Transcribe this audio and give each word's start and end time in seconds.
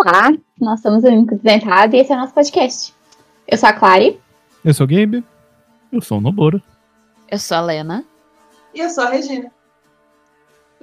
Olá, 0.00 0.30
nós 0.60 0.80
somos 0.80 1.02
o 1.02 1.08
Único 1.08 1.34
Desventado 1.34 1.96
e 1.96 1.98
esse 1.98 2.12
é 2.12 2.14
o 2.14 2.20
nosso 2.20 2.32
podcast. 2.32 2.94
Eu 3.48 3.58
sou 3.58 3.68
a 3.68 3.72
Clary. 3.72 4.20
Eu 4.64 4.72
sou 4.72 4.86
o 4.86 4.88
Gabe. 4.88 5.24
Eu 5.90 6.00
sou 6.00 6.18
o 6.18 6.20
Noboro. 6.20 6.62
Eu 7.28 7.36
sou 7.36 7.56
a 7.56 7.60
Lena. 7.62 8.04
E 8.72 8.78
eu 8.78 8.88
sou 8.90 9.02
a 9.02 9.10
Regina. 9.10 9.50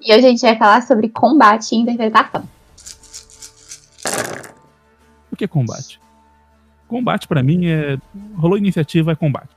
E 0.01 0.13
hoje 0.13 0.25
a 0.25 0.29
gente 0.29 0.41
vai 0.41 0.57
falar 0.57 0.81
sobre 0.81 1.07
combate 1.07 1.71
e 1.71 1.77
interpretação. 1.77 2.45
O 5.31 5.37
que 5.37 5.45
é 5.45 5.47
combate? 5.47 5.97
Combate 6.85 7.25
pra 7.25 7.41
mim 7.41 7.67
é. 7.67 7.97
Rolou 8.35 8.57
iniciativa 8.57 9.13
é 9.13 9.15
combate. 9.15 9.55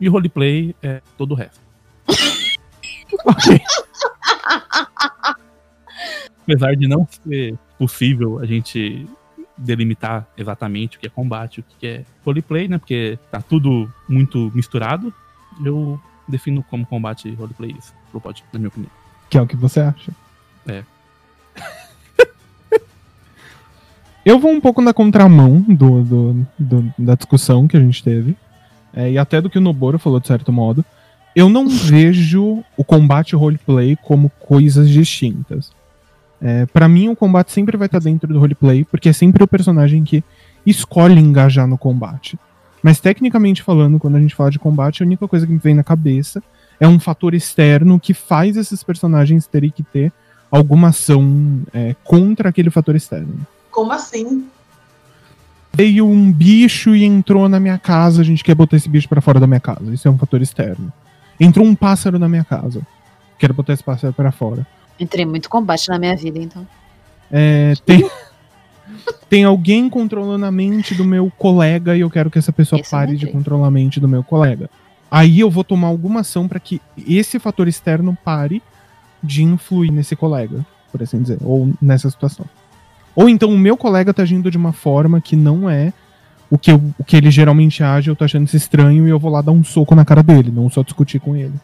E 0.00 0.08
roleplay 0.08 0.76
é 0.80 1.02
todo 1.18 1.32
o 1.32 1.34
resto. 1.34 1.60
ok. 3.26 3.60
Apesar 6.46 6.76
de 6.76 6.86
não 6.86 7.06
ser 7.24 7.56
possível 7.78 8.38
a 8.38 8.46
gente 8.46 9.06
delimitar 9.58 10.26
exatamente 10.36 10.96
o 10.96 11.00
que 11.00 11.06
é 11.06 11.10
combate, 11.10 11.60
o 11.60 11.64
que 11.78 11.86
é 11.86 12.04
roleplay, 12.24 12.68
né? 12.68 12.78
Porque 12.78 13.18
tá 13.30 13.40
tudo 13.42 13.90
muito 14.08 14.50
misturado. 14.54 15.12
Eu 15.64 15.98
defino 16.28 16.62
como 16.68 16.86
combate 16.86 17.30
roleplay 17.34 17.74
isso, 17.78 17.92
pro 18.10 18.20
pod, 18.20 18.44
na 18.52 18.58
minha 18.58 18.68
opinião. 18.68 18.90
Que 19.30 19.38
é 19.38 19.42
o 19.42 19.46
que 19.46 19.56
você 19.56 19.80
acha. 19.80 20.12
É. 20.68 20.84
Eu 24.24 24.38
vou 24.40 24.50
um 24.50 24.60
pouco 24.60 24.82
na 24.82 24.92
contramão 24.92 25.60
do, 25.62 26.02
do- 26.02 26.46
do- 26.58 26.94
da 26.98 27.14
discussão 27.14 27.68
que 27.68 27.76
a 27.76 27.80
gente 27.80 28.02
teve. 28.02 28.36
é, 28.94 29.10
e 29.12 29.18
até 29.18 29.40
do 29.40 29.48
que 29.50 29.58
o 29.58 29.60
Noboro 29.60 29.98
falou, 29.98 30.18
de 30.20 30.26
certo 30.26 30.52
modo. 30.52 30.84
Eu 31.34 31.48
não 31.48 31.68
vejo 31.68 32.64
o 32.76 32.84
combate 32.84 33.36
roleplay 33.36 33.94
como 33.96 34.30
coisas 34.30 34.88
distintas. 34.88 35.70
É, 36.40 36.66
para 36.66 36.88
mim, 36.88 37.08
o 37.08 37.16
combate 37.16 37.52
sempre 37.52 37.76
vai 37.76 37.86
estar 37.86 37.98
dentro 37.98 38.32
do 38.32 38.38
roleplay, 38.38 38.84
porque 38.84 39.08
é 39.08 39.12
sempre 39.12 39.42
o 39.42 39.48
personagem 39.48 40.04
que 40.04 40.22
escolhe 40.64 41.18
engajar 41.18 41.66
no 41.66 41.78
combate. 41.78 42.38
Mas, 42.82 43.00
tecnicamente 43.00 43.62
falando, 43.62 43.98
quando 43.98 44.16
a 44.16 44.20
gente 44.20 44.34
fala 44.34 44.50
de 44.50 44.58
combate, 44.58 45.02
a 45.02 45.06
única 45.06 45.26
coisa 45.26 45.46
que 45.46 45.52
me 45.52 45.58
vem 45.58 45.74
na 45.74 45.82
cabeça 45.82 46.42
é 46.78 46.86
um 46.86 47.00
fator 47.00 47.34
externo 47.34 47.98
que 47.98 48.12
faz 48.12 48.56
esses 48.56 48.82
personagens 48.82 49.46
terem 49.46 49.70
que 49.70 49.82
ter 49.82 50.12
alguma 50.50 50.88
ação 50.88 51.62
é, 51.72 51.96
contra 52.04 52.50
aquele 52.50 52.70
fator 52.70 52.94
externo. 52.94 53.46
Como 53.70 53.92
assim? 53.92 54.46
Veio 55.72 56.06
um 56.06 56.32
bicho 56.32 56.94
e 56.94 57.04
entrou 57.04 57.48
na 57.48 57.60
minha 57.60 57.78
casa, 57.78 58.22
a 58.22 58.24
gente 58.24 58.42
quer 58.42 58.54
botar 58.54 58.76
esse 58.76 58.88
bicho 58.88 59.08
pra 59.08 59.20
fora 59.20 59.38
da 59.38 59.46
minha 59.46 59.60
casa. 59.60 59.92
Isso 59.92 60.08
é 60.08 60.10
um 60.10 60.16
fator 60.16 60.40
externo. 60.40 60.92
Entrou 61.38 61.66
um 61.66 61.74
pássaro 61.74 62.18
na 62.18 62.28
minha 62.28 62.44
casa. 62.44 62.80
Quero 63.38 63.52
botar 63.52 63.74
esse 63.74 63.82
pássaro 63.82 64.14
pra 64.14 64.32
fora. 64.32 64.66
Entrei 64.98 65.26
muito 65.26 65.48
combate 65.48 65.88
na 65.88 65.98
minha 65.98 66.16
vida, 66.16 66.38
então. 66.38 66.66
É, 67.30 67.74
tem, 67.84 68.08
tem 69.28 69.44
alguém 69.44 69.88
controlando 69.88 70.44
a 70.46 70.50
mente 70.50 70.94
do 70.94 71.04
meu 71.04 71.30
colega 71.36 71.96
e 71.96 72.00
eu 72.00 72.10
quero 72.10 72.30
que 72.30 72.38
essa 72.38 72.52
pessoa 72.52 72.80
Isso 72.80 72.94
eu 72.94 72.98
pare 72.98 73.16
de 73.16 73.26
controlar 73.26 73.66
a 73.68 73.70
mente 73.70 74.00
do 74.00 74.08
meu 74.08 74.22
colega. 74.22 74.70
Aí 75.10 75.40
eu 75.40 75.50
vou 75.50 75.62
tomar 75.64 75.88
alguma 75.88 76.20
ação 76.20 76.48
pra 76.48 76.58
que 76.58 76.80
esse 77.06 77.38
fator 77.38 77.68
externo 77.68 78.16
pare 78.24 78.62
de 79.22 79.42
influir 79.42 79.90
nesse 79.90 80.16
colega, 80.16 80.64
por 80.90 81.02
assim 81.02 81.20
dizer, 81.22 81.38
ou 81.42 81.72
nessa 81.80 82.08
situação. 82.10 82.46
Ou 83.14 83.28
então 83.28 83.50
o 83.50 83.58
meu 83.58 83.76
colega 83.76 84.12
tá 84.12 84.22
agindo 84.22 84.50
de 84.50 84.56
uma 84.58 84.72
forma 84.72 85.20
que 85.20 85.36
não 85.36 85.68
é 85.70 85.92
o 86.50 86.56
que, 86.58 86.70
eu- 86.70 86.82
o 86.98 87.04
que 87.04 87.16
ele 87.16 87.30
geralmente 87.30 87.82
age, 87.82 88.08
eu 88.10 88.14
tô 88.16 88.24
achando 88.24 88.46
isso 88.46 88.56
estranho 88.56 89.06
e 89.06 89.10
eu 89.10 89.18
vou 89.18 89.30
lá 89.30 89.40
dar 89.42 89.52
um 89.52 89.64
soco 89.64 89.94
na 89.94 90.04
cara 90.04 90.22
dele, 90.22 90.50
não 90.50 90.68
só 90.70 90.82
discutir 90.82 91.18
com 91.18 91.34
ele. 91.34 91.54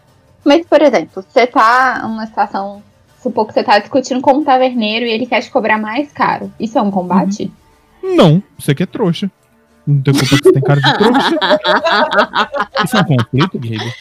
Mas, 0.44 0.66
por 0.66 0.82
exemplo, 0.82 1.22
você 1.22 1.46
tá 1.46 2.00
numa 2.02 2.26
situação. 2.26 2.82
Supor 3.22 3.46
que 3.46 3.54
você 3.54 3.62
tá 3.62 3.78
discutindo 3.78 4.20
com 4.20 4.32
um 4.32 4.44
taverneiro 4.44 5.06
e 5.06 5.10
ele 5.10 5.26
quer 5.26 5.40
te 5.40 5.50
cobrar 5.50 5.78
mais 5.78 6.12
caro. 6.12 6.52
Isso 6.58 6.76
é 6.76 6.82
um 6.82 6.90
combate? 6.90 7.52
Não, 8.02 8.42
você 8.58 8.74
que 8.74 8.82
é 8.82 8.86
trouxa. 8.86 9.30
Não 9.86 10.02
tem 10.02 10.12
culpa 10.12 10.36
que 10.36 10.42
você 10.42 10.52
tem 10.52 10.62
cara 10.62 10.80
de 10.80 10.98
trouxa. 10.98 11.38
Isso 12.84 12.96
é 12.96 13.00
um 13.00 13.04
conflito, 13.04 13.58
Gabe? 13.58 13.94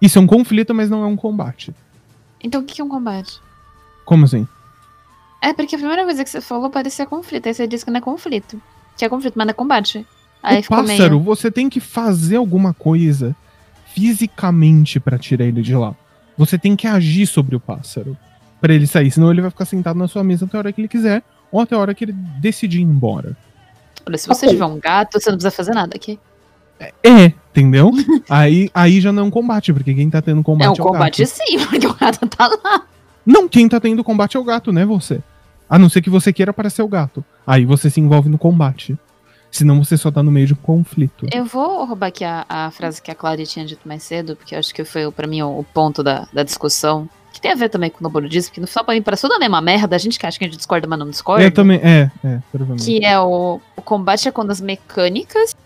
Isso 0.00 0.18
é 0.18 0.22
um 0.22 0.26
conflito, 0.26 0.74
mas 0.74 0.90
não 0.90 1.02
é 1.02 1.06
um 1.06 1.16
combate. 1.16 1.74
Então 2.42 2.60
o 2.60 2.64
que 2.64 2.82
é 2.82 2.84
um 2.84 2.88
combate? 2.88 3.40
Como 4.04 4.26
assim? 4.26 4.46
É, 5.40 5.54
porque 5.54 5.74
a 5.74 5.78
primeira 5.78 6.04
coisa 6.04 6.22
que 6.22 6.28
você 6.28 6.40
falou 6.42 6.68
parecia 6.68 7.06
conflito. 7.06 7.46
Aí 7.46 7.54
você 7.54 7.66
disse 7.66 7.84
que 7.84 7.90
não 7.90 7.98
é 7.98 8.02
conflito. 8.02 8.60
Que 8.96 9.06
é 9.06 9.08
conflito, 9.08 9.34
mas 9.36 9.46
não 9.46 9.52
é 9.52 9.54
combate. 9.54 10.06
Aí 10.42 10.60
o 10.60 10.64
pássaro, 10.64 11.16
meio. 11.16 11.20
você 11.22 11.50
tem 11.50 11.70
que 11.70 11.80
fazer 11.80 12.36
alguma 12.36 12.74
coisa 12.74 13.34
fisicamente 13.94 15.00
pra 15.00 15.18
tirar 15.18 15.46
ele 15.46 15.62
de 15.62 15.74
lá. 15.74 15.94
Você 16.36 16.58
tem 16.58 16.76
que 16.76 16.86
agir 16.86 17.26
sobre 17.26 17.56
o 17.56 17.60
pássaro 17.60 18.16
pra 18.60 18.72
ele 18.74 18.86
sair, 18.86 19.10
senão 19.10 19.30
ele 19.30 19.40
vai 19.40 19.50
ficar 19.50 19.64
sentado 19.64 19.98
na 19.98 20.06
sua 20.08 20.22
mesa 20.22 20.44
até 20.44 20.56
a 20.56 20.60
hora 20.60 20.72
que 20.72 20.80
ele 20.80 20.88
quiser 20.88 21.22
ou 21.50 21.60
até 21.60 21.74
a 21.74 21.78
hora 21.78 21.94
que 21.94 22.04
ele 22.04 22.12
decidir 22.12 22.78
ir 22.80 22.82
embora. 22.82 23.36
Olha, 24.06 24.18
se 24.18 24.28
você 24.28 24.46
Ok. 24.46 24.54
tiver 24.56 24.64
um 24.66 24.78
gato, 24.78 25.20
você 25.20 25.30
não 25.30 25.36
precisa 25.36 25.50
fazer 25.54 25.72
nada 25.72 25.94
aqui. 25.96 26.18
É, 27.02 27.26
entendeu? 27.50 27.90
aí, 28.28 28.70
aí 28.72 29.00
já 29.00 29.12
não 29.12 29.24
é 29.24 29.26
um 29.26 29.30
combate, 29.30 29.72
porque 29.72 29.92
quem 29.94 30.08
tá 30.08 30.22
tendo 30.22 30.42
combate 30.42 30.78
é 30.78 30.80
é, 30.80 30.82
um 30.82 30.86
o 30.86 30.92
combate 30.92 31.22
gato. 31.22 31.30
sim, 31.30 31.58
porque 31.68 31.86
o 31.86 31.94
gato 31.94 32.26
tá 32.26 32.48
lá. 32.48 32.86
Não, 33.26 33.48
quem 33.48 33.68
tá 33.68 33.78
tendo 33.78 34.02
combate 34.02 34.36
é 34.36 34.40
o 34.40 34.44
gato, 34.44 34.72
né, 34.72 34.84
você? 34.86 35.20
A 35.68 35.78
não 35.78 35.88
ser 35.88 36.00
que 36.00 36.10
você 36.10 36.32
queira 36.32 36.52
parecer 36.52 36.82
o 36.82 36.88
gato. 36.88 37.24
Aí 37.46 37.64
você 37.64 37.90
se 37.90 38.00
envolve 38.00 38.28
no 38.28 38.38
combate. 38.38 38.98
Senão 39.50 39.82
você 39.82 39.96
só 39.96 40.10
tá 40.10 40.22
no 40.22 40.30
meio 40.30 40.46
de 40.46 40.52
um 40.54 40.56
conflito. 40.56 41.26
Eu 41.32 41.44
vou 41.44 41.84
roubar 41.84 42.06
aqui 42.06 42.24
a, 42.24 42.46
a 42.48 42.70
frase 42.70 43.02
que 43.02 43.10
a 43.10 43.14
Cláudia 43.14 43.44
tinha 43.44 43.64
dito 43.66 43.86
mais 43.86 44.02
cedo, 44.02 44.36
porque 44.36 44.54
eu 44.54 44.58
acho 44.58 44.72
que 44.72 44.84
foi 44.84 45.10
pra 45.10 45.26
mim 45.26 45.42
o, 45.42 45.58
o 45.58 45.64
ponto 45.64 46.02
da, 46.02 46.28
da 46.32 46.42
discussão. 46.42 47.08
Que 47.40 47.44
tem 47.44 47.52
a 47.52 47.54
ver 47.54 47.70
também 47.70 47.88
com 47.88 48.06
o 48.06 48.28
disse, 48.28 48.48
porque 48.50 48.60
no 48.60 48.66
final 48.66 48.84
pra 48.84 48.92
mim 48.94 49.00
parece 49.00 49.22
tudo 49.22 49.32
a 49.32 49.38
mesma 49.38 49.62
merda, 49.62 49.96
a 49.96 49.98
gente 49.98 50.18
que 50.18 50.26
acha 50.26 50.38
que 50.38 50.44
a 50.44 50.46
gente 50.48 50.58
discorda, 50.58 50.86
mas 50.86 50.98
não 50.98 51.08
discorda. 51.08 51.42
Eu 51.42 51.50
também, 51.50 51.78
é, 51.82 52.10
é, 52.22 52.38
provavelmente. 52.50 52.84
Que 52.84 53.02
é 53.04 53.18
o, 53.18 53.58
o 53.74 53.80
combate 53.82 54.28
é 54.28 54.30
quando 54.30 54.50
as 54.50 54.60
mecânicas 54.60 55.56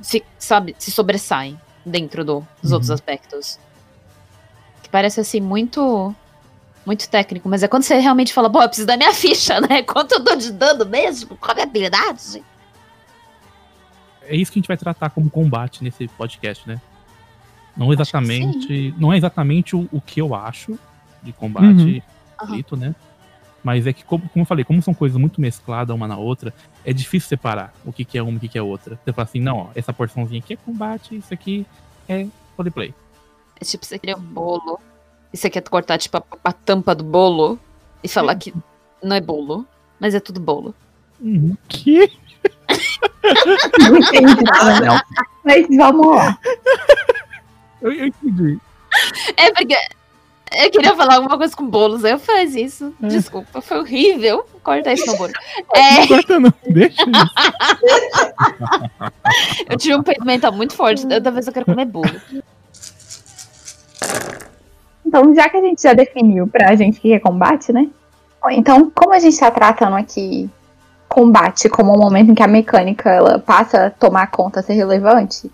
se, 0.00 0.24
sabe, 0.36 0.74
se 0.78 0.90
sobressaem 0.90 1.58
dentro 1.84 2.24
do- 2.24 2.46
dos 2.60 2.70
Uhum. 2.72 2.74
outros 2.74 2.90
aspectos. 2.90 3.58
Que 4.82 4.88
parece 4.88 5.20
assim 5.20 5.40
muito 5.40 6.12
muito 6.84 7.08
técnico, 7.08 7.48
mas 7.48 7.62
é 7.62 7.68
quando 7.68 7.82
você 7.84 7.98
realmente 7.98 8.32
fala, 8.32 8.48
pô, 8.50 8.62
eu 8.62 8.68
preciso 8.68 8.86
da 8.86 8.96
minha 8.96 9.12
ficha, 9.14 9.60
né? 9.62 9.82
Quanto 9.82 10.12
eu 10.12 10.20
dou 10.20 10.34
de 10.36 10.50
dano 10.52 10.84
mesmo? 10.86 11.36
Qual 11.36 11.52
a 11.52 11.54
minha 11.54 11.66
habilidade? 11.66 12.42
É 14.22 14.34
isso 14.34 14.50
que 14.50 14.58
a 14.58 14.60
gente 14.60 14.68
vai 14.68 14.76
tratar 14.76 15.10
como 15.10 15.30
combate 15.30 15.82
nesse 15.84 16.08
podcast, 16.08 16.66
né? 16.68 16.80
Não 17.76 17.92
exatamente. 17.92 18.92
Não 18.98 19.12
é 19.12 19.16
exatamente 19.16 19.76
o, 19.76 19.88
o 19.92 20.00
que 20.00 20.20
eu 20.20 20.34
acho 20.34 20.76
de 21.26 21.32
combate 21.32 22.02
Uhum. 22.42 22.78
né? 22.78 22.94
Mas 23.64 23.86
é 23.86 23.92
que, 23.92 24.04
como, 24.04 24.28
como 24.28 24.42
eu 24.42 24.46
falei, 24.46 24.64
como 24.64 24.80
são 24.80 24.94
coisas 24.94 25.18
muito 25.18 25.40
mescladas 25.40 25.94
uma 25.94 26.06
na 26.06 26.16
outra, 26.16 26.54
é 26.84 26.92
difícil 26.92 27.28
separar 27.28 27.74
o 27.84 27.92
que, 27.92 28.04
que 28.04 28.16
é 28.16 28.22
uma 28.22 28.32
e 28.32 28.36
o 28.36 28.40
que, 28.40 28.48
que 28.48 28.58
é 28.58 28.62
outra. 28.62 28.98
Você 29.04 29.12
fala 29.12 29.24
assim, 29.24 29.40
não, 29.40 29.56
ó, 29.58 29.66
essa 29.74 29.92
porçãozinha 29.92 30.38
aqui 30.38 30.52
é 30.52 30.56
combate, 30.56 31.16
isso 31.16 31.34
aqui 31.34 31.66
é 32.08 32.28
roleplay. 32.56 32.94
É 33.60 33.64
tipo, 33.64 33.84
você 33.84 33.98
queria 33.98 34.16
um 34.16 34.20
bolo, 34.20 34.78
e 35.32 35.36
você 35.36 35.50
quer 35.50 35.62
cortar, 35.62 35.98
tipo, 35.98 36.16
a, 36.16 36.22
a 36.44 36.52
tampa 36.52 36.94
do 36.94 37.02
bolo, 37.02 37.58
e 38.04 38.08
falar 38.08 38.36
que 38.36 38.54
não 39.02 39.16
é 39.16 39.20
bolo, 39.20 39.66
mas 39.98 40.14
é 40.14 40.20
tudo 40.20 40.38
bolo. 40.38 40.72
Uhum. 41.20 41.56
Que? 41.68 42.12
Não 43.80 43.96
entendi 43.96 44.44
nada, 44.44 44.80
não. 44.80 45.00
Mas 45.44 45.66
vamos 45.76 46.06
lá. 46.14 46.38
Eu, 47.82 47.92
eu 47.92 48.06
entendi. 48.06 48.58
É 49.36 49.52
porque 49.52 49.76
eu 50.64 50.70
queria 50.70 50.94
falar 50.94 51.16
alguma 51.16 51.36
coisa 51.36 51.54
com 51.56 51.66
bolos, 51.66 52.04
aí 52.04 52.12
eu 52.12 52.18
fiz 52.18 52.54
isso. 52.54 52.94
É. 53.02 53.08
Desculpa, 53.08 53.60
foi 53.60 53.78
horrível. 53.78 54.44
Corta 54.62 54.92
isso 54.92 55.06
no 55.06 55.16
bolo. 55.16 55.32
É, 55.74 56.00
Não 56.00 56.06
corta 56.08 56.40
não, 56.40 56.54
deixa 56.68 57.02
isso. 57.02 57.32
eu 59.70 59.76
tive 59.76 59.96
um 59.96 60.02
peito 60.02 60.24
mental 60.24 60.52
muito 60.52 60.74
forte, 60.74 61.06
da 61.06 61.30
vez 61.30 61.46
eu 61.46 61.52
quero 61.52 61.66
comer 61.66 61.84
bolo. 61.84 62.20
Então, 65.04 65.34
já 65.34 65.48
que 65.48 65.56
a 65.56 65.60
gente 65.60 65.82
já 65.82 65.92
definiu 65.92 66.46
pra 66.48 66.74
gente 66.74 66.98
o 66.98 67.00
que 67.00 67.12
é 67.12 67.20
combate, 67.20 67.72
né? 67.72 67.88
Então, 68.50 68.90
como 68.94 69.12
a 69.12 69.18
gente 69.18 69.38
tá 69.38 69.50
tratando 69.50 69.96
aqui 69.96 70.50
combate 71.08 71.68
como 71.68 71.94
um 71.94 71.98
momento 71.98 72.30
em 72.30 72.34
que 72.34 72.42
a 72.42 72.48
mecânica 72.48 73.08
ela 73.08 73.38
passa 73.38 73.86
a 73.86 73.90
tomar 73.90 74.30
conta, 74.30 74.60
a 74.60 74.62
ser 74.62 74.74
relevante, 74.74 75.50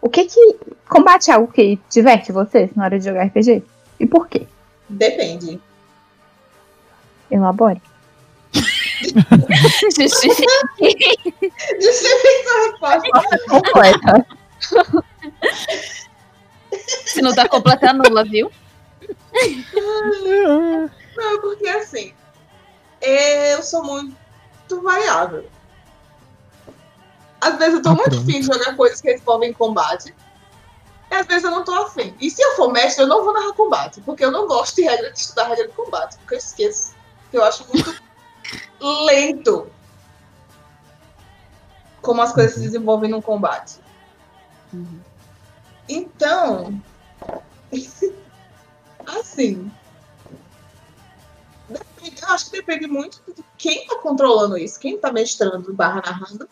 o 0.00 0.08
que 0.08 0.24
que. 0.24 0.56
Combate 0.88 1.30
é 1.30 1.34
algo 1.34 1.52
que 1.52 1.78
diverte 1.90 2.32
vocês 2.32 2.74
na 2.74 2.84
hora 2.84 2.98
de 2.98 3.04
jogar 3.04 3.24
RPG? 3.24 3.62
E 4.00 4.06
por 4.06 4.28
quê? 4.28 4.46
Depende. 4.88 5.60
Elabore. 7.30 7.80
Justifique. 8.52 10.46
Justifica 11.80 12.50
a 12.50 12.92
resposta. 12.94 13.38
Completa. 13.48 14.26
Se 17.06 17.20
não 17.22 17.34
tá 17.34 17.48
completa, 17.48 17.90
anula, 17.90 18.24
viu? 18.24 18.50
Não, 21.16 21.40
porque 21.40 21.68
assim, 21.68 22.12
eu 23.00 23.62
sou 23.62 23.84
muito 23.84 24.82
variável. 24.82 25.46
Às 27.40 27.56
vezes 27.58 27.74
eu 27.74 27.82
tô 27.82 27.90
Ah, 27.90 27.94
muito 27.94 28.16
afim 28.16 28.40
de 28.40 28.42
jogar 28.42 28.76
coisas 28.76 29.00
que 29.00 29.12
envolvem 29.14 29.52
combate. 29.52 30.14
E 31.10 31.14
às 31.14 31.26
vezes 31.26 31.44
eu 31.44 31.50
não 31.50 31.64
tô 31.64 31.72
afim. 31.72 32.14
E 32.20 32.30
se 32.30 32.42
eu 32.42 32.56
for 32.56 32.72
mestre, 32.72 33.04
eu 33.04 33.08
não 33.08 33.24
vou 33.24 33.32
narrar 33.32 33.52
combate. 33.54 34.00
Porque 34.02 34.24
eu 34.24 34.30
não 34.30 34.46
gosto 34.46 34.76
de 34.76 34.82
regra 34.82 35.10
de 35.10 35.18
estudar 35.18 35.48
regra 35.48 35.68
de 35.68 35.74
combate. 35.74 36.16
Porque 36.18 36.34
eu 36.34 36.38
esqueço. 36.38 36.94
Eu 37.32 37.42
acho 37.44 37.66
muito 37.72 37.94
lento. 39.06 39.70
como 42.02 42.22
as 42.22 42.32
coisas 42.32 42.54
se 42.54 42.60
desenvolvem 42.60 43.10
no 43.10 43.20
combate. 43.22 43.76
Uhum. 44.72 45.00
Então, 45.88 46.82
assim, 49.06 49.70
eu 51.70 52.28
acho 52.28 52.50
que 52.50 52.56
depende 52.58 52.86
muito 52.86 53.22
de 53.34 53.44
quem 53.56 53.82
está 53.82 53.96
controlando 53.96 54.56
isso, 54.56 54.78
quem 54.78 54.94
está 54.94 55.12
mestrando 55.12 55.72
barra 55.72 56.02
narrando, 56.04 56.48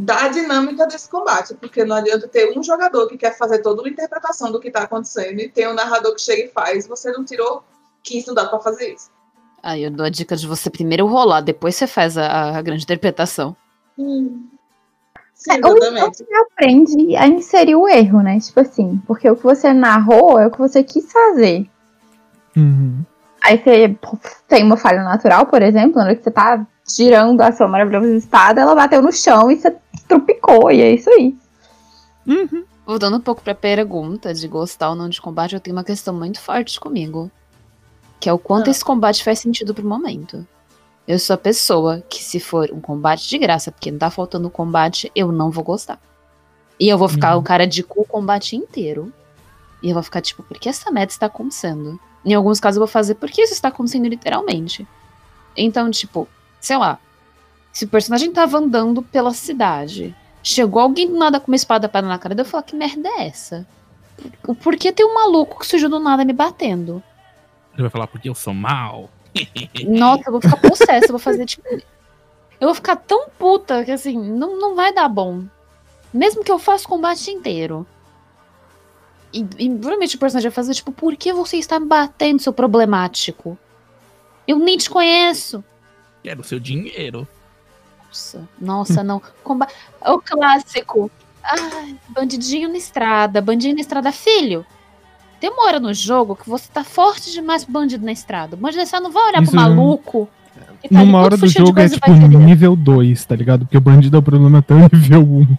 da 0.00 0.28
dinâmica 0.28 0.86
desse 0.86 1.08
combate, 1.08 1.54
porque 1.54 1.84
não 1.84 1.96
adianta 1.96 2.28
ter 2.28 2.56
um 2.56 2.62
jogador 2.62 3.08
que 3.08 3.18
quer 3.18 3.36
fazer 3.36 3.58
toda 3.58 3.82
uma 3.82 3.88
interpretação 3.88 4.52
do 4.52 4.60
que 4.60 4.68
está 4.68 4.84
acontecendo 4.84 5.40
e 5.40 5.48
ter 5.48 5.68
um 5.68 5.74
narrador 5.74 6.14
que 6.14 6.20
chega 6.20 6.44
e 6.44 6.48
faz, 6.48 6.86
você 6.86 7.10
não 7.10 7.24
tirou 7.24 7.64
15, 8.04 8.28
não 8.28 8.34
dá 8.34 8.46
para 8.46 8.60
fazer 8.60 8.94
isso. 8.94 9.10
Aí 9.60 9.82
eu 9.82 9.90
dou 9.90 10.06
a 10.06 10.08
dica 10.08 10.36
de 10.36 10.46
você 10.46 10.70
primeiro 10.70 11.04
rolar, 11.06 11.40
depois 11.40 11.74
você 11.74 11.88
faz 11.88 12.16
a, 12.16 12.56
a 12.56 12.62
grande 12.62 12.84
interpretação. 12.84 13.56
Sim, 13.96 14.48
É, 15.48 15.54
ou 15.54 15.58
então 15.58 15.76
exatamente. 15.78 16.18
você 16.18 16.34
aprende 16.34 17.16
a 17.16 17.26
inserir 17.26 17.74
o 17.74 17.88
erro, 17.88 18.22
né? 18.22 18.38
Tipo 18.38 18.60
assim, 18.60 19.02
porque 19.04 19.28
o 19.28 19.34
que 19.34 19.42
você 19.42 19.72
narrou 19.72 20.38
é 20.38 20.46
o 20.46 20.50
que 20.52 20.58
você 20.58 20.84
quis 20.84 21.10
fazer. 21.10 21.68
Uhum. 22.56 23.04
Aí 23.42 23.58
você 23.58 23.96
tem 24.46 24.62
uma 24.62 24.76
falha 24.76 25.02
natural, 25.02 25.46
por 25.46 25.60
exemplo, 25.60 25.96
na 25.96 26.04
hora 26.04 26.14
que 26.14 26.22
você 26.22 26.30
tá 26.30 26.64
girando 26.88 27.40
a 27.40 27.52
sua 27.52 27.68
maravilhosa 27.68 28.08
espada, 28.14 28.60
ela 28.60 28.74
bateu 28.74 29.02
no 29.02 29.12
chão 29.12 29.50
e 29.50 29.56
você 29.56 29.76
trupicou, 30.08 30.70
e 30.70 30.80
é 30.80 30.92
isso 30.92 31.08
aí. 31.10 31.36
Uhum. 32.26 32.64
Voltando 32.86 33.16
um 33.18 33.20
pouco 33.20 33.42
pra 33.42 33.54
pergunta 33.54 34.32
de 34.32 34.48
gostar 34.48 34.90
ou 34.90 34.96
não 34.96 35.08
de 35.08 35.20
combate, 35.20 35.54
eu 35.54 35.60
tenho 35.60 35.76
uma 35.76 35.84
questão 35.84 36.14
muito 36.14 36.40
forte 36.40 36.80
comigo. 36.80 37.30
Que 38.18 38.28
é 38.28 38.32
o 38.32 38.38
quanto 38.38 38.68
Ah. 38.68 38.70
esse 38.70 38.84
combate 38.84 39.22
faz 39.22 39.38
sentido 39.38 39.74
pro 39.74 39.86
momento. 39.86 40.46
Eu 41.06 41.18
sou 41.18 41.34
a 41.34 41.38
pessoa 41.38 42.02
que, 42.08 42.22
se 42.22 42.40
for 42.40 42.70
um 42.72 42.80
combate 42.80 43.28
de 43.28 43.38
graça, 43.38 43.70
porque 43.70 43.90
não 43.90 43.98
tá 43.98 44.10
faltando 44.10 44.50
combate, 44.50 45.10
eu 45.14 45.30
não 45.32 45.50
vou 45.50 45.62
gostar. 45.64 46.00
E 46.80 46.88
eu 46.88 46.98
vou 46.98 47.08
ficar 47.08 47.34
Uhum. 47.34 47.40
o 47.40 47.44
cara 47.44 47.66
de 47.66 47.82
cu 47.82 48.02
o 48.02 48.06
combate 48.06 48.56
inteiro. 48.56 49.12
E 49.82 49.88
eu 49.90 49.94
vou 49.94 50.02
ficar 50.02 50.20
tipo, 50.20 50.42
por 50.42 50.58
que 50.58 50.68
essa 50.68 50.90
meta 50.90 51.12
está 51.12 51.26
acontecendo? 51.26 51.98
Em 52.24 52.34
alguns 52.34 52.58
casos 52.60 52.76
eu 52.76 52.80
vou 52.80 52.88
fazer, 52.88 53.14
por 53.14 53.30
que 53.30 53.42
isso 53.42 53.52
está 53.52 53.68
acontecendo 53.68 54.06
literalmente? 54.08 54.86
Então, 55.56 55.90
tipo, 55.90 56.28
sei 56.60 56.76
lá. 56.76 56.98
Se 57.72 57.84
o 57.84 57.88
personagem 57.88 58.32
tava 58.32 58.58
andando 58.58 59.02
pela 59.02 59.32
cidade, 59.32 60.14
chegou 60.42 60.82
alguém 60.82 61.06
do 61.08 61.16
nada 61.18 61.38
com 61.38 61.50
uma 61.50 61.56
espada 61.56 61.88
para 61.88 62.06
na 62.06 62.18
cara 62.18 62.34
dele, 62.34 62.46
eu 62.46 62.50
falar, 62.50 62.62
que 62.64 62.74
merda 62.74 63.08
é 63.08 63.26
essa? 63.26 63.66
Por- 64.42 64.56
Por 64.56 64.76
que 64.76 64.90
tem 64.92 65.06
um 65.06 65.14
maluco 65.14 65.60
que 65.60 65.66
surgiu 65.66 65.88
do 65.88 65.98
nada 66.00 66.24
me 66.24 66.32
batendo? 66.32 67.02
Ele 67.74 67.82
vai 67.82 67.90
falar 67.90 68.06
porque 68.08 68.28
eu 68.28 68.34
sou 68.34 68.52
mal. 68.54 69.08
Nossa, 69.86 70.22
eu 70.26 70.32
vou 70.32 70.40
ficar 70.40 70.56
possessa, 70.56 71.06
eu 71.06 71.10
vou 71.10 71.18
fazer 71.20 71.44
tipo. 71.46 71.62
Eu 72.60 72.66
vou 72.66 72.74
ficar 72.74 72.96
tão 72.96 73.28
puta 73.38 73.84
que 73.84 73.92
assim, 73.92 74.18
não, 74.18 74.58
não 74.58 74.74
vai 74.74 74.92
dar 74.92 75.08
bom. 75.08 75.44
Mesmo 76.12 76.42
que 76.42 76.50
eu 76.50 76.58
faça 76.58 76.86
o 76.86 76.88
combate 76.88 77.30
inteiro. 77.30 77.86
E, 79.32 79.40
e 79.58 79.68
provavelmente 79.70 80.16
o 80.16 80.18
personagem 80.18 80.48
vai 80.50 80.54
fazer, 80.54 80.74
tipo, 80.74 80.90
por 80.90 81.14
que 81.14 81.32
você 81.32 81.58
está 81.58 81.78
me 81.78 81.86
batendo, 81.86 82.40
seu 82.42 82.52
problemático? 82.52 83.56
Eu 84.46 84.58
nem 84.58 84.76
te 84.78 84.88
conheço. 84.90 85.62
Quero 86.24 86.42
seu 86.42 86.58
dinheiro. 86.58 87.28
Nossa, 88.08 88.48
nossa, 88.60 89.04
não. 89.04 89.20
Comba 89.44 89.66
o 90.06 90.18
clássico. 90.18 91.10
Ai, 91.44 91.96
bandidinho 92.08 92.68
na 92.68 92.76
estrada, 92.76 93.40
bandidinho 93.40 93.74
na 93.74 93.80
estrada. 93.80 94.10
Filho, 94.12 94.64
tem 95.40 95.50
uma 95.50 95.66
hora 95.66 95.78
no 95.80 95.92
jogo 95.94 96.34
que 96.36 96.48
você 96.48 96.68
tá 96.72 96.82
forte 96.84 97.30
demais 97.32 97.64
pro 97.64 97.72
bandido 97.72 98.04
na 98.04 98.12
estrada. 98.12 98.54
O 98.56 98.58
bandido 98.58 98.78
na 98.78 98.84
estrada 98.84 99.04
não 99.04 99.12
vai 99.12 99.28
olhar 99.28 99.42
Isso 99.42 99.52
pro 99.52 99.60
é- 99.60 99.62
maluco. 99.62 100.28
que 100.82 100.88
tá 100.88 100.98
Numa 100.98 101.20
hora 101.20 101.36
do 101.36 101.46
jogo 101.46 101.78
é 101.80 101.88
tipo 101.88 102.10
nível 102.12 102.74
2, 102.74 103.24
tá 103.24 103.36
ligado? 103.36 103.60
Porque 103.64 103.76
o 103.76 103.80
bandido 103.80 104.16
é 104.16 104.20
o 104.20 104.22
problema 104.22 104.58
até 104.58 104.74
o 104.74 104.88
nível 104.92 105.20
1. 105.22 105.56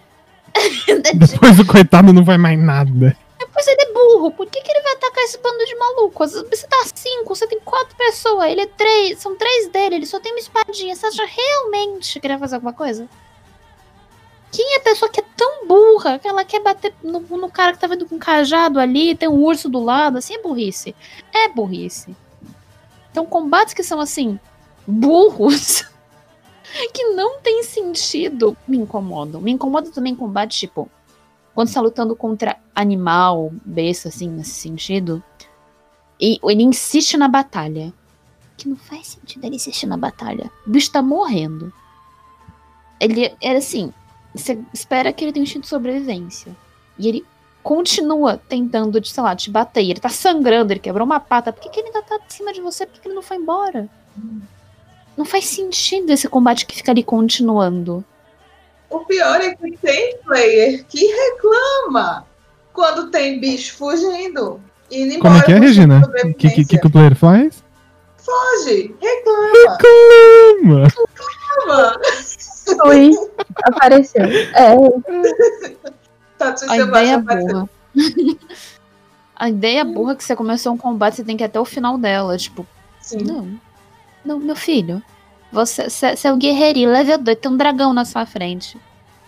Depois 1.14 1.58
o 1.58 1.64
coitado 1.66 2.12
não 2.12 2.24
vai 2.24 2.36
mais 2.38 2.58
nada. 2.58 3.16
Depois 3.38 3.66
ele 3.66 3.82
é 3.82 3.92
burro. 4.20 4.30
Por 4.30 4.46
que, 4.46 4.60
que 4.60 4.70
ele 4.70 4.82
vai 4.82 4.92
atacar 4.92 5.24
esse 5.24 5.38
bando 5.38 5.64
de 5.64 5.74
maluco? 5.76 6.26
Você 6.26 6.66
tá 6.66 6.76
cinco, 6.94 7.34
você 7.34 7.46
tem 7.46 7.58
quatro 7.60 7.96
pessoas, 7.96 8.50
ele 8.50 8.60
é 8.62 8.66
três, 8.66 9.18
são 9.18 9.34
três 9.36 9.68
dele, 9.68 9.96
ele 9.96 10.06
só 10.06 10.20
tem 10.20 10.32
uma 10.32 10.38
espadinha. 10.38 10.94
Você 10.94 11.06
acha 11.06 11.24
realmente 11.24 12.20
que 12.20 12.26
ele 12.26 12.34
vai 12.34 12.40
fazer 12.40 12.56
alguma 12.56 12.72
coisa? 12.72 13.08
Quem 14.52 14.74
é 14.74 14.78
a 14.78 14.82
pessoa 14.82 15.10
que 15.10 15.20
é 15.20 15.24
tão 15.36 15.66
burra 15.66 16.18
que 16.18 16.26
ela 16.26 16.44
quer 16.44 16.60
bater 16.60 16.92
no, 17.02 17.20
no 17.20 17.50
cara 17.50 17.72
que 17.72 17.78
tá 17.78 17.86
vendo 17.86 18.06
com 18.06 18.16
um 18.16 18.18
cajado 18.18 18.80
ali, 18.80 19.14
tem 19.14 19.28
um 19.28 19.42
urso 19.42 19.68
do 19.68 19.82
lado? 19.82 20.18
Assim 20.18 20.34
é 20.34 20.42
burrice. 20.42 20.94
É 21.32 21.48
burrice. 21.48 22.14
Então, 23.10 23.24
combates 23.24 23.74
que 23.74 23.82
são 23.82 24.00
assim, 24.00 24.38
burros, 24.86 25.84
que 26.92 27.04
não 27.10 27.40
tem 27.40 27.62
sentido, 27.62 28.56
me 28.66 28.76
incomodam. 28.76 29.40
Me 29.40 29.52
incomoda 29.52 29.90
também 29.90 30.16
combate, 30.16 30.58
tipo, 30.58 30.90
quando 31.54 31.68
você 31.68 31.74
tá 31.74 31.80
lutando 31.80 32.16
contra 32.16 32.56
animal, 32.74 33.52
besta, 33.64 34.08
assim, 34.08 34.28
nesse 34.28 34.52
sentido, 34.52 35.22
e 36.20 36.38
ele 36.42 36.62
insiste 36.62 37.16
na 37.16 37.28
batalha. 37.28 37.92
Que 38.56 38.68
não 38.68 38.76
faz 38.76 39.06
sentido 39.08 39.44
ele 39.44 39.56
insistir 39.56 39.86
na 39.86 39.96
batalha. 39.96 40.50
O 40.66 40.70
bicho 40.70 40.92
tá 40.92 41.00
morrendo. 41.00 41.72
Ele 43.00 43.34
era 43.40 43.58
assim, 43.58 43.92
você 44.34 44.58
espera 44.72 45.12
que 45.12 45.24
ele 45.24 45.32
tenha 45.32 45.42
um 45.42 45.44
instinto 45.44 45.62
de 45.62 45.68
sobrevivência. 45.68 46.54
E 46.98 47.08
ele 47.08 47.26
continua 47.62 48.36
tentando, 48.36 49.02
sei 49.04 49.22
lá, 49.22 49.34
te 49.34 49.50
bater. 49.50 49.82
E 49.82 49.90
ele 49.90 50.00
tá 50.00 50.10
sangrando, 50.10 50.72
ele 50.72 50.80
quebrou 50.80 51.06
uma 51.06 51.20
pata. 51.20 51.52
Por 51.52 51.62
que, 51.62 51.70
que 51.70 51.80
ele 51.80 51.88
ainda 51.88 52.02
tá 52.02 52.16
em 52.16 52.30
cima 52.30 52.52
de 52.52 52.60
você? 52.60 52.84
Por 52.86 52.94
que, 52.94 53.00
que 53.00 53.08
ele 53.08 53.14
não 53.14 53.22
foi 53.22 53.38
embora? 53.38 53.88
Não 55.16 55.24
faz 55.24 55.46
sentido 55.46 56.10
esse 56.10 56.28
combate 56.28 56.66
que 56.66 56.76
fica 56.76 56.92
ali 56.92 57.02
continuando. 57.02 58.04
O 58.90 59.00
pior 59.00 59.40
é 59.40 59.54
que 59.54 59.76
tem 59.78 60.18
player 60.18 60.84
que 60.86 61.06
reclama 61.06 62.26
quando 62.72 63.10
tem 63.10 63.40
bicho 63.40 63.76
fugindo. 63.76 64.60
Indo 64.90 65.20
Como 65.20 65.34
é 65.34 65.38
embora 65.38 65.44
que 65.44 65.52
é, 65.52 65.58
Regina? 65.58 66.02
O 66.24 66.34
que, 66.34 66.50
que, 66.50 66.78
que, 66.78 66.86
o 66.86 66.90
player 66.90 67.14
faz? 67.14 67.62
Foge, 68.18 68.94
reclama. 69.00 69.78
Calma! 69.78 70.88
reclama. 71.56 72.00
Oi, 72.84 73.10
apareceu. 73.64 74.24
É, 74.24 74.74
Tatu 76.38 76.70
A 76.70 76.78
ideia 76.78 77.16
apareceu. 77.16 77.48
burra. 77.48 77.68
A 79.36 79.48
ideia 79.48 79.84
burra 79.84 80.12
é 80.12 80.16
que 80.16 80.24
você 80.24 80.36
começou 80.36 80.72
um 80.72 80.76
combate, 80.76 81.16
você 81.16 81.24
tem 81.24 81.36
que 81.36 81.42
ir 81.42 81.46
até 81.46 81.58
o 81.58 81.64
final 81.64 81.96
dela. 81.96 82.36
Tipo, 82.36 82.66
Sim. 83.00 83.22
não. 83.24 83.60
Não, 84.24 84.38
meu 84.38 84.56
filho. 84.56 85.02
Você, 85.52 85.88
é 86.24 86.32
um 86.32 86.38
guerreirinho, 86.38 86.90
level 86.90 87.18
2, 87.18 87.38
tem 87.38 87.50
um 87.50 87.56
dragão 87.56 87.92
na 87.92 88.04
sua 88.04 88.24
frente. 88.24 88.78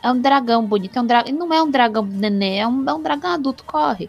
É 0.02 0.10
um 0.10 0.20
dragão 0.20 0.64
bonito. 0.64 0.96
É 0.96 1.00
um 1.00 1.06
dra... 1.06 1.24
Não 1.32 1.52
é 1.52 1.62
um 1.62 1.70
dragão 1.70 2.04
nenê, 2.04 2.58
é 2.58 2.66
um, 2.66 2.88
é 2.88 2.94
um 2.94 3.02
dragão 3.02 3.32
adulto. 3.32 3.64
Corre. 3.64 4.08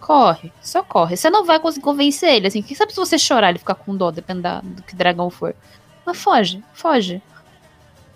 Corre. 0.00 0.52
Só 0.60 0.82
corre. 0.82 1.16
Você 1.16 1.30
não 1.30 1.44
vai 1.44 1.58
conseguir 1.58 1.84
convencer 1.84 2.34
ele. 2.34 2.46
Assim, 2.46 2.62
quem 2.62 2.76
sabe 2.76 2.92
se 2.92 2.98
você 2.98 3.18
chorar 3.18 3.50
ele 3.50 3.58
ficar 3.58 3.74
com 3.74 3.96
dó, 3.96 4.10
dependendo 4.10 4.62
do 4.62 4.82
que 4.82 4.94
dragão 4.94 5.30
for. 5.30 5.54
Mas 6.04 6.16
foge, 6.16 6.62
foge. 6.72 7.22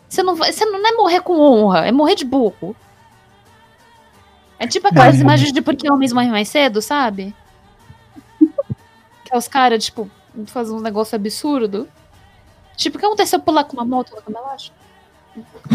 Você 0.09 0.23
não, 0.23 0.35
vai, 0.35 0.53
você 0.53 0.65
não 0.65 0.87
é 0.87 0.93
morrer 0.93 1.21
com 1.21 1.41
honra, 1.41 1.87
é 1.87 1.93
morrer 1.93 2.15
de 2.15 2.25
burro. 2.25 2.77
É 4.59 4.67
tipo 4.67 4.87
aquelas 4.87 5.19
imagens 5.19 5.53
de 5.53 5.61
porque 5.61 5.91
homens 5.91 6.13
morrem 6.13 6.31
mais 6.31 6.49
cedo, 6.49 6.81
sabe? 6.81 7.35
Que 9.25 9.35
é 9.35 9.39
os 9.39 9.49
caras, 9.49 9.85
tipo, 9.85 10.11
fazem 10.47 10.75
um 10.75 10.81
negócio 10.81 11.17
absurdo. 11.17 11.89
Tipo, 12.77 12.97
o 12.97 13.01
que 13.01 13.07
aconteceu 13.07 13.41
pular 13.41 13.65
com 13.65 13.77
uma 13.77 13.85
moto 13.85 14.11
numa 14.11 14.23
cama 14.23 14.39
elástica? 14.39 14.77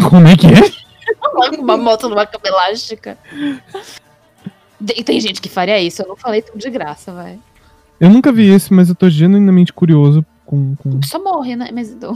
Como 0.10 0.27
é 0.27 0.36
que 0.36 0.48
é? 0.48 1.16
Pular 1.32 1.50
com 1.51 1.62
uma 1.62 1.77
moto 1.77 2.10
numa 2.10 2.25
cama 2.25 2.48
elástica. 2.48 3.18
Tem, 4.86 5.04
tem 5.04 5.20
gente 5.20 5.42
que 5.42 5.50
faria 5.50 5.80
isso, 5.82 6.01
eu 6.01 6.08
não 6.08 6.16
falei 6.16 6.42
tudo 6.42 6.60
de 6.60 6.70
graça, 6.70 7.12
vai. 7.12 7.39
Eu 8.00 8.10
nunca 8.10 8.32
vi 8.32 8.50
esse, 8.50 8.74
mas 8.74 8.89
eu 8.89 8.96
tô 8.96 9.10
genuinamente 9.10 9.74
curioso 9.74 10.24
com. 10.46 10.75
com... 10.75 11.01
Só 11.04 11.22
morre, 11.24 11.56
né? 11.56 11.70
Mas 11.74 11.89
então. 11.89 12.13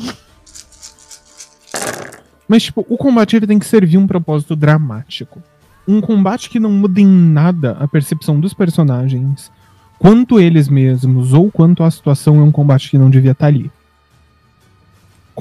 Mas, 2.48 2.64
tipo, 2.64 2.86
o 2.90 2.98
combate 2.98 3.36
ele 3.38 3.48
tem 3.48 3.58
que 3.58 3.66
servir 3.66 3.98
um 3.98 4.06
propósito 4.06 4.56
dramático. 4.56 5.42
Um 5.88 6.02
combate 6.02 6.50
que 6.50 6.60
não 6.60 6.70
muda 6.70 7.00
em 7.00 7.08
nada 7.08 7.78
a 7.80 7.88
percepção 7.88 8.40
dos 8.40 8.54
personagens, 8.54 9.50
quanto 9.98 10.40
eles 10.40 10.68
mesmos, 10.68 11.34
ou 11.34 11.50
quanto 11.50 11.82
a 11.82 11.90
situação 11.90 12.40
é 12.40 12.44
um 12.44 12.52
combate 12.52 12.90
que 12.90 12.98
não 12.98 13.10
devia 13.10 13.32
estar 13.32 13.48
ali. 13.48 13.72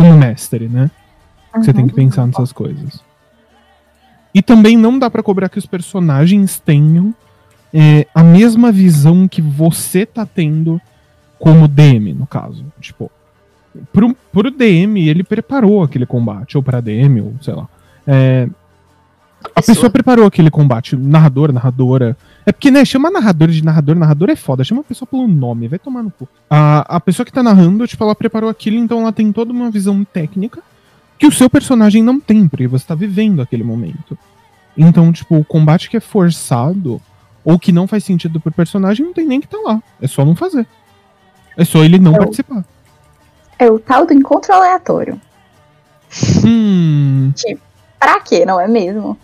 Como 0.00 0.16
mestre, 0.16 0.66
né? 0.66 0.90
Você 1.54 1.73
tem 1.73 1.87
que 1.87 1.95
pensar 1.95 2.26
nessas 2.26 2.52
coisas. 2.52 3.00
E 4.33 4.40
também 4.40 4.76
não 4.76 4.99
dá 4.99 5.11
pra 5.11 5.23
cobrar 5.23 5.49
que 5.49 5.59
os 5.59 5.66
personagens 5.66 6.59
tenham 6.59 7.14
é, 7.75 8.07
a 8.14 8.23
mesma 8.23 8.73
visão 8.73 9.28
que 9.28 9.42
você 9.42 10.07
tá 10.07 10.25
tendo 10.25 10.80
como 11.38 11.69
DM, 11.69 12.14
no 12.14 12.26
caso. 12.26 12.64
Tipo, 12.80 13.11
pro, 13.92 14.16
pro 14.33 14.50
DM, 14.50 15.09
ele 15.09 15.25
preparou 15.25 15.83
aquele 15.83 16.07
combate, 16.07 16.57
ou 16.57 16.62
pra 16.62 16.80
DM, 16.80 17.21
ou 17.21 17.35
sei 17.42 17.54
lá. 17.54 17.69
É, 18.07 18.49
a 19.54 19.62
pessoa 19.62 19.88
preparou 19.90 20.26
aquele 20.26 20.50
combate, 20.50 20.97
narrador, 20.97 21.52
narradora. 21.52 22.16
É 22.44 22.52
porque, 22.52 22.70
né, 22.70 22.85
chama 22.85 23.11
narrador 23.11 23.49
de 23.49 23.64
narrador, 23.64 23.97
narrador 23.97 24.30
é 24.30 24.37
foda, 24.37 24.62
chama 24.64 24.80
a 24.82 24.85
pessoa 24.85 25.06
pelo 25.09 25.26
nome, 25.26 25.68
vai 25.68 25.78
tomar 25.78 26.02
no 26.02 26.11
cu. 26.11 26.28
A, 26.49 26.97
a 26.97 27.00
pessoa 27.00 27.25
que 27.25 27.32
tá 27.32 27.42
narrando, 27.42 27.87
tipo, 27.87 28.02
ela 28.04 28.14
preparou 28.14 28.50
aquilo, 28.50 28.76
então 28.76 29.00
ela 29.00 29.12
tem 29.12 29.32
toda 29.32 29.52
uma 29.52 29.70
visão 29.70 30.04
técnica 30.04 30.61
que 31.18 31.26
o 31.26 31.32
seu 31.32 31.49
personagem 31.50 32.02
não 32.02 32.18
tem, 32.20 32.49
porque 32.49 32.66
você 32.66 32.87
tá 32.87 32.94
vivendo 32.94 33.40
aquele 33.42 33.62
momento. 33.64 34.16
Então, 34.76 35.12
tipo, 35.12 35.37
o 35.37 35.44
combate 35.44 35.90
que 35.90 35.97
é 35.97 36.00
forçado 36.00 37.00
ou 37.44 37.59
que 37.59 37.73
não 37.73 37.87
faz 37.87 38.04
sentido 38.04 38.40
pro 38.40 38.52
personagem 38.52 39.04
não 39.04 39.12
tem 39.12 39.26
nem 39.26 39.40
que 39.40 39.49
tá 39.49 39.59
lá. 39.64 39.82
É 40.00 40.06
só 40.06 40.25
não 40.25 40.35
fazer. 40.37 40.66
É 41.56 41.64
só 41.64 41.82
ele 41.85 41.99
não 41.99 42.12
É 42.12 42.16
o- 42.16 42.18
participar. 42.18 42.64
É 43.59 43.70
o 43.70 43.78
tal 43.78 44.06
do 44.06 44.14
encontro 44.14 44.52
aleatório. 44.54 45.20
Hum. 46.44 47.32
Pra 47.99 48.20
quê, 48.20 48.44
não 48.47 48.59
é 48.61 48.66
mesmo? 48.66 49.18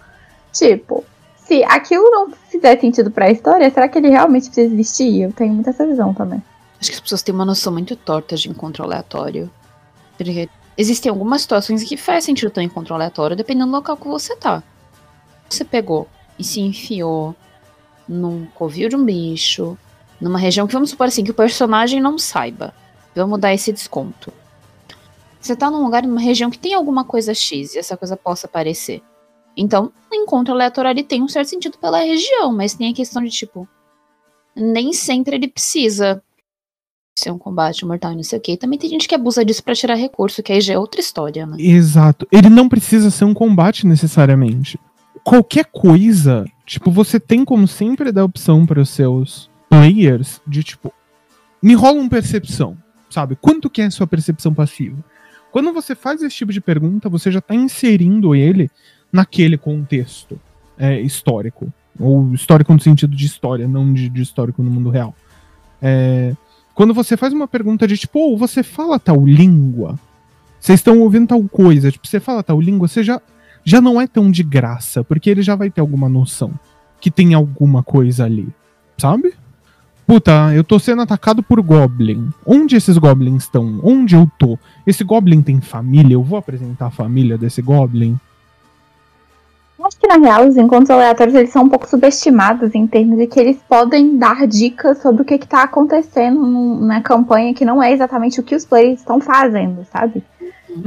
Tipo, 0.56 1.04
se 1.36 1.62
aquilo 1.64 2.10
não 2.10 2.30
fizer 2.30 2.80
sentido 2.80 3.10
pra 3.10 3.30
história, 3.30 3.70
será 3.70 3.88
que 3.88 3.98
ele 3.98 4.08
realmente 4.08 4.46
precisa 4.46 4.72
existir? 4.72 5.22
Eu 5.22 5.32
tenho 5.32 5.52
muito 5.52 5.68
essa 5.68 5.86
visão 5.86 6.14
também. 6.14 6.42
Acho 6.80 6.90
que 6.90 6.96
as 6.96 7.00
pessoas 7.00 7.22
têm 7.22 7.34
uma 7.34 7.44
noção 7.44 7.72
muito 7.72 7.94
torta 7.94 8.36
de 8.36 8.48
encontro 8.48 8.82
aleatório. 8.82 9.50
Porque 10.16 10.48
existem 10.76 11.10
algumas 11.10 11.42
situações 11.42 11.84
que 11.84 11.96
faz 11.96 12.24
sentido 12.24 12.50
ter 12.50 12.60
um 12.60 12.64
encontro 12.64 12.94
aleatório, 12.94 13.36
dependendo 13.36 13.66
do 13.66 13.76
local 13.76 13.96
que 13.96 14.08
você 14.08 14.34
tá. 14.34 14.62
Você 15.48 15.64
pegou 15.64 16.08
e 16.38 16.44
se 16.44 16.60
enfiou 16.60 17.34
num 18.08 18.46
covil 18.54 18.88
de 18.88 18.96
um 18.96 19.04
bicho, 19.04 19.76
numa 20.20 20.38
região 20.38 20.66
que 20.66 20.72
vamos 20.72 20.90
supor 20.90 21.08
assim, 21.08 21.22
que 21.22 21.30
o 21.30 21.34
personagem 21.34 22.00
não 22.00 22.18
saiba. 22.18 22.74
Vamos 23.14 23.38
dar 23.38 23.52
esse 23.52 23.72
desconto. 23.72 24.32
Você 25.40 25.54
tá 25.54 25.70
num 25.70 25.84
lugar, 25.84 26.02
numa 26.02 26.20
região 26.20 26.50
que 26.50 26.58
tem 26.58 26.74
alguma 26.74 27.04
coisa 27.04 27.32
X 27.32 27.74
e 27.74 27.78
essa 27.78 27.96
coisa 27.96 28.16
possa 28.16 28.46
aparecer. 28.46 29.02
Então, 29.56 29.92
o 30.10 30.14
encontro 30.14 30.52
aleatório 30.52 30.90
ele 30.90 31.02
tem 31.02 31.22
um 31.22 31.28
certo 31.28 31.48
sentido 31.48 31.78
pela 31.78 31.98
região, 32.00 32.52
mas 32.54 32.74
tem 32.74 32.90
a 32.90 32.94
questão 32.94 33.22
de 33.22 33.30
tipo. 33.30 33.66
Nem 34.54 34.92
sempre 34.92 35.36
ele 35.36 35.48
precisa 35.48 36.22
ser 37.18 37.30
um 37.30 37.38
combate 37.38 37.84
mortal 37.84 38.12
e 38.12 38.16
não 38.16 38.22
sei 38.22 38.38
o 38.38 38.42
que. 38.42 38.56
Também 38.56 38.78
tem 38.78 38.90
gente 38.90 39.08
que 39.08 39.14
abusa 39.14 39.44
disso 39.44 39.64
pra 39.64 39.74
tirar 39.74 39.94
recurso, 39.94 40.42
que 40.42 40.52
aí 40.52 40.60
já 40.60 40.74
é 40.74 40.78
outra 40.78 41.00
história, 41.00 41.46
né? 41.46 41.56
Exato. 41.58 42.26
Ele 42.30 42.50
não 42.50 42.68
precisa 42.68 43.10
ser 43.10 43.24
um 43.24 43.34
combate 43.34 43.86
necessariamente. 43.86 44.78
Qualquer 45.24 45.64
coisa, 45.64 46.44
tipo, 46.66 46.90
você 46.90 47.18
tem 47.18 47.44
como 47.44 47.66
sempre 47.66 48.12
dar 48.12 48.24
opção 48.24 48.66
para 48.66 48.80
os 48.80 48.90
seus 48.90 49.50
players 49.68 50.40
de 50.46 50.62
tipo, 50.62 50.92
me 51.62 51.74
rola 51.74 51.98
uma 51.98 52.08
percepção, 52.08 52.76
sabe? 53.10 53.36
Quanto 53.36 53.70
que 53.70 53.80
é 53.80 53.86
a 53.86 53.90
sua 53.90 54.06
percepção 54.06 54.54
passiva? 54.54 55.02
Quando 55.50 55.72
você 55.72 55.94
faz 55.94 56.22
esse 56.22 56.36
tipo 56.36 56.52
de 56.52 56.60
pergunta, 56.60 57.08
você 57.08 57.30
já 57.32 57.40
tá 57.40 57.54
inserindo 57.54 58.34
ele 58.34 58.70
naquele 59.12 59.56
contexto 59.56 60.38
é, 60.78 61.00
histórico. 61.00 61.72
Ou 61.98 62.34
histórico 62.34 62.72
no 62.72 62.80
sentido 62.80 63.16
de 63.16 63.24
história, 63.24 63.66
não 63.66 63.92
de, 63.92 64.08
de 64.08 64.22
histórico 64.22 64.62
no 64.62 64.70
mundo 64.70 64.90
real. 64.90 65.14
É, 65.80 66.34
quando 66.74 66.92
você 66.92 67.16
faz 67.16 67.32
uma 67.32 67.48
pergunta 67.48 67.86
de 67.86 67.96
tipo, 67.96 68.18
oh, 68.18 68.36
você 68.36 68.62
fala 68.62 68.98
tal 68.98 69.24
língua? 69.24 69.98
Vocês 70.60 70.80
estão 70.80 70.98
ouvindo 71.00 71.28
tal 71.28 71.42
coisa? 71.44 71.90
Tipo, 71.90 72.06
você 72.06 72.20
fala 72.20 72.42
tal 72.42 72.60
língua, 72.60 72.88
você 72.88 73.02
já, 73.02 73.20
já 73.64 73.80
não 73.80 74.00
é 74.00 74.06
tão 74.06 74.30
de 74.30 74.42
graça, 74.42 75.02
porque 75.02 75.30
ele 75.30 75.42
já 75.42 75.54
vai 75.54 75.70
ter 75.70 75.80
alguma 75.80 76.08
noção 76.08 76.52
que 77.00 77.10
tem 77.10 77.34
alguma 77.34 77.82
coisa 77.82 78.24
ali, 78.24 78.48
sabe? 78.98 79.32
Puta, 80.06 80.54
eu 80.54 80.62
tô 80.62 80.78
sendo 80.78 81.02
atacado 81.02 81.42
por 81.42 81.60
Goblin. 81.60 82.30
Onde 82.44 82.76
esses 82.76 82.96
Goblins 82.96 83.42
estão? 83.42 83.80
Onde 83.82 84.14
eu 84.14 84.30
tô? 84.38 84.56
Esse 84.86 85.02
Goblin 85.02 85.42
tem 85.42 85.60
família? 85.60 86.14
Eu 86.14 86.22
vou 86.22 86.38
apresentar 86.38 86.86
a 86.86 86.90
família 86.90 87.36
desse 87.36 87.60
Goblin? 87.60 88.16
Acho 89.84 89.98
que 89.98 90.06
na 90.08 90.16
real 90.16 90.48
os 90.48 90.56
encontros 90.56 90.90
aleatórios 90.90 91.34
eles 91.34 91.50
são 91.50 91.64
um 91.64 91.68
pouco 91.68 91.86
subestimados 91.88 92.74
em 92.74 92.86
termos 92.86 93.18
de 93.18 93.26
que 93.26 93.38
eles 93.38 93.58
podem 93.68 94.16
dar 94.16 94.46
dicas 94.46 94.98
sobre 94.98 95.22
o 95.22 95.24
que 95.24 95.34
está 95.34 95.62
acontecendo 95.64 96.40
na 96.80 97.02
campanha 97.02 97.52
que 97.54 97.64
não 97.64 97.82
é 97.82 97.92
exatamente 97.92 98.40
o 98.40 98.42
que 98.42 98.54
os 98.54 98.64
players 98.64 99.00
estão 99.00 99.20
fazendo, 99.20 99.84
sabe? 99.92 100.24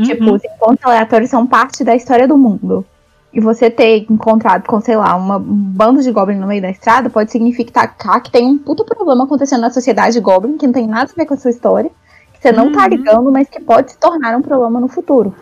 Tipo, 0.04 0.34
os 0.34 0.44
encontros 0.44 0.84
aleatórios 0.86 1.30
são 1.30 1.48
parte 1.48 1.84
da 1.84 1.96
história 1.96 2.28
do 2.28 2.38
mundo. 2.38 2.86
E 3.32 3.40
você 3.40 3.70
ter 3.70 4.06
encontrado 4.10 4.66
com, 4.68 4.82
sei 4.82 4.96
lá, 4.96 5.16
uma, 5.16 5.38
um 5.38 5.44
bando 5.44 6.02
de 6.02 6.12
Goblin 6.12 6.38
no 6.38 6.48
meio 6.48 6.62
da 6.62 6.70
estrada 6.70 7.10
pode 7.12 7.32
significar 7.32 7.96
que 8.22 8.32
tem 8.32 8.46
um 8.46 8.58
puta 8.58 8.84
problema 8.84 9.24
acontecendo 9.24 9.62
na 9.62 9.70
sociedade 9.70 10.20
Goblin 10.20 10.58
que 10.58 10.66
não 10.66 10.74
tem 10.74 10.88
nada 10.88 11.12
a 11.12 11.16
ver 11.16 11.26
com 11.28 11.36
a 11.36 11.38
sua 11.38 11.52
história, 11.52 11.92
que 12.34 12.42
você 12.42 12.52
não 12.52 12.72
tá 12.72 12.84
Uhum. 12.84 12.90
ligando, 12.90 13.32
mas 13.32 13.48
que 13.48 13.62
pode 13.62 13.92
se 13.92 13.98
tornar 14.00 14.36
um 14.36 14.42
problema 14.42 14.80
no 14.80 14.88
futuro. 14.88 15.34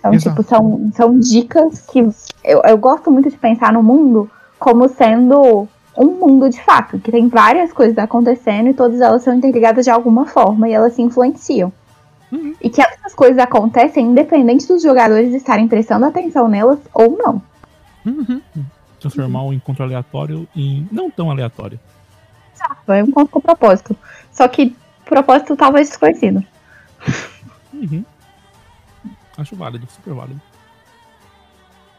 Então, 0.00 0.14
Exato. 0.14 0.36
tipo, 0.36 0.48
são, 0.48 0.90
são 0.94 1.18
dicas 1.18 1.82
que 1.82 2.00
eu, 2.42 2.62
eu 2.64 2.78
gosto 2.78 3.10
muito 3.10 3.30
de 3.30 3.36
pensar 3.36 3.72
no 3.72 3.82
mundo 3.82 4.30
como 4.58 4.88
sendo 4.88 5.68
um 5.96 6.06
mundo 6.06 6.48
de 6.48 6.60
fato, 6.62 6.98
que 6.98 7.12
tem 7.12 7.28
várias 7.28 7.72
coisas 7.72 7.96
acontecendo 7.98 8.68
e 8.68 8.74
todas 8.74 9.00
elas 9.00 9.22
são 9.22 9.34
interligadas 9.34 9.84
de 9.84 9.90
alguma 9.90 10.26
forma 10.26 10.68
e 10.68 10.72
elas 10.72 10.94
se 10.94 11.02
influenciam. 11.02 11.72
Uhum. 12.32 12.54
E 12.60 12.70
que 12.70 12.80
essas 12.80 13.14
coisas 13.14 13.38
acontecem 13.38 14.06
independente 14.06 14.66
dos 14.66 14.82
jogadores 14.82 15.34
estarem 15.34 15.68
prestando 15.68 16.06
atenção 16.06 16.48
nelas 16.48 16.78
ou 16.94 17.18
não. 17.18 17.42
Uhum. 18.06 18.40
Transformar 18.98 19.42
um 19.42 19.52
encontro 19.52 19.84
aleatório 19.84 20.48
em 20.56 20.88
não 20.90 21.10
tão 21.10 21.30
aleatório. 21.30 21.78
É 22.88 23.02
um 23.02 23.06
encontro 23.06 23.32
com 23.32 23.40
propósito. 23.40 23.96
Só 24.32 24.46
que 24.48 24.76
propósito 25.04 25.56
talvez 25.56 25.88
desconhecido. 25.88 26.44
Uhum. 27.72 28.04
Acho 29.40 29.56
válido, 29.56 29.86
super 29.90 30.14
válido. 30.14 30.40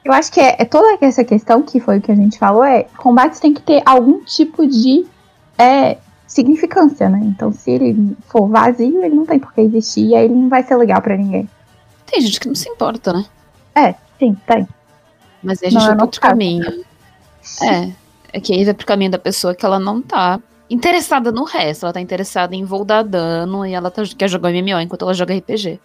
Eu 0.04 0.14
acho 0.14 0.32
que 0.32 0.40
é, 0.40 0.56
é 0.60 0.66
toda 0.66 0.98
essa 1.02 1.24
questão 1.24 1.62
que 1.62 1.80
foi 1.80 2.00
o 2.00 2.02
que 2.02 2.12
a 2.12 2.16
gente 2.16 2.40
falou, 2.40 2.64
é 2.64 2.84
combates 2.98 3.40
tem 3.40 3.54
que 3.54 3.62
ter 3.62 3.84
algum 3.86 4.24
tipo 4.24 4.66
de 4.66 5.06
é, 5.58 5.98
significância, 6.28 7.08
né? 7.08 7.20
Então 7.24 7.52
se 7.52 7.70
ele 7.70 8.18
for 8.28 8.48
vazio, 8.48 9.04
ele 9.04 9.16
não 9.16 9.26
tem 9.26 9.38
por 9.40 9.54
que 9.54 9.62
existir 9.62 10.08
e 10.08 10.16
aí 10.16 10.26
ele 10.26 10.34
não 10.34 10.50
vai 10.50 10.64
ser 10.64 10.76
legal 10.76 11.02
pra 11.02 11.16
ninguém. 11.16 11.48
Tem 12.08 12.20
gente 12.20 12.40
que 12.40 12.48
não 12.48 12.56
se 12.56 12.68
importa, 12.68 13.14
né? 13.14 13.26
Sim, 14.22 14.38
tem. 14.46 14.68
Mas 15.42 15.64
aí 15.64 15.70
a 15.70 15.72
Não 15.72 15.80
gente 15.80 15.84
é 15.84 15.88
vai 15.88 15.96
pro 15.96 15.96
nosso 15.96 16.06
outro 16.06 16.22
caso. 16.22 16.32
caminho. 16.34 16.86
É. 17.64 17.92
É 18.34 18.40
que 18.40 18.54
aí 18.54 18.64
vai 18.64 18.74
pro 18.76 18.86
caminho 18.86 19.10
da 19.10 19.18
pessoa 19.18 19.56
que 19.56 19.66
ela 19.66 19.80
não 19.80 20.00
tá 20.00 20.40
interessada 20.70 21.32
no 21.32 21.44
resto. 21.44 21.86
Ela 21.86 21.94
tá 21.94 22.00
interessada 22.00 22.56
em 22.56 22.64
vou 22.64 22.86
dar 22.86 23.04
dano 23.04 23.66
e 23.66 23.74
ela 23.74 23.90
tá, 23.90 24.04
quer 24.16 24.30
jogar 24.30 24.52
MMO 24.52 24.80
enquanto 24.80 25.02
ela 25.02 25.14
joga 25.16 25.36
RPG. 25.36 25.80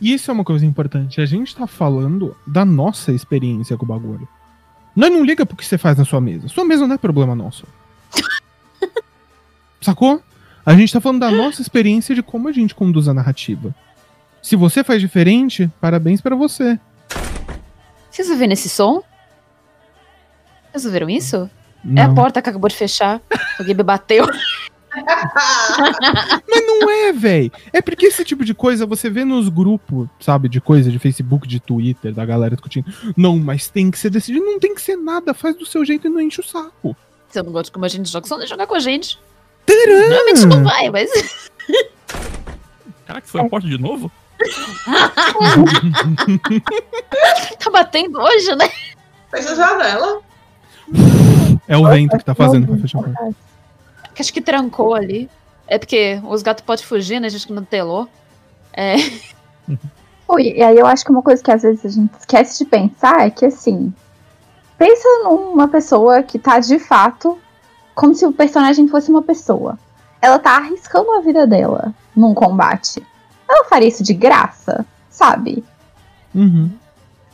E 0.00 0.12
isso 0.14 0.30
é 0.30 0.34
uma 0.34 0.44
coisa 0.44 0.64
importante. 0.64 1.20
A 1.20 1.26
gente 1.26 1.54
tá 1.54 1.66
falando 1.66 2.36
da 2.46 2.64
nossa 2.64 3.12
experiência 3.12 3.76
com 3.76 3.84
o 3.84 3.88
bagulho. 3.88 4.26
Nós 4.96 5.10
não 5.12 5.22
liga 5.24 5.44
pro 5.46 5.56
que 5.56 5.64
você 5.64 5.76
faz 5.78 5.98
na 5.98 6.04
sua 6.04 6.20
mesa. 6.20 6.48
Sua 6.48 6.64
mesa 6.64 6.86
não 6.86 6.94
é 6.94 6.98
problema 6.98 7.34
nosso. 7.34 7.66
Sacou? 9.80 10.22
A 10.64 10.74
gente 10.74 10.92
tá 10.92 11.00
falando 11.00 11.20
da 11.20 11.30
nossa 11.30 11.62
experiência 11.62 12.14
de 12.14 12.22
como 12.22 12.48
a 12.48 12.52
gente 12.52 12.74
conduz 12.74 13.08
a 13.08 13.14
narrativa. 13.14 13.74
Se 14.42 14.56
você 14.56 14.82
faz 14.84 15.00
diferente, 15.00 15.70
parabéns 15.80 16.20
pra 16.20 16.34
você. 16.36 16.78
Vocês 18.10 18.28
ouviram 18.30 18.52
esse 18.52 18.68
som? 18.68 19.02
Vocês 20.70 20.84
ouviram 20.86 21.08
isso? 21.08 21.48
É 21.96 22.02
a 22.02 22.08
Não. 22.08 22.14
porta 22.14 22.42
que 22.42 22.48
acabou 22.50 22.68
de 22.68 22.76
fechar. 22.76 23.20
Alguém 23.58 23.74
me 23.74 23.82
bateu. 23.82 24.26
Mas 26.48 26.66
não 26.66 26.90
é, 26.90 27.12
véi. 27.12 27.52
É 27.72 27.80
porque 27.80 28.06
esse 28.06 28.24
tipo 28.24 28.44
de 28.44 28.54
coisa 28.54 28.86
você 28.86 29.08
vê 29.08 29.24
nos 29.24 29.48
grupos, 29.48 30.08
sabe, 30.18 30.48
de 30.48 30.60
coisa 30.60 30.90
de 30.90 30.98
Facebook, 30.98 31.46
de 31.46 31.60
Twitter, 31.60 32.12
da 32.12 32.24
galera 32.24 32.56
discutindo. 32.56 32.92
Não, 33.16 33.38
mas 33.38 33.68
tem 33.68 33.90
que 33.90 33.98
ser 33.98 34.10
decidido. 34.10 34.44
Não 34.44 34.58
tem 34.58 34.74
que 34.74 34.82
ser 34.82 34.96
nada. 34.96 35.32
Faz 35.32 35.56
do 35.56 35.66
seu 35.66 35.84
jeito 35.84 36.06
e 36.06 36.10
não 36.10 36.20
enche 36.20 36.40
o 36.40 36.44
saco. 36.44 36.96
Se 37.28 37.38
eu 37.38 37.44
não 37.44 37.52
gosto 37.52 37.66
de 37.66 37.72
como 37.72 37.84
a 37.84 37.88
gente 37.88 38.10
joga, 38.10 38.26
só 38.26 38.36
não 38.36 38.46
jogar 38.46 38.66
com 38.66 38.74
a 38.74 38.80
gente. 38.80 39.18
Tcharam! 39.66 40.00
Normalmente 40.00 40.46
não 40.46 40.64
vai, 40.64 40.90
mas. 40.90 41.50
Caraca, 43.06 43.26
foi 43.26 43.40
a 43.40 43.48
porta 43.48 43.68
de 43.68 43.78
novo? 43.78 44.10
tá 47.58 47.70
batendo 47.70 48.18
hoje, 48.18 48.54
né? 48.56 48.68
Fecha 49.30 49.52
a 49.52 49.54
janela. 49.54 50.20
É 51.68 51.76
o 51.76 51.86
vento 51.86 52.18
que 52.18 52.24
tá 52.24 52.34
fazendo 52.34 52.66
pra 52.66 52.76
fechar 52.78 52.98
a 52.98 53.02
porta. 53.02 53.36
Que 54.14 54.22
acho 54.22 54.32
que 54.32 54.40
trancou 54.40 54.94
ali. 54.94 55.30
É 55.66 55.78
porque 55.78 56.20
os 56.24 56.42
gatos 56.42 56.64
podem 56.64 56.84
fugir, 56.84 57.20
né? 57.20 57.28
A 57.28 57.30
gente 57.30 57.46
que 57.46 57.52
não 57.52 57.64
telou. 57.64 58.08
É. 58.72 58.96
Oi, 60.28 60.54
e 60.56 60.62
aí 60.62 60.78
eu 60.78 60.86
acho 60.86 61.04
que 61.04 61.10
uma 61.10 61.22
coisa 61.22 61.42
que 61.42 61.50
às 61.50 61.62
vezes 61.62 61.84
a 61.84 61.88
gente 61.88 62.12
esquece 62.18 62.58
de 62.58 62.70
pensar 62.70 63.26
é 63.26 63.30
que 63.30 63.44
assim, 63.44 63.92
pensa 64.78 65.08
numa 65.24 65.66
pessoa 65.66 66.22
que 66.22 66.38
tá 66.38 66.60
de 66.60 66.78
fato 66.78 67.38
como 67.94 68.14
se 68.14 68.24
o 68.24 68.32
personagem 68.32 68.88
fosse 68.88 69.10
uma 69.10 69.22
pessoa. 69.22 69.78
Ela 70.22 70.38
tá 70.38 70.56
arriscando 70.56 71.10
a 71.12 71.20
vida 71.20 71.46
dela 71.46 71.92
num 72.14 72.32
combate. 72.32 73.04
Ela 73.48 73.64
faria 73.64 73.88
isso 73.88 74.02
de 74.02 74.14
graça, 74.14 74.86
sabe? 75.08 75.64
Uhum. 76.34 76.70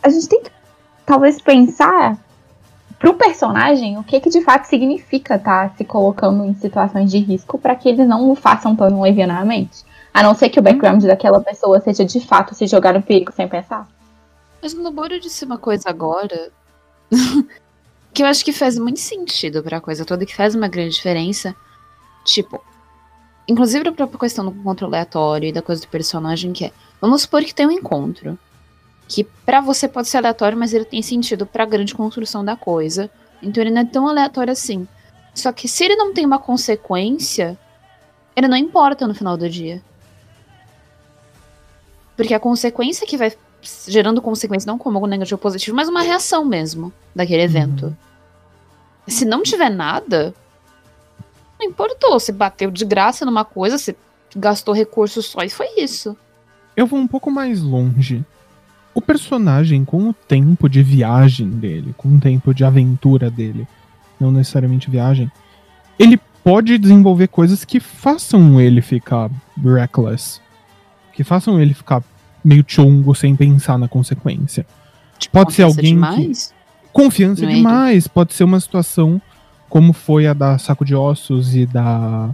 A 0.02 0.08
gente 0.08 0.28
tem 0.28 0.42
que 0.42 0.50
talvez 1.04 1.40
pensar 1.40 2.18
pro 2.98 3.14
personagem 3.14 3.98
o 3.98 4.04
que 4.04 4.20
que 4.20 4.30
de 4.30 4.40
fato 4.42 4.64
significa 4.64 5.38
tá 5.38 5.70
se 5.76 5.84
colocando 5.84 6.44
em 6.44 6.54
situações 6.54 7.10
de 7.10 7.18
risco 7.18 7.58
para 7.58 7.74
que 7.74 7.88
eles 7.88 8.06
não 8.06 8.30
o 8.30 8.34
façam 8.34 8.74
tão 8.74 9.00
levianamente. 9.00 9.84
A 10.12 10.22
não 10.22 10.34
ser 10.34 10.48
que 10.48 10.58
o 10.58 10.62
background 10.62 11.04
daquela 11.04 11.40
pessoa 11.40 11.80
seja 11.80 12.04
de 12.04 12.20
fato 12.20 12.54
se 12.54 12.66
jogar 12.66 12.94
no 12.94 13.02
perigo 13.02 13.32
sem 13.32 13.46
pensar. 13.46 13.86
Mas 14.62 14.72
no 14.72 14.82
Noboro 14.82 15.20
disse 15.20 15.44
uma 15.44 15.58
coisa 15.58 15.90
agora. 15.90 16.50
que 18.14 18.22
eu 18.22 18.26
acho 18.26 18.42
que 18.42 18.52
faz 18.52 18.78
muito 18.78 18.98
sentido 18.98 19.62
pra 19.62 19.78
coisa 19.78 20.04
toda, 20.04 20.24
que 20.24 20.34
faz 20.34 20.54
uma 20.54 20.68
grande 20.68 20.94
diferença. 20.94 21.54
Tipo, 22.24 22.64
inclusive 23.46 23.86
a 23.86 23.92
própria 23.92 24.18
questão 24.18 24.46
do 24.46 24.52
controle 24.62 24.94
aleatório 24.94 25.48
e 25.50 25.52
da 25.52 25.60
coisa 25.60 25.82
do 25.82 25.88
personagem, 25.88 26.52
que 26.52 26.64
é. 26.64 26.72
Vamos 26.98 27.22
supor 27.22 27.44
que 27.44 27.54
tem 27.54 27.66
um 27.66 27.70
encontro. 27.70 28.38
Que 29.08 29.24
pra 29.24 29.60
você 29.60 29.86
pode 29.86 30.08
ser 30.08 30.18
aleatório, 30.18 30.58
mas 30.58 30.74
ele 30.74 30.84
tem 30.84 31.02
sentido 31.02 31.46
pra 31.46 31.64
grande 31.64 31.94
construção 31.94 32.44
da 32.44 32.56
coisa. 32.56 33.10
Então 33.42 33.62
ele 33.62 33.70
não 33.70 33.82
é 33.82 33.84
tão 33.84 34.08
aleatório 34.08 34.52
assim. 34.52 34.86
Só 35.34 35.52
que 35.52 35.68
se 35.68 35.84
ele 35.84 35.96
não 35.96 36.12
tem 36.12 36.24
uma 36.24 36.38
consequência, 36.38 37.58
ele 38.34 38.48
não 38.48 38.56
importa 38.56 39.06
no 39.06 39.14
final 39.14 39.36
do 39.36 39.48
dia. 39.48 39.82
Porque 42.16 42.34
a 42.34 42.40
consequência 42.40 43.06
que 43.06 43.16
vai 43.16 43.32
gerando 43.86 44.22
consequência, 44.22 44.70
não 44.70 44.78
como 44.78 44.96
algo 44.96 45.06
negativo 45.06 45.36
ou 45.36 45.42
positivo, 45.42 45.76
mas 45.76 45.88
uma 45.88 46.02
reação 46.02 46.44
mesmo 46.44 46.92
daquele 47.14 47.42
evento. 47.42 47.96
Se 49.08 49.24
não 49.24 49.42
tiver 49.42 49.70
nada, 49.70 50.34
não 51.58 51.66
importou. 51.66 52.18
Você 52.18 52.32
bateu 52.32 52.70
de 52.70 52.84
graça 52.84 53.24
numa 53.24 53.44
coisa, 53.44 53.78
você 53.78 53.94
gastou 54.34 54.74
recursos 54.74 55.26
só 55.26 55.42
e 55.42 55.50
foi 55.50 55.68
isso. 55.76 56.16
Eu 56.76 56.86
vou 56.86 56.98
um 56.98 57.06
pouco 57.06 57.30
mais 57.30 57.60
longe. 57.60 58.24
O 58.96 59.02
personagem, 59.02 59.84
com 59.84 60.08
o 60.08 60.14
tempo 60.14 60.70
de 60.70 60.82
viagem 60.82 61.50
dele, 61.50 61.94
com 61.98 62.08
o 62.16 62.18
tempo 62.18 62.54
de 62.54 62.64
aventura 62.64 63.30
dele, 63.30 63.68
não 64.18 64.32
necessariamente 64.32 64.88
viagem, 64.90 65.30
ele 65.98 66.18
pode 66.42 66.78
desenvolver 66.78 67.28
coisas 67.28 67.62
que 67.62 67.78
façam 67.78 68.58
ele 68.58 68.80
ficar 68.80 69.30
reckless. 69.62 70.40
Que 71.12 71.22
façam 71.22 71.60
ele 71.60 71.74
ficar 71.74 72.02
meio 72.42 72.64
chongo 72.66 73.14
sem 73.14 73.36
pensar 73.36 73.76
na 73.76 73.86
consequência. 73.86 74.64
Tipo, 75.18 75.32
Pode 75.40 75.52
ser 75.52 75.64
confiança 75.64 75.78
alguém 75.78 75.94
que- 75.94 75.94
demais. 76.22 76.54
Confiança 76.90 77.42
Não 77.42 77.50
é 77.50 77.54
demais. 77.54 78.08
Pode 78.08 78.32
ser 78.32 78.44
uma 78.44 78.60
situação 78.60 79.20
como 79.68 79.92
foi 79.92 80.26
a 80.26 80.32
da 80.32 80.56
Saco 80.56 80.86
de 80.86 80.94
Ossos 80.94 81.54
e 81.54 81.66
da, 81.66 82.30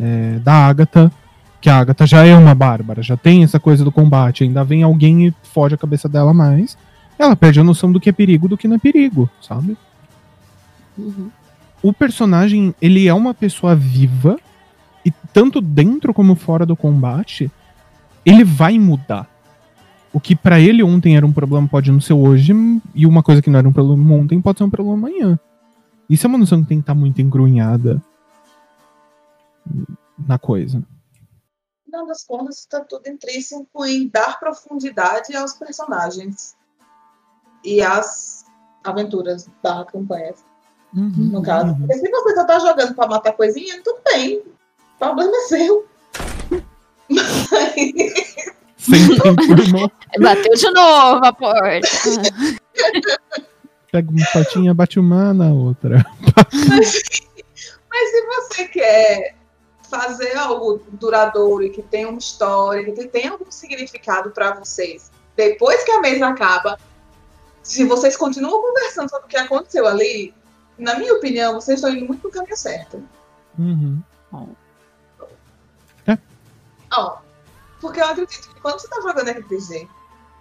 é, 0.00 0.38
da 0.38 0.52
Agatha. 0.68 1.10
Que 1.66 1.70
a 1.70 1.78
Agatha 1.78 2.06
já 2.06 2.24
é 2.24 2.32
uma 2.32 2.54
bárbara, 2.54 3.02
já 3.02 3.16
tem 3.16 3.42
essa 3.42 3.58
coisa 3.58 3.82
do 3.82 3.90
combate. 3.90 4.44
Ainda 4.44 4.62
vem 4.62 4.84
alguém 4.84 5.26
e 5.26 5.34
foge 5.42 5.74
a 5.74 5.76
cabeça 5.76 6.08
dela 6.08 6.32
mais. 6.32 6.78
Ela 7.18 7.34
perde 7.34 7.58
a 7.58 7.64
noção 7.64 7.90
do 7.90 7.98
que 7.98 8.08
é 8.08 8.12
perigo 8.12 8.46
do 8.46 8.56
que 8.56 8.68
não 8.68 8.76
é 8.76 8.78
perigo, 8.78 9.28
sabe? 9.42 9.76
Uhum. 10.96 11.28
o 11.82 11.92
personagem, 11.92 12.72
ele 12.80 13.08
é 13.08 13.12
uma 13.12 13.34
pessoa 13.34 13.74
viva 13.74 14.38
e 15.04 15.10
tanto 15.32 15.60
dentro 15.60 16.14
como 16.14 16.36
fora 16.36 16.64
do 16.64 16.76
combate, 16.76 17.50
ele 18.24 18.44
vai 18.44 18.78
mudar. 18.78 19.28
O 20.12 20.20
que 20.20 20.36
pra 20.36 20.60
ele 20.60 20.84
ontem 20.84 21.16
era 21.16 21.26
um 21.26 21.32
problema 21.32 21.66
pode 21.66 21.90
não 21.90 22.00
ser 22.00 22.12
hoje 22.12 22.54
e 22.94 23.04
uma 23.04 23.24
coisa 23.24 23.42
que 23.42 23.50
não 23.50 23.58
era 23.58 23.68
um 23.68 23.72
problema 23.72 24.14
ontem 24.14 24.40
pode 24.40 24.58
ser 24.58 24.64
um 24.64 24.70
problema 24.70 25.08
amanhã. 25.08 25.36
Isso 26.08 26.24
é 26.24 26.28
uma 26.28 26.38
noção 26.38 26.62
que 26.62 26.68
tem 26.68 26.78
que 26.78 26.82
estar 26.82 26.94
muito 26.94 27.20
engrunhada 27.20 28.00
na 30.16 30.38
coisa. 30.38 30.80
Final 31.96 32.08
das 32.08 32.24
contas, 32.24 32.58
está 32.58 32.80
tudo 32.80 33.08
intrínseco 33.08 33.86
em 33.86 34.06
dar 34.08 34.38
profundidade 34.38 35.34
aos 35.34 35.54
personagens 35.54 36.54
e 37.64 37.80
às 37.80 38.44
aventuras 38.84 39.48
da 39.62 39.82
campanha, 39.86 40.34
no 40.92 41.42
caso. 41.42 41.68
Uhum. 41.68 41.78
Porque 41.78 41.94
se 41.94 42.10
você 42.10 42.34
só 42.34 42.44
tá 42.44 42.58
jogando 42.58 42.94
pra 42.94 43.06
matar 43.06 43.32
coisinha, 43.32 43.80
tudo 43.82 43.98
bem. 44.04 44.40
O 44.40 44.98
problema 44.98 45.34
é 45.34 45.40
seu. 45.46 45.88
Mas, 47.08 47.74
tempo, 49.22 49.92
Bateu 50.20 50.54
de 50.54 50.70
novo 50.72 51.24
a 51.24 51.32
porta. 51.32 51.88
pega 53.90 54.10
uma 54.10 54.26
patinha, 54.34 54.74
bate 54.74 55.00
uma 55.00 55.32
na 55.32 55.50
outra. 55.50 56.04
mas 56.52 56.90
se 58.10 58.26
você 58.26 58.68
quer 58.68 59.45
fazer 59.88 60.36
algo 60.36 60.82
duradouro 60.92 61.62
e 61.64 61.70
que 61.70 61.82
tenha 61.82 62.08
uma 62.08 62.18
história, 62.18 62.84
que 62.92 63.06
tenha 63.08 63.32
algum 63.32 63.50
significado 63.50 64.30
pra 64.30 64.54
vocês, 64.54 65.10
depois 65.36 65.84
que 65.84 65.90
a 65.90 66.00
mesa 66.00 66.28
acaba, 66.28 66.78
se 67.62 67.84
vocês 67.84 68.16
continuam 68.16 68.62
conversando 68.62 69.10
sobre 69.10 69.26
o 69.26 69.28
que 69.28 69.36
aconteceu 69.36 69.86
ali, 69.86 70.34
na 70.78 70.98
minha 70.98 71.14
opinião, 71.14 71.54
vocês 71.54 71.78
estão 71.78 71.94
indo 71.94 72.06
muito 72.06 72.24
no 72.24 72.30
caminho 72.30 72.56
certo. 72.56 73.02
Uhum. 73.58 74.02
Ó, 76.92 77.18
porque 77.80 78.00
eu 78.00 78.06
acredito 78.06 78.48
que 78.54 78.60
quando 78.60 78.80
você 78.80 78.88
tá 78.88 79.00
jogando 79.02 79.30
RPG, 79.30 79.88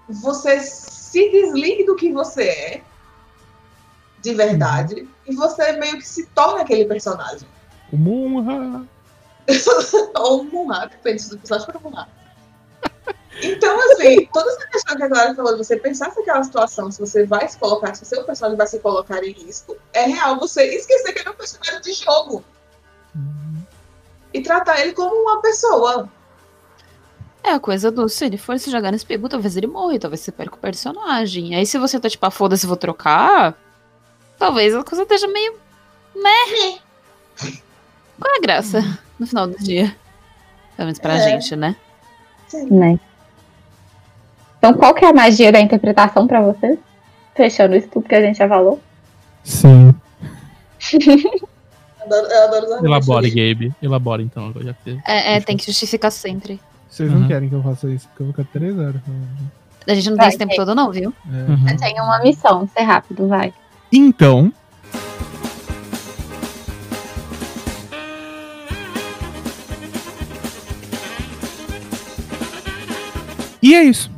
você 0.09 0.59
se 0.59 1.29
desligue 1.31 1.85
do 1.85 1.95
que 1.95 2.11
você 2.11 2.43
é, 2.43 2.83
de 4.21 4.33
verdade, 4.33 5.07
e 5.27 5.35
você 5.35 5.73
meio 5.73 5.97
que 5.97 6.07
se 6.07 6.25
torna 6.27 6.61
aquele 6.61 6.85
personagem. 6.85 7.47
Munra. 7.91 8.87
Ou 10.15 10.41
um 10.41 10.43
Munra, 10.45 10.87
depende 10.87 11.29
do 11.29 11.37
personagem 11.37 11.67
para 11.67 11.79
Munra. 11.79 12.07
Então, 13.43 13.77
assim, 13.91 14.27
toda 14.31 14.49
essa 14.49 14.67
questão 14.67 14.95
que 14.95 15.03
a 15.03 15.09
Clara 15.09 15.35
falou, 15.35 15.51
de 15.53 15.57
você 15.57 15.77
pensar 15.77 16.13
naquela 16.15 16.43
situação, 16.43 16.89
se 16.89 16.99
você 16.99 17.25
vai 17.25 17.47
se 17.47 17.57
colocar, 17.57 17.93
se 17.93 18.03
o 18.03 18.05
seu 18.05 18.23
personagem 18.23 18.57
vai 18.57 18.67
se 18.67 18.79
colocar 18.79 19.23
em 19.23 19.31
risco, 19.31 19.75
é 19.93 20.05
real 20.05 20.39
você 20.39 20.63
esquecer 20.75 21.13
que 21.13 21.19
ele 21.19 21.27
é 21.27 21.31
um 21.31 21.35
personagem 21.35 21.81
de 21.81 21.93
jogo. 21.93 22.43
E 24.33 24.41
tratar 24.41 24.79
ele 24.81 24.93
como 24.93 25.13
uma 25.13 25.41
pessoa. 25.41 26.09
É 27.43 27.51
a 27.51 27.59
coisa 27.59 27.91
do, 27.91 28.07
se 28.09 28.25
ele 28.25 28.37
for 28.37 28.57
se 28.57 28.71
jogar 28.71 28.91
nesse 28.91 29.05
pegu, 29.05 29.29
talvez 29.29 29.55
ele 29.55 29.67
morra, 29.67 29.95
e 29.95 29.99
talvez 29.99 30.21
você 30.21 30.31
perca 30.31 30.55
o 30.55 30.59
personagem. 30.59 31.55
Aí 31.55 31.65
se 31.65 31.77
você 31.77 31.99
tá 31.99 32.09
tipo, 32.09 32.25
ah, 32.25 32.31
foda-se, 32.31 32.65
vou 32.65 32.77
trocar, 32.77 33.55
talvez 34.39 34.73
a 34.73 34.83
coisa 34.83 35.03
esteja 35.03 35.27
meio. 35.27 35.55
meh. 36.15 36.79
Qual 38.19 38.33
é 38.33 38.37
a 38.37 38.41
graça 38.41 38.81
no 39.19 39.25
final 39.27 39.47
do 39.47 39.57
dia? 39.57 39.95
Pelo 40.75 40.87
menos 40.87 40.99
pra 40.99 41.15
É. 41.15 41.19
gente, 41.29 41.55
né? 41.55 41.75
né? 42.69 42.99
Então, 44.57 44.73
qual 44.73 44.93
que 44.93 45.05
é 45.05 45.09
a 45.09 45.13
magia 45.13 45.51
da 45.51 45.59
interpretação 45.59 46.25
pra 46.27 46.41
vocês? 46.41 46.77
Fechando 47.35 47.75
isso 47.75 47.87
tudo 47.89 48.07
que 48.07 48.15
a 48.15 48.21
gente 48.21 48.37
já 48.37 48.47
falou. 48.47 48.81
Sim. 49.43 49.93
Eu 52.07 52.13
adoro, 52.17 52.27
eu 52.31 52.43
adoro 52.43 52.85
Elabore. 52.85 53.29
Gabe. 53.31 53.73
Elabore 53.81 54.21
então. 54.23 54.47
agora 54.49 54.63
Já 54.65 54.73
que... 54.75 54.99
É, 55.07 55.37
é, 55.37 55.41
tem 55.41 55.57
que 55.57 55.65
justificar 55.65 56.11
sempre. 56.11 56.59
Vocês 56.87 57.11
não 57.11 57.21
Uhum. 57.21 57.27
querem 57.27 57.49
que 57.49 57.55
eu 57.55 57.63
faça 57.63 57.89
isso, 57.89 58.07
porque 58.09 58.21
eu 58.21 58.27
vou 58.27 58.33
ficar 58.35 58.47
três 58.53 58.77
horas. 58.77 59.01
A 59.87 59.93
gente 59.95 60.09
não 60.11 60.15
Vai, 60.17 60.25
tem 60.25 60.29
esse 60.29 60.37
tempo 60.37 60.49
tem. 60.49 60.57
todo, 60.57 60.75
não, 60.75 60.91
viu? 60.91 61.11
É. 61.27 61.51
Uhum. 61.51 61.67
Eu 61.67 61.77
tenho 61.77 62.03
uma 62.03 62.19
missão, 62.21 62.69
ser 62.77 62.83
rápido, 62.83 63.27
vai. 63.27 63.51
Então. 63.91 64.53
E 73.65 73.73
é 73.73 73.83
isso. 73.83 74.11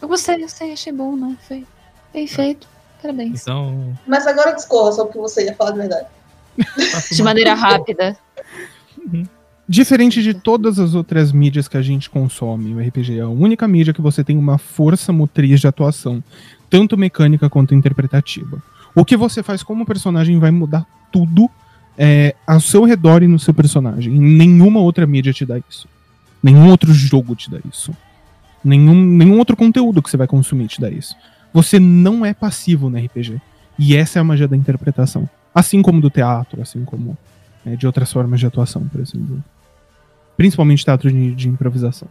Eu 0.00 0.06
gostei, 0.06 0.44
eu 0.44 0.48
sei, 0.48 0.72
achei 0.72 0.92
bom, 0.92 1.16
né? 1.16 1.36
Foi 1.48 1.66
bem 2.12 2.24
feito. 2.24 2.68
Parabéns. 3.02 3.42
Então, 3.42 3.98
Mas 4.06 4.28
agora 4.28 4.52
discorra 4.52 4.92
sobre 4.92 5.10
o 5.10 5.12
que 5.14 5.18
você 5.18 5.46
ia 5.46 5.56
falar 5.56 5.72
de 5.72 5.78
verdade. 5.78 6.06
De 7.10 7.20
maneira 7.20 7.52
rápida. 7.52 8.16
Diferente 9.68 10.22
de 10.22 10.34
todas 10.34 10.78
as 10.78 10.94
outras 10.94 11.32
mídias 11.32 11.66
que 11.66 11.76
a 11.76 11.82
gente 11.82 12.08
consome, 12.08 12.74
o 12.74 12.78
RPG 12.78 13.18
é 13.18 13.22
a 13.22 13.28
única 13.28 13.66
mídia 13.66 13.92
que 13.92 14.00
você 14.00 14.22
tem 14.22 14.38
uma 14.38 14.56
força 14.56 15.12
motriz 15.12 15.60
de 15.60 15.66
atuação, 15.66 16.22
tanto 16.68 16.96
mecânica 16.96 17.50
quanto 17.50 17.74
interpretativa. 17.74 18.62
O 18.94 19.04
que 19.04 19.16
você 19.16 19.42
faz 19.42 19.64
como 19.64 19.84
personagem 19.84 20.38
vai 20.38 20.52
mudar 20.52 20.86
tudo 21.10 21.50
é, 21.98 22.36
ao 22.46 22.60
seu 22.60 22.84
redor 22.84 23.24
e 23.24 23.26
no 23.26 23.38
seu 23.38 23.52
personagem. 23.52 24.12
Nenhuma 24.12 24.78
outra 24.78 25.08
mídia 25.08 25.32
te 25.32 25.44
dá 25.44 25.58
isso. 25.68 25.88
Nenhum 26.42 26.70
outro 26.70 26.92
jogo 26.92 27.34
te 27.34 27.50
dá 27.50 27.58
isso. 27.68 27.94
Nenhum, 28.64 28.94
nenhum 28.94 29.38
outro 29.38 29.56
conteúdo 29.56 30.02
que 30.02 30.10
você 30.10 30.16
vai 30.16 30.26
consumir 30.26 30.68
te 30.68 30.80
dá 30.80 30.90
isso. 30.90 31.14
Você 31.52 31.78
não 31.78 32.24
é 32.24 32.32
passivo 32.32 32.88
no 32.88 32.98
RPG. 32.98 33.40
E 33.78 33.96
essa 33.96 34.18
é 34.18 34.20
a 34.20 34.24
magia 34.24 34.46
da 34.46 34.56
interpretação. 34.56 35.28
Assim 35.54 35.82
como 35.82 36.00
do 36.00 36.10
teatro, 36.10 36.60
assim 36.62 36.84
como 36.84 37.16
é, 37.64 37.76
de 37.76 37.86
outras 37.86 38.12
formas 38.12 38.40
de 38.40 38.46
atuação, 38.46 38.86
por 38.88 39.00
exemplo. 39.00 39.42
Principalmente 40.36 40.84
teatro 40.84 41.10
de, 41.10 41.34
de 41.34 41.48
improvisação. 41.48 42.08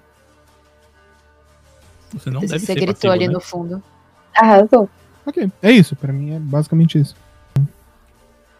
você 2.11 2.29
não 2.29 2.41
deve 2.41 2.59
Você 2.59 2.65
ser 2.65 2.75
gritou 2.75 2.93
passivo, 2.93 3.13
ali 3.13 3.27
né? 3.27 3.33
no 3.33 3.39
fundo. 3.39 3.83
Arrasou. 4.35 4.89
Ok, 5.25 5.51
é 5.61 5.71
isso. 5.71 5.95
Pra 5.95 6.11
mim 6.11 6.35
é 6.35 6.39
basicamente 6.39 6.99
isso. 6.99 7.15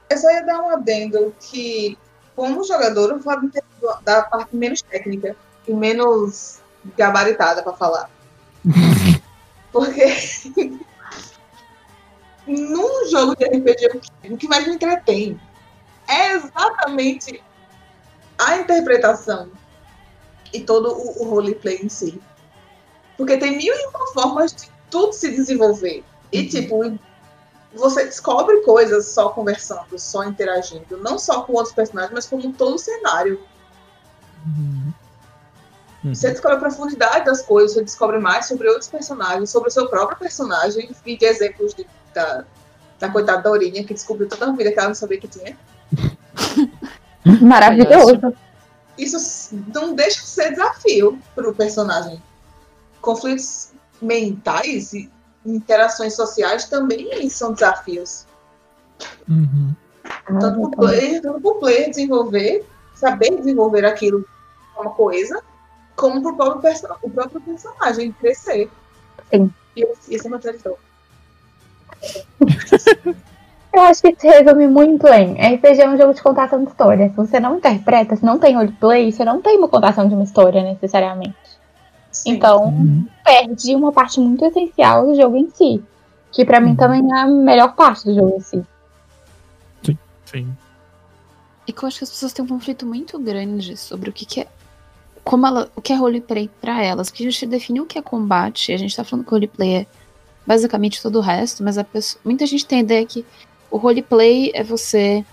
Eu 0.10 0.18
só 0.18 0.30
ia 0.32 0.44
dar 0.44 0.62
um 0.62 0.70
adendo 0.70 1.34
que, 1.40 1.98
como 2.36 2.64
jogador, 2.64 3.12
eu 3.12 3.20
vou 3.20 3.34
entender 3.34 3.64
da 4.04 4.24
parte 4.24 4.56
menos 4.56 4.82
técnica 4.82 5.36
e 5.70 5.74
menos 5.74 6.60
gabaritada 6.98 7.62
pra 7.64 7.74
falar. 7.74 8.10
Porque 9.72 10.06
num 12.48 13.08
jogo 13.10 13.36
de 13.36 13.46
RPG, 13.46 13.88
o 13.88 14.00
que- 14.00 14.34
o 14.34 14.38
que 14.38 14.48
mais 14.48 14.68
me 14.68 14.74
entretém 14.76 15.40
é 16.08 16.34
exatamente 16.34 17.44
a 18.38 18.58
interpretação 18.58 19.52
e 20.52 20.62
todo 20.62 20.92
o, 20.92 21.24
o 21.24 21.30
roleplay 21.30 21.80
em 21.84 21.90
si. 21.90 22.20
Porque 23.16 23.38
tem 23.38 23.58
mil 23.58 23.74
e 23.76 23.88
uma 23.88 24.08
formas 24.14 24.54
de 24.54 24.72
tudo 24.90 25.14
se 25.14 25.30
desenvolver. 25.30 26.04
E, 26.32 26.48
tipo, 26.48 26.98
você 27.76 28.06
descobre 28.06 28.62
coisas 28.62 29.08
só 29.10 29.30
conversando, 29.30 30.00
só 30.00 30.24
interagindo. 30.24 30.98
Não 30.98 31.20
só 31.20 31.42
com 31.44 31.54
outros 31.54 31.76
personagens, 31.76 32.14
mas 32.14 32.26
como 32.26 32.52
todo 32.54 32.76
o 32.76 32.80
cenário. 32.80 33.40
Uhum. 34.46 34.92
Você 36.04 36.30
descobre 36.30 36.58
a 36.58 36.62
profundidade 36.62 37.26
das 37.26 37.42
coisas, 37.42 37.74
você 37.74 37.84
descobre 37.84 38.20
mais 38.20 38.48
sobre 38.48 38.68
outros 38.70 38.88
personagens, 38.88 39.50
sobre 39.50 39.70
o 39.70 39.72
seu 39.72 39.90
próprio 39.90 40.18
personagem. 40.18 40.90
Vi 41.04 41.18
de 41.18 41.26
exemplos 41.26 41.74
de, 41.74 41.86
da, 42.14 42.46
da 43.00 43.10
coitada 43.10 43.42
da 43.42 43.50
Aurinha, 43.50 43.84
que 43.84 43.94
descobriu 43.94 44.28
toda 44.30 44.48
a 44.48 44.52
vida 44.54 44.72
que 44.72 44.80
ela 44.80 44.90
não 44.90 44.96
sabia 44.96 45.20
que 45.20 45.28
tinha. 45.28 45.58
Maravilhoso. 47.42 48.34
Isso 48.98 49.56
não 49.74 49.94
deixa 49.94 50.22
de 50.22 50.28
ser 50.28 50.52
desafio 50.52 51.20
para 51.36 51.50
o 51.50 51.54
personagem. 51.54 52.22
Conflitos 53.02 53.72
mentais 54.02 54.94
e 54.94 55.10
interações 55.46 56.16
sociais 56.16 56.66
também 56.66 57.30
são 57.30 57.54
desafios. 57.54 58.26
Uhum. 59.28 59.74
Tanto 60.28 60.60
para 60.60 60.68
o 60.68 60.72
player, 60.72 61.22
tanto 61.22 61.42
pro 61.42 61.56
player 61.56 61.90
desenvolver, 61.90 62.66
saber 62.96 63.36
desenvolver 63.36 63.86
aquilo 63.86 64.26
como 64.76 64.92
coisa, 64.92 65.42
como 66.00 66.22
para 66.22 66.32
o 66.32 66.36
próprio, 66.36 66.62
perso 66.62 66.88
o 67.02 67.10
próprio 67.10 67.42
personagem 67.42 68.12
crescer. 68.14 68.70
Sim. 69.32 69.52
E 69.76 69.86
isso 70.10 70.28
é. 70.36 70.74
Eu 73.72 73.82
acho 73.84 74.02
que 74.02 74.16
se 74.20 74.28
resume 74.28 74.68
muito 74.68 75.08
em 75.08 75.34
RPG 75.34 75.82
é 75.82 75.90
um 75.90 75.96
jogo 75.98 76.14
de 76.14 76.24
contação 76.24 76.64
de 76.64 76.72
história. 76.72 77.10
Se 77.10 77.16
você 77.16 77.40
não 77.40 77.58
interpreta, 77.58 78.16
se 78.16 78.26
não 78.26 78.40
tem 78.40 78.56
roleplay, 78.56 79.12
você 79.12 79.24
não 79.24 79.42
tem 79.42 79.58
uma 79.60 79.68
contação 79.68 80.08
de 80.08 80.16
uma 80.16 80.24
história 80.24 80.64
necessariamente. 80.64 81.36
Sim. 82.12 82.32
Então, 82.32 82.66
Uhum. 82.70 83.06
perde 83.24 83.76
uma 83.76 83.92
parte 83.92 84.20
muito 84.20 84.44
essencial 84.46 85.06
do 85.06 85.16
jogo 85.16 85.38
em 85.38 85.50
si. 85.52 85.84
Que 86.32 86.44
pra 86.44 86.60
mim 86.60 86.72
Uhum. 86.72 86.76
também 86.78 87.12
é 87.12 87.20
a 87.20 87.28
melhor 87.28 87.76
parte 87.76 88.06
do 88.06 88.16
jogo 88.16 88.36
em 88.38 88.40
si. 88.40 88.64
Sim. 90.26 90.56
E 91.68 91.74
que 91.74 91.84
eu 91.84 91.88
acho 91.88 92.00
que 92.00 92.04
as 92.04 92.10
pessoas 92.10 92.34
têm 92.34 92.44
um 92.46 92.48
conflito 92.48 92.86
muito 92.86 93.20
grande 93.20 93.78
sobre 93.78 94.10
o 94.10 94.14
que, 94.14 94.26
que 94.26 94.42
é. 94.42 94.48
Como 95.30 95.46
ela, 95.46 95.72
o 95.76 95.82
que 95.82 95.94
é 95.94 95.96
roleplay 95.96 96.50
pra 96.60 96.84
elas. 96.84 97.12
Porque 97.12 97.24
a 97.24 97.30
gente 97.30 97.46
definiu 97.46 97.84
o 97.84 97.86
que 97.86 98.00
é 98.00 98.02
combate, 98.02 98.74
a 98.74 98.78
gente 98.78 98.96
tá 98.96 99.04
falando 99.04 99.26
que 99.26 99.30
roleplay 99.30 99.76
é 99.76 99.86
basicamente 100.44 101.00
todo 101.04 101.20
o 101.20 101.22
resto, 101.22 101.64
mas 101.64 101.78
pessoa, 101.84 102.20
muita 102.26 102.48
gente 102.48 102.66
tem 102.66 102.80
a 102.80 102.82
ideia 102.82 103.06
que 103.06 103.24
o 103.70 103.78
roleplay 103.78 104.50
é 104.56 104.64
você 104.64 105.24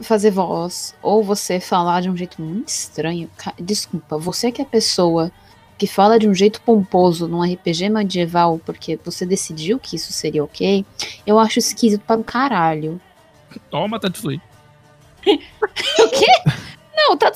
fazer 0.00 0.30
voz, 0.30 0.94
ou 1.02 1.22
você 1.22 1.60
falar 1.60 2.00
de 2.00 2.08
um 2.08 2.16
jeito 2.16 2.40
muito 2.40 2.68
estranho. 2.68 3.30
Desculpa, 3.58 4.16
você 4.16 4.50
que 4.50 4.62
é 4.62 4.64
a 4.64 4.68
pessoa 4.68 5.30
que 5.76 5.86
fala 5.86 6.18
de 6.18 6.26
um 6.26 6.32
jeito 6.32 6.62
pomposo 6.62 7.28
num 7.28 7.42
RPG 7.42 7.90
medieval 7.90 8.58
porque 8.64 8.98
você 9.04 9.26
decidiu 9.26 9.78
que 9.78 9.96
isso 9.96 10.14
seria 10.14 10.42
ok, 10.42 10.82
eu 11.26 11.38
acho 11.38 11.58
esquisito 11.58 12.00
para 12.06 12.18
um 12.18 12.22
caralho. 12.22 12.98
Toma, 13.70 14.00
Tatsui. 14.00 14.40
Não, 16.96 17.18
tá. 17.18 17.30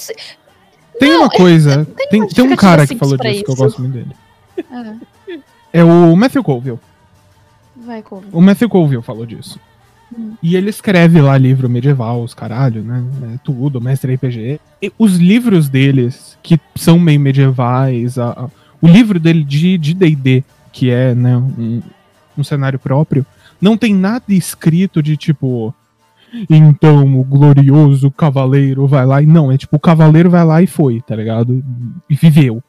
Tem 0.99 1.17
uma 1.17 1.29
coisa. 1.31 1.87
Tem, 2.11 2.27
tem 2.27 2.45
um 2.45 2.57
cara 2.57 2.87
que 2.87 2.97
falou 2.97 3.17
disso, 3.17 3.45
que 3.45 3.51
eu 3.51 3.55
isso. 3.55 3.63
gosto 3.63 3.81
muito 3.81 3.95
dele. 3.95 4.11
Ah, 4.71 4.95
É 5.73 5.83
o 5.85 6.15
Matthew 6.17 6.43
Colville. 6.45 6.79
vai, 7.77 8.03
Couve. 8.03 8.27
O 8.33 8.41
Matthew 8.41 8.69
Colville 8.69 9.03
falou 9.03 9.27
disso. 9.27 9.59
Hum. 10.17 10.35
E 10.43 10.55
ele 10.55 10.71
escreve 10.71 11.21
lá 11.21 11.37
livro 11.37 11.69
medieval, 11.69 12.23
os 12.23 12.35
caralho, 12.35 12.83
né? 12.83 13.03
É 13.35 13.39
tudo, 13.43 13.81
mestre 13.81 14.15
RPG. 14.15 14.61
E 14.81 14.93
os 14.99 15.17
livros 15.17 15.69
deles, 15.69 16.39
que 16.43 16.61
são 16.77 16.99
meio 16.99 17.19
medievais, 17.19 18.17
a- 18.19 18.31
a- 18.31 18.49
o 18.81 18.87
livro 18.87 19.19
dele 19.19 19.43
de 19.43 19.77
de 19.79 19.95
D&D, 19.95 20.45
que 20.73 20.91
é 20.91 21.15
né, 21.15 21.37
um, 21.37 21.83
um 22.39 22.45
cenário 22.45 22.79
próprio, 22.79 23.25
não 23.61 23.77
tem 23.77 23.95
nada 23.95 24.25
escrito 24.29 25.03
de 25.03 25.17
tipo... 25.17 25.75
Então, 26.49 27.21
o 27.21 27.25
glorioso 27.25 28.11
cavaleiro 28.11 28.87
vai 28.87 29.07
lá 29.07 29.23
e 29.23 29.27
não, 29.27 29.53
é 29.53 29.57
tipo, 29.57 29.77
o 29.77 29.81
cavaleiro 29.81 30.31
vai 30.31 30.45
lá 30.45 30.63
e 30.63 30.67
foi, 30.67 31.01
tá 31.01 31.15
ligado? 31.15 31.65
E 32.09 32.15
viveu. 32.15 32.63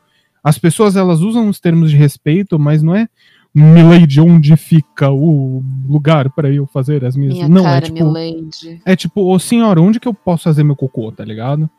As 0.44 0.58
pessoas, 0.58 0.96
elas 0.96 1.22
usam 1.22 1.50
os 1.50 1.60
termos 1.60 1.90
de 1.90 1.98
respeito, 1.98 2.60
mas 2.60 2.84
não 2.84 2.96
é 2.96 3.08
Milady, 3.54 4.20
onde 4.20 4.56
fica 4.58 5.10
o 5.10 5.64
lugar 5.88 6.30
pra 6.30 6.52
eu 6.52 6.68
fazer 6.68 7.06
as 7.06 7.16
minhas. 7.16 7.36
Minha 7.36 7.48
não, 7.48 7.64
cara, 7.64 7.78
é 7.78 7.82
tipo. 7.82 8.12
Milady. 8.12 8.82
É 8.86 8.96
tipo, 8.98 9.22
ô 9.34 9.40
senhora, 9.40 9.82
onde 9.82 9.98
que 9.98 10.08
eu 10.08 10.14
posso 10.14 10.44
fazer 10.44 10.62
meu 10.64 10.76
cocô, 10.76 11.10
tá 11.10 11.24
ligado? 11.24 11.70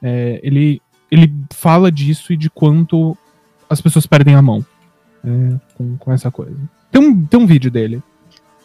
É, 0.00 0.38
ele, 0.44 0.80
ele 1.10 1.34
fala 1.52 1.90
disso 1.90 2.32
e 2.32 2.36
de 2.36 2.48
quanto 2.48 3.16
as 3.68 3.80
pessoas 3.80 4.06
perdem 4.06 4.36
a 4.36 4.42
mão 4.42 4.64
é, 5.24 5.58
com, 5.76 5.96
com 5.96 6.12
essa 6.12 6.30
coisa. 6.30 6.56
Tem 6.92 7.02
um, 7.02 7.26
tem 7.26 7.40
um 7.40 7.46
vídeo 7.46 7.70
dele 7.70 8.00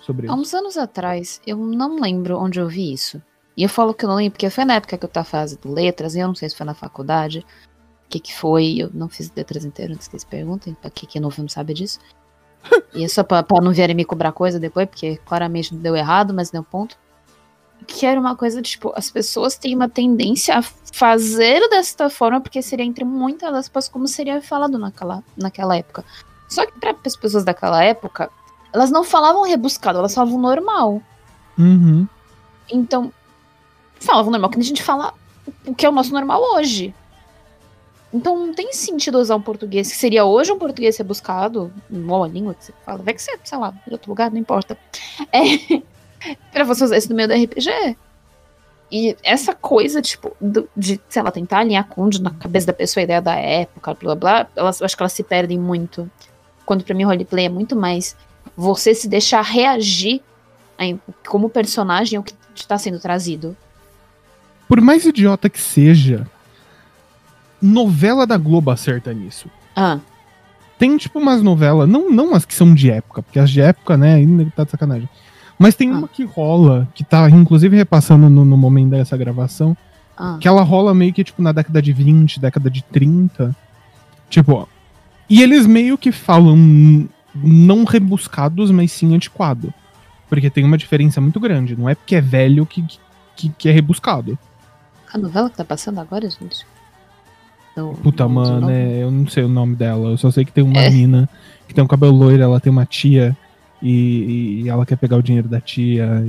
sobre 0.10 0.28
Há 0.28 0.32
isso. 0.32 0.42
uns 0.42 0.54
anos 0.54 0.78
atrás, 0.78 1.40
eu 1.46 1.56
não 1.56 2.00
lembro 2.00 2.38
onde 2.40 2.60
eu 2.60 2.68
vi 2.68 2.92
isso. 2.92 3.22
E 3.56 3.64
eu 3.64 3.70
falo 3.70 3.94
que 3.94 4.06
eu 4.06 4.10
não 4.10 4.16
lembro, 4.16 4.32
porque 4.32 4.50
foi 4.50 4.66
na 4.66 4.76
época 4.76 4.98
que 4.98 5.06
eu 5.06 5.10
tava 5.10 5.26
fazendo 5.26 5.72
letras, 5.72 6.16
e 6.16 6.20
eu 6.20 6.28
não 6.28 6.34
sei 6.34 6.50
se 6.50 6.56
foi 6.56 6.66
na 6.66 6.74
faculdade. 6.74 7.46
O 8.06 8.10
que 8.10 8.20
que 8.20 8.36
foi, 8.36 8.78
eu 8.80 8.90
não 8.92 9.08
fiz 9.08 9.32
letras 9.36 9.64
inteiro 9.64 9.94
antes 9.94 10.08
que 10.08 10.16
eles 10.16 10.24
perguntem, 10.24 10.74
pra 10.74 10.90
que 10.90 11.06
que 11.06 11.20
é 11.20 11.22
novo 11.22 11.42
não 11.42 11.50
sabe 11.50 11.74
disso. 11.74 12.00
E 12.92 13.04
é 13.04 13.08
só 13.08 13.24
pra, 13.24 13.44
pra 13.44 13.62
não 13.62 13.72
vierem 13.72 13.96
me 13.96 14.04
cobrar 14.04 14.32
coisa 14.32 14.60
depois, 14.60 14.88
porque 14.88 15.18
claramente 15.18 15.76
deu 15.76 15.96
errado, 15.96 16.34
mas 16.34 16.50
deu 16.50 16.64
ponto. 16.64 16.98
Que 17.86 18.06
era 18.06 18.20
uma 18.20 18.36
coisa, 18.36 18.62
tipo, 18.64 18.92
as 18.96 19.12
pessoas 19.12 19.58
têm 19.58 19.76
uma 19.76 19.88
tendência 19.88 20.58
a 20.58 20.62
fazer 20.62 21.70
desta 21.70 22.10
forma, 22.10 22.42
porque 22.42 22.62
seria 22.62 22.84
entre 22.84 23.06
muitas 23.06 23.54
aspas 23.54 23.88
como 23.88 24.08
seria 24.08 24.42
falado 24.42 24.78
naquela, 24.80 25.24
naquela 25.38 25.78
época. 25.78 26.04
Só 26.50 26.66
que 26.66 26.80
para 26.80 26.96
as 27.06 27.16
pessoas 27.16 27.44
daquela 27.44 27.84
época, 27.84 28.30
elas 28.74 28.92
não 28.92 29.04
falavam 29.04 29.44
rebuscado, 29.44 30.00
elas 30.00 30.14
falavam 30.14 30.40
normal. 30.40 31.02
Uhum. 31.58 32.08
Então, 32.72 33.12
falavam 34.00 34.32
normal, 34.32 34.50
que 34.50 34.60
a 34.60 34.64
gente 34.64 34.84
fala 34.84 35.14
o 35.66 35.74
que 35.74 35.86
é 35.86 35.90
o 35.90 35.94
nosso 35.94 36.12
normal 36.14 36.42
hoje. 36.56 36.94
Então 38.12 38.48
não 38.48 38.54
tem 38.54 38.74
sentido 38.74 39.20
usar 39.20 39.36
um 39.36 39.42
português 39.42 39.92
que 39.92 39.98
seria 39.98 40.26
hoje 40.26 40.52
um 40.52 40.58
português 40.58 40.98
rebuscado, 40.98 41.72
igual 41.92 42.24
a 42.24 42.28
língua 42.28 42.56
que 42.56 42.66
você 42.66 42.74
fala, 42.84 43.04
vai 43.04 43.14
que 43.14 43.22
você, 43.22 43.38
sei 43.44 43.58
lá, 43.58 43.72
em 43.88 43.92
outro 43.92 44.10
lugar, 44.10 44.32
não 44.32 44.38
importa. 44.38 44.78
É, 45.32 45.82
pra 46.52 46.66
você 46.66 46.84
usar 46.84 46.98
isso 46.98 47.08
no 47.10 47.16
meio 47.16 47.30
do 47.30 47.34
RPG. 47.34 47.96
E 48.92 49.16
essa 49.24 49.56
coisa, 49.56 50.02
tipo, 50.02 50.36
do- 50.42 50.68
de, 50.76 51.00
sei 51.08 51.22
lá, 51.24 51.32
tentar 51.32 51.60
alinhar 51.60 51.88
com 51.88 52.10
na 52.22 52.32
cabeça 52.32 52.68
da 52.68 52.74
pessoa 52.74 53.02
a 53.02 53.06
ideia 53.06 53.22
da 53.22 53.36
época, 53.36 53.94
blá 53.94 54.16
blá, 54.16 54.48
elas, 54.54 54.82
eu 54.82 54.86
acho 54.86 54.98
que 54.98 55.02
elas 55.02 55.14
se 55.14 55.24
perdem 55.24 55.58
muito. 55.58 56.12
Quando 56.66 56.84
pra 56.84 56.94
mim 56.94 57.04
roleplay 57.04 57.46
é 57.46 57.50
muito 57.50 57.74
mais 57.74 58.18
você 58.60 58.94
se 58.94 59.08
deixar 59.08 59.42
reagir 59.42 60.22
como 61.26 61.50
personagem 61.50 62.18
ao 62.18 62.24
que 62.24 62.34
está 62.54 62.78
sendo 62.78 63.00
trazido. 63.00 63.56
Por 64.68 64.82
mais 64.82 65.06
idiota 65.06 65.50
que 65.50 65.60
seja, 65.60 66.28
novela 67.62 68.28
da 68.28 68.38
Globo 68.38 68.70
acerta 68.70 69.14
nisso. 69.14 69.50
Ah, 69.74 70.00
Tem, 70.78 70.96
tipo, 70.98 71.20
umas 71.20 71.42
novelas, 71.42 71.90
não, 71.90 72.10
não 72.10 72.34
as 72.34 72.46
que 72.46 72.54
são 72.56 72.74
de 72.74 72.90
época, 72.90 73.22
porque 73.22 73.38
as 73.40 73.50
de 73.50 73.60
época, 73.60 73.98
né, 73.98 74.16
ainda 74.16 74.50
tá 74.56 74.64
de 74.64 74.72
sacanagem. 74.72 75.10
Mas 75.58 75.76
tem 75.76 75.90
Ah. 75.92 75.98
uma 75.98 76.08
que 76.08 76.24
rola, 76.24 76.88
que 76.94 77.04
tá, 77.04 77.30
inclusive, 77.30 77.76
repassando 77.76 78.30
no, 78.30 78.46
no 78.46 78.56
momento 78.58 78.92
dessa 78.92 79.18
gravação, 79.18 79.76
ah. 80.18 80.38
que 80.40 80.48
ela 80.48 80.64
rola 80.64 80.94
meio 80.94 81.12
que, 81.14 81.24
tipo, 81.24 81.42
na 81.42 81.52
década 81.52 81.82
de 81.82 81.92
20, 81.92 82.40
década 82.40 82.70
de 82.70 82.82
30. 82.84 83.54
Tipo, 84.30 84.54
ó. 84.54 84.66
E 85.30 85.42
eles 85.44 85.66
meio 85.68 85.98
que 85.98 86.14
falam 86.14 87.10
não 87.44 87.84
rebuscados, 87.84 88.72
mas 88.72 88.92
sim 88.92 89.14
antiquado. 89.16 89.74
Porque 90.30 90.50
tem 90.50 90.64
uma 90.64 90.78
diferença 90.78 91.20
muito 91.20 91.40
grande. 91.40 91.76
Não 91.76 91.90
é 91.90 91.96
porque 91.96 92.16
é 92.16 92.22
velho 92.22 92.66
que, 92.66 92.86
que, 93.36 93.50
que 93.50 93.70
é 93.70 93.72
rebuscado. 93.72 94.38
A 95.12 95.18
novela 95.18 95.50
que 95.50 95.58
tá 95.58 95.66
passando 95.66 96.00
agora, 96.00 96.30
gente? 96.30 96.66
Do- 97.76 97.94
Puta, 98.04 98.24
do- 98.26 98.30
mano, 98.30 98.70
é, 98.70 99.04
eu 99.04 99.10
não 99.12 99.28
sei 99.28 99.44
o 99.44 99.48
nome 99.50 99.76
dela. 99.76 100.10
Eu 100.10 100.18
só 100.18 100.30
sei 100.32 100.46
que 100.46 100.52
tem 100.52 100.64
uma 100.64 100.80
É. 100.80 100.90
mina 100.90 101.28
que 101.68 101.74
tem 101.74 101.84
um 101.84 101.88
cabelo 101.88 102.14
loiro, 102.16 102.42
ela 102.44 102.60
tem 102.60 102.72
uma 102.72 102.86
tia 102.86 103.36
e, 103.82 104.62
e 104.64 104.70
ela 104.70 104.86
quer 104.86 104.98
pegar 104.98 105.18
o 105.18 105.24
dinheiro 105.24 105.48
da 105.48 105.60
tia. 105.62 106.24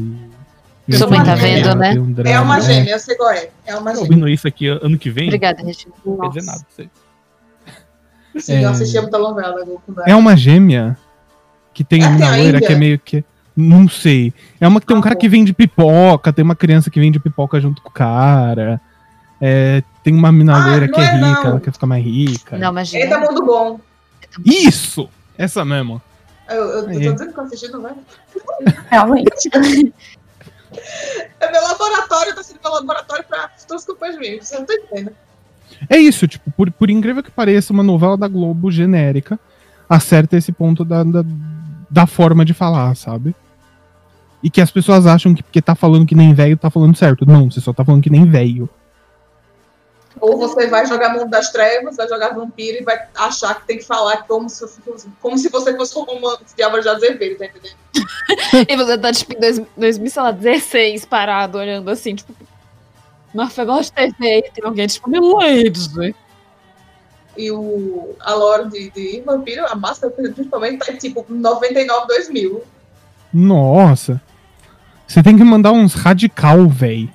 E, 0.89 0.95
Sua 0.97 1.09
mãe 1.09 1.23
tá 1.23 1.35
vendo, 1.35 1.75
né? 1.77 1.93
um 1.99 2.11
drama, 2.13 2.31
É 2.31 2.41
uma 2.41 2.59
é. 2.59 2.61
gêmea, 2.63 2.93
eu 2.95 2.99
sei 2.99 3.17
qual 3.17 3.31
é. 3.31 3.51
É 3.67 3.75
uma 3.77 3.85
Tá 3.85 3.91
gêmea. 3.97 4.03
ouvindo 4.03 4.29
isso 4.29 4.49
aqui 4.49 4.67
ano 4.67 4.99
que 4.99 5.11
vem? 5.11 5.27
Obrigada, 5.27 5.63
Regina. 5.63 5.93
Não 6.05 6.19
quer 6.19 6.29
dizer 6.29 6.43
nada. 6.47 6.65
Isso 6.79 6.91
Sim, 8.39 8.61
eu 8.63 8.69
É. 8.69 8.73
assistia 8.73 9.03
muita 9.03 9.19
novela. 9.19 9.57
É 10.07 10.15
uma 10.15 10.37
gêmea 10.37 10.97
que 11.75 11.83
tem 11.85 12.03
É, 12.03 12.07
a 12.07 12.11
mina 12.11 12.37
loira 12.37 12.61
que 12.61 12.73
é 12.73 12.77
meio 12.77 12.99
que. 12.99 13.25
Não 13.57 13.89
sei. 13.89 14.33
É 14.61 14.67
uma 14.69 14.81
que 14.81 14.87
tem 14.87 14.97
um 14.97 15.01
Ah, 15.01 15.03
cara 15.03 15.17
que 15.17 15.29
vende 15.29 15.53
pipoca, 15.53 16.33
tem 16.33 16.45
uma 16.45 16.55
criança 16.55 16.89
que 16.91 17.01
vende 17.01 17.19
pipoca 17.19 17.61
junto 17.61 17.83
com 17.83 17.89
o 17.89 17.93
cara. 17.93 18.81
é, 19.41 19.83
tem 20.05 20.15
uma 20.15 20.31
mina 20.31 20.55
Ah, 20.55 20.67
loira 20.67 20.87
não 20.87 20.93
que 20.95 21.01
é 21.01 21.05
é 21.05 21.11
rica, 21.13 21.21
não. 21.43 21.47
ela 21.53 21.61
quer 21.61 21.73
ficar 21.73 21.87
mais 21.87 22.05
rica. 22.05 22.59
Não, 22.59 22.73
mas 22.73 22.93
É 22.95 23.07
da 23.07 23.19
Mundo 23.21 23.45
Bom. 23.45 23.81
Isso! 24.45 25.09
Essa 25.37 25.65
mesmo. 25.65 26.01
Eu, 26.49 26.57
eu, 26.57 26.79
eu 26.79 26.83
tô 26.85 27.13
dizendo 27.13 27.33
que 27.33 27.39
eu 27.41 27.45
assisti 27.45 27.69
novela. 27.69 27.97
Realmente. 28.91 29.51
É 31.41 31.51
meu 31.51 31.63
laboratório, 31.63 32.33
tá 32.35 32.43
sendo 32.45 32.61
meu 32.63 32.73
laboratório 32.73 33.25
pra 33.25 33.51
futuros 33.59 33.85
companheiros. 33.85 34.47
Você 34.47 34.57
não 34.59 34.65
tá 34.67 34.75
entendendo. 34.75 35.13
É 35.89 35.97
isso, 35.97 36.27
tipo, 36.29 36.51
por, 36.51 36.71
por 36.71 36.91
incrível 36.91 37.23
que 37.23 37.31
pareça, 37.31 37.73
uma 37.73 37.83
novela 37.83 38.17
da 38.17 38.29
Globo 38.29 38.71
genérica 38.71 39.39
acerta 39.89 40.37
esse 40.37 40.53
ponto 40.53 40.85
da, 40.85 41.03
da, 41.03 41.25
da 41.91 42.07
forma 42.07 42.45
de 42.45 42.55
falar, 42.55 42.95
sabe? 42.95 43.35
E 44.43 44.49
que 44.49 44.61
as 44.61 44.71
pessoas 44.71 45.07
acham 45.07 45.35
que 45.35 45.43
porque 45.43 45.61
tá 45.61 45.75
falando 45.75 46.07
que 46.07 46.15
nem 46.15 46.33
velho, 46.33 46.57
tá 46.57 46.71
falando 46.71 46.97
certo. 46.97 47.27
Não, 47.27 47.51
você 47.51 47.61
só 47.61 47.73
tá 47.73 47.85
falando 47.85 48.03
que 48.03 48.11
nem 48.11 48.25
velho. 48.25 48.69
Ou 50.21 50.37
você 50.39 50.67
vai 50.67 50.87
jogar 50.87 51.11
Mundo 51.11 51.31
das 51.31 51.51
Trevas, 51.53 51.97
vai 51.97 52.09
jogar 52.09 52.35
Vampiro 52.35 52.79
e 52.79 52.85
vai 52.85 52.99
achar 53.15 53.55
que 53.61 53.67
tem 53.67 53.79
que 53.79 53.85
falar 53.85 54.25
como 54.25 54.49
se, 54.49 54.65
como 55.21 55.39
se 55.39 55.49
você 55.49 55.77
fosse 55.77 55.97
um 55.99 56.03
romance 56.03 56.57
de 56.57 56.63
Álvaro 56.63 56.83
de 56.83 56.89
Azevedo, 56.89 57.39
tá 57.39 57.47
entendendo? 57.47 57.77
e 58.69 58.77
você 58.77 58.99
tá, 58.99 59.13
tipo, 59.13 59.33
em 59.35 59.41
dois- 59.41 59.63
2016 59.77 61.05
parado, 61.05 61.59
olhando 61.59 61.89
assim, 61.91 62.15
tipo. 62.15 62.33
Na 63.33 63.49
Febel 63.49 63.81
de 63.81 63.93
TV, 63.93 64.39
e 64.39 64.51
tem 64.51 64.65
alguém, 64.65 64.87
tipo, 64.87 65.09
Milady. 65.09 66.15
E 67.37 67.51
o, 67.51 68.15
a 68.21 68.35
lore 68.35 68.69
de, 68.69 68.91
de 68.91 69.23
Vampiro, 69.23 69.65
a 69.67 69.75
máscara, 69.75 70.13
principalmente, 70.13 70.85
tá 70.85 70.93
tipo 70.97 71.25
99, 71.29 72.07
2000. 72.09 72.63
Nossa. 73.33 74.21
Você 75.07 75.23
tem 75.23 75.37
que 75.37 75.45
mandar 75.45 75.73
uns 75.73 75.95
radical, 75.95 76.69
véi. 76.69 77.09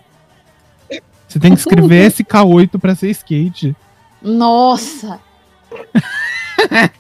Você 1.28 1.39
tem 1.39 1.54
que 1.54 1.60
escrever 1.60 2.08
SK8 2.12 2.80
pra 2.80 2.95
ser 2.95 3.10
skate. 3.10 3.75
Nossa! 4.21 5.19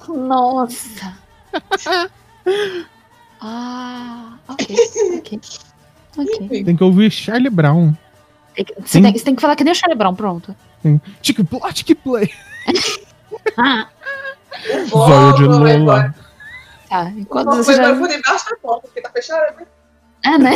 Nossa! 0.07 1.17
Ah, 3.41 4.37
ok, 4.47 4.75
ok. 5.17 5.39
Ok. 6.17 6.63
Tem 6.63 6.75
que 6.75 6.83
ouvir 6.83 7.11
Charlie 7.11 7.49
Brown. 7.49 7.93
Tem 8.55 8.65
que- 8.65 8.73
Você 8.85 9.01
tem, 9.01 9.11
você 9.17 9.23
tem 9.25 9.35
que 9.35 9.41
falar 9.41 9.55
que 9.55 9.63
nem 9.63 9.73
o 9.73 9.75
Charlie 9.75 9.97
Brown, 9.97 10.15
pronto. 10.15 10.55
Tic 11.21 11.39
plot 11.47 11.95
play. 11.95 12.29
Ah, 13.57 13.87
Zóio 14.89 15.33
de 15.35 15.43
Lola. 15.45 16.15
tá. 16.89 17.11
Enquanto 17.17 17.55
você 17.57 17.73
já. 17.75 17.91
vai 17.91 17.99
por 17.99 18.07
debaixo 18.07 18.49
da 18.49 18.55
porta, 18.57 18.87
porque 18.87 19.01
tá 19.01 19.09
fechado. 19.11 19.55
né? 19.57 19.65
É, 20.23 20.37
né? 20.37 20.51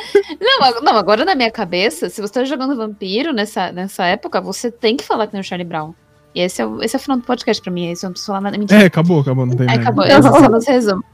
Não, 0.40 0.80
não, 0.80 0.96
agora 0.96 1.24
na 1.24 1.34
minha 1.34 1.50
cabeça, 1.50 2.08
se 2.08 2.20
você 2.22 2.32
tá 2.32 2.44
jogando 2.44 2.76
vampiro 2.76 3.32
nessa, 3.32 3.70
nessa 3.72 4.04
época, 4.04 4.40
você 4.40 4.70
tem 4.70 4.96
que 4.96 5.04
falar 5.04 5.26
que 5.26 5.34
nem 5.34 5.40
o 5.40 5.44
Charlie 5.44 5.66
Brown. 5.68 5.92
E 6.34 6.40
esse 6.40 6.62
é 6.62 6.66
o, 6.66 6.82
esse 6.82 6.96
é 6.96 6.98
o 6.98 7.02
final 7.02 7.18
do 7.18 7.24
podcast 7.24 7.62
pra 7.62 7.72
mim, 7.72 7.88
é 7.88 7.92
isso, 7.92 8.06
eu 8.06 8.08
não 8.08 8.12
preciso 8.12 8.28
falar 8.28 8.40
nada. 8.40 8.56
Mentira. 8.56 8.82
É, 8.82 8.86
acabou, 8.86 9.20
acabou, 9.20 9.44
não 9.44 9.54
tem 9.56 9.64
É, 9.66 9.68
mais. 9.68 9.80
acabou, 9.80 10.04
esse 10.04 10.14
é 10.14 10.30
o 10.30 10.48
nosso 10.48 10.70
resumo. 10.70 11.04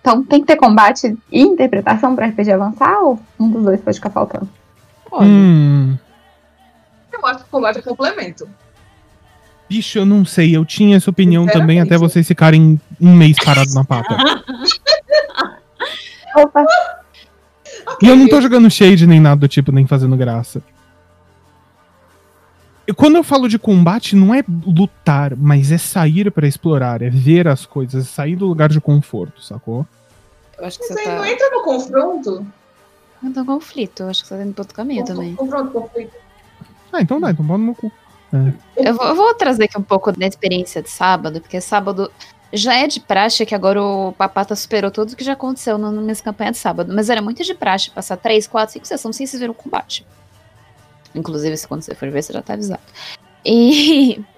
Então 0.00 0.24
tem 0.24 0.40
que 0.40 0.46
ter 0.46 0.56
combate 0.56 1.16
e 1.30 1.42
interpretação 1.42 2.14
pra 2.16 2.26
RPG 2.26 2.52
avançar 2.52 3.00
ou 3.02 3.20
um 3.38 3.50
dos 3.50 3.64
dois 3.64 3.80
pode 3.80 3.96
ficar 3.98 4.10
faltando? 4.10 4.48
Olha, 5.10 5.26
Hum, 5.28 5.98
Eu 7.12 7.26
acho 7.26 7.38
que 7.40 7.44
o 7.44 7.48
combate 7.50 7.78
é 7.78 7.82
complemento. 7.82 8.48
bicho, 9.68 9.98
eu 9.98 10.06
não 10.06 10.24
sei. 10.24 10.56
Eu 10.56 10.64
tinha 10.64 10.96
essa 10.96 11.10
opinião 11.10 11.46
também 11.46 11.80
até 11.80 11.98
vocês 11.98 12.26
ficarem 12.26 12.80
um 13.00 13.14
mês 13.14 13.36
parado 13.44 13.72
na 13.74 13.84
pata. 13.84 14.16
Opa, 16.36 16.64
E 18.02 18.08
eu 18.08 18.16
não 18.16 18.28
tô 18.28 18.40
jogando 18.40 18.70
shade 18.70 19.06
nem 19.06 19.20
nada 19.20 19.40
do 19.40 19.48
tipo, 19.48 19.70
nem 19.72 19.86
fazendo 19.86 20.16
graça. 20.16 20.62
E 22.90 22.92
quando 22.92 23.14
eu 23.14 23.22
falo 23.22 23.46
de 23.48 23.56
combate, 23.56 24.16
não 24.16 24.34
é 24.34 24.42
lutar, 24.66 25.36
mas 25.36 25.70
é 25.70 25.78
sair 25.78 26.28
pra 26.32 26.48
explorar, 26.48 27.02
é 27.02 27.08
ver 27.08 27.46
as 27.46 27.64
coisas, 27.64 28.04
é 28.04 28.08
sair 28.08 28.34
do 28.34 28.46
lugar 28.46 28.68
de 28.68 28.80
conforto, 28.80 29.40
sacou? 29.40 29.86
eu 30.58 30.66
acho 30.66 30.76
que 30.76 30.92
Mas 30.92 31.00
você 31.04 31.08
aí 31.08 31.14
não 31.14 31.22
tá. 31.22 31.30
entra 31.30 31.50
no 31.50 31.62
confronto. 31.62 32.46
Não 33.22 33.32
tá 33.32 33.42
um 33.42 33.46
conflito, 33.46 34.02
acho 34.02 34.22
que 34.22 34.28
você 34.28 34.36
tá 34.36 34.42
indo 34.42 34.52
pro 34.54 34.62
outro 34.62 34.74
caminho 34.74 35.04
também. 35.04 35.36
Confronto, 35.36 35.70
conflito. 35.70 36.12
Ah, 36.92 37.00
então 37.00 37.20
dá, 37.20 37.30
então 37.30 37.44
bota 37.44 37.58
no 37.58 37.64
meu 37.66 37.74
cu. 37.76 37.92
Eu 38.76 38.94
vou, 38.94 39.06
eu 39.06 39.14
vou 39.14 39.34
trazer 39.34 39.66
aqui 39.66 39.78
um 39.78 39.82
pouco 39.82 40.10
da 40.10 40.26
experiência 40.26 40.82
de 40.82 40.90
sábado, 40.90 41.40
porque 41.40 41.60
sábado 41.60 42.10
já 42.52 42.74
é 42.74 42.88
de 42.88 42.98
praxe 42.98 43.46
que 43.46 43.54
agora 43.54 43.80
o 43.80 44.12
Papata 44.18 44.56
superou 44.56 44.90
tudo 44.90 45.14
que 45.14 45.22
já 45.22 45.34
aconteceu 45.34 45.78
na 45.78 45.92
na 45.92 46.02
minhas 46.02 46.20
campanhas 46.20 46.54
de 46.54 46.58
sábado. 46.58 46.92
Mas 46.92 47.08
era 47.08 47.22
muito 47.22 47.44
de 47.44 47.54
praxe 47.54 47.88
passar 47.88 48.16
3, 48.16 48.48
4, 48.48 48.72
5 48.72 48.84
sessões 48.84 49.14
sem 49.14 49.28
se 49.28 49.38
ver 49.38 49.48
o 49.48 49.54
combate. 49.54 50.04
Inclusive, 51.14 51.56
se 51.56 51.66
quando 51.66 51.82
você 51.82 51.94
for 51.94 52.10
ver, 52.10 52.22
você 52.22 52.32
já 52.32 52.42
tá 52.42 52.54
avisado. 52.54 52.82
E. 53.44 54.22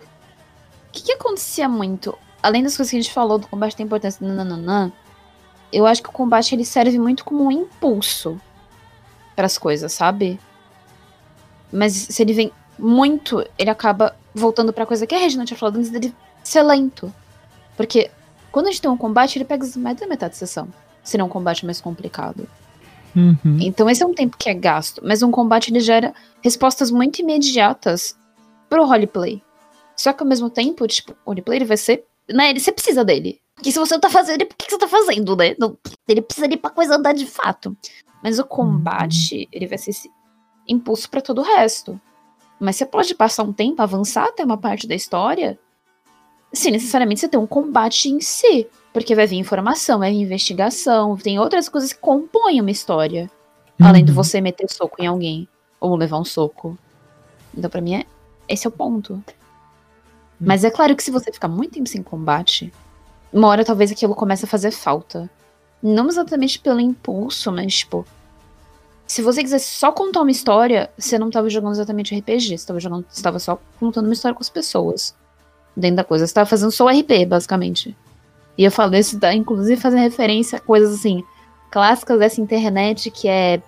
O 0.88 0.94
que, 0.94 1.04
que 1.04 1.12
acontecia 1.12 1.66
muito? 1.70 2.18
Além 2.42 2.62
das 2.62 2.76
coisas 2.76 2.90
que 2.90 2.98
a 2.98 3.00
gente 3.00 3.14
falou 3.14 3.38
do 3.38 3.48
combate 3.48 3.74
tem 3.74 3.87
importância, 3.87 4.26
nananã, 4.26 4.92
eu 5.72 5.87
acho 5.87 6.02
que 6.02 6.11
o 6.11 6.12
combate 6.12 6.54
ele 6.54 6.66
serve 6.66 6.98
muito 6.98 7.24
como 7.24 7.46
um 7.46 7.50
impulso 7.50 8.38
para 9.35 9.46
as 9.46 9.56
coisas, 9.56 9.90
sabe? 9.90 10.38
Mas 11.72 11.94
se 11.94 12.22
ele 12.22 12.35
vem 12.35 12.52
muito, 12.78 13.42
ele 13.58 13.70
acaba 13.70 14.14
voltando 14.35 14.70
pra 14.70 14.85
coisa 14.85 15.06
que 15.06 15.14
a 15.14 15.18
Regina 15.18 15.46
tinha 15.46 15.56
falado 15.56 15.78
antes 15.78 15.88
dele 15.88 16.14
ser 16.44 16.62
lento. 16.62 17.11
Porque 17.74 18.11
quando 18.50 18.66
a 18.66 18.70
gente 18.70 18.82
tem 18.82 18.90
um 18.90 18.96
combate, 18.96 19.38
ele 19.38 19.46
pega 19.46 19.66
mais 19.76 19.96
da 19.96 20.06
metade 20.06 20.35
da 20.35 20.38
sessão. 20.38 20.68
Se 21.02 21.16
não 21.16 21.26
um 21.26 21.30
combate 21.30 21.64
mais 21.64 21.80
complicado. 21.80 22.46
Uhum. 23.14 23.59
Então 23.61 23.88
esse 23.90 24.03
é 24.03 24.07
um 24.07 24.14
tempo 24.14 24.37
que 24.37 24.48
é 24.48 24.55
gasto. 24.55 25.01
Mas 25.05 25.22
um 25.22 25.31
combate 25.31 25.70
ele 25.70 25.81
gera 25.81 26.14
respostas 26.42 26.90
muito 26.90 27.20
imediatas 27.20 28.16
pro 28.68 28.85
roleplay. 28.87 29.42
Só 29.96 30.12
que 30.12 30.22
ao 30.22 30.29
mesmo 30.29 30.48
tempo, 30.48 30.87
tipo, 30.87 31.12
o 31.25 31.31
roleplay 31.31 31.59
ele 31.59 31.64
vai 31.64 31.77
ser. 31.77 32.05
Né, 32.29 32.51
ele, 32.51 32.61
você 32.61 32.72
precisa 32.72 33.05
dele. 33.05 33.40
Porque 33.55 33.70
se 33.70 33.79
você 33.79 33.94
não 33.94 34.01
tá 34.01 34.09
fazendo 34.11 34.40
ele, 34.40 34.46
por 34.46 34.57
que 34.57 34.70
você 34.70 34.79
tá 34.79 34.88
fazendo, 34.88 35.37
né? 35.37 35.55
Não- 35.59 35.77
ele 36.09 36.22
precisa 36.22 36.46
ir 36.46 36.57
pra 36.57 36.70
coisa 36.70 36.96
andar 36.96 37.12
de 37.12 37.27
fato. 37.27 37.77
Mas 38.22 38.38
o 38.38 38.44
combate, 38.44 39.48
ele 39.53 39.66
vai 39.66 39.77
ser 39.79 39.90
esse 39.90 40.11
impulso 40.66 41.11
pra 41.11 41.20
todo 41.20 41.40
o 41.40 41.44
resto. 41.44 42.01
Mas 42.59 42.77
você 42.77 42.87
pode 42.87 43.14
passar 43.14 43.42
um 43.42 43.53
tempo, 43.53 43.83
avançar 43.83 44.25
até 44.27 44.44
uma 44.44 44.57
parte 44.57 44.87
da 44.87 44.94
história, 44.94 45.59
sem 46.53 46.70
necessariamente 46.72 47.20
você 47.20 47.29
ter 47.29 47.37
um 47.37 47.46
combate 47.46 48.09
em 48.09 48.20
si. 48.20 48.66
Porque 48.92 49.14
vai 49.14 49.26
vir 49.26 49.37
informação, 49.38 49.98
vai 50.00 50.11
vir 50.12 50.20
investigação, 50.20 51.16
tem 51.16 51.38
outras 51.38 51.68
coisas 51.68 51.92
que 51.92 51.98
compõem 51.98 52.61
uma 52.61 52.70
história. 52.70 53.31
Além 53.81 54.05
de 54.05 54.11
Uhum. 54.11 54.16
você 54.16 54.40
meter 54.40 54.70
soco 54.70 54.96
em 55.02 55.07
alguém. 55.07 55.48
Ou 55.81 55.96
levar 55.96 56.18
um 56.18 56.24
soco. 56.24 56.78
Então, 57.57 57.68
pra 57.70 57.81
mim, 57.81 57.94
é, 57.96 58.05
esse 58.48 58.66
é 58.66 58.68
o 58.68 58.72
ponto. 58.72 59.22
Mas 60.38 60.64
é 60.64 60.70
claro 60.70 60.94
que 60.94 61.02
se 61.02 61.11
você 61.11 61.33
ficar 61.33 61.48
muito 61.48 61.74
tempo 61.74 61.88
sem 61.88 62.02
combate, 62.02 62.72
uma 63.33 63.48
hora 63.48 63.64
talvez 63.64 63.90
aquilo 63.90 64.14
comece 64.14 64.44
a 64.44 64.48
fazer 64.48 64.70
falta. 64.70 65.31
Não 65.83 66.09
exatamente 66.09 66.59
pelo 66.61 66.81
impulso, 66.81 67.50
mas 67.50 67.74
tipo. 67.78 68.07
Se 69.07 69.20
você 69.20 69.42
quisesse 69.42 69.70
só 69.74 69.90
contar 69.92 70.22
uma 70.22 70.31
história, 70.31 70.90
você 70.96 71.18
não 71.18 71.31
tava 71.31 71.48
jogando 71.50 71.72
exatamente 71.72 72.14
RPG. 72.16 72.57
Você 72.59 72.66
tava 72.66 72.81
jogando. 72.81 73.05
Você 73.09 73.22
tava 73.22 73.38
só 73.38 73.59
contando 73.78 74.05
uma 74.07 74.14
história 74.14 74.35
com 74.35 74.42
as 74.42 74.48
pessoas. 74.48 75.14
Dentro 75.76 75.96
da 75.96 76.05
coisa. 76.05 76.26
Você 76.26 76.33
tava 76.35 76.48
fazendo 76.48 76.70
só 76.70 76.88
RP, 76.88 77.26
basicamente. 77.26 77.96
E 78.56 78.64
eu 78.64 78.70
falo 78.70 78.94
isso, 78.96 79.18
inclusive, 79.34 79.80
fazendo 79.80 80.00
referência 80.00 80.58
a 80.58 80.60
coisas 80.60 80.94
assim, 80.94 81.22
clássicas 81.70 82.18
dessa 82.18 82.40
internet 82.40 83.10
que 83.10 83.26
é. 83.28 83.60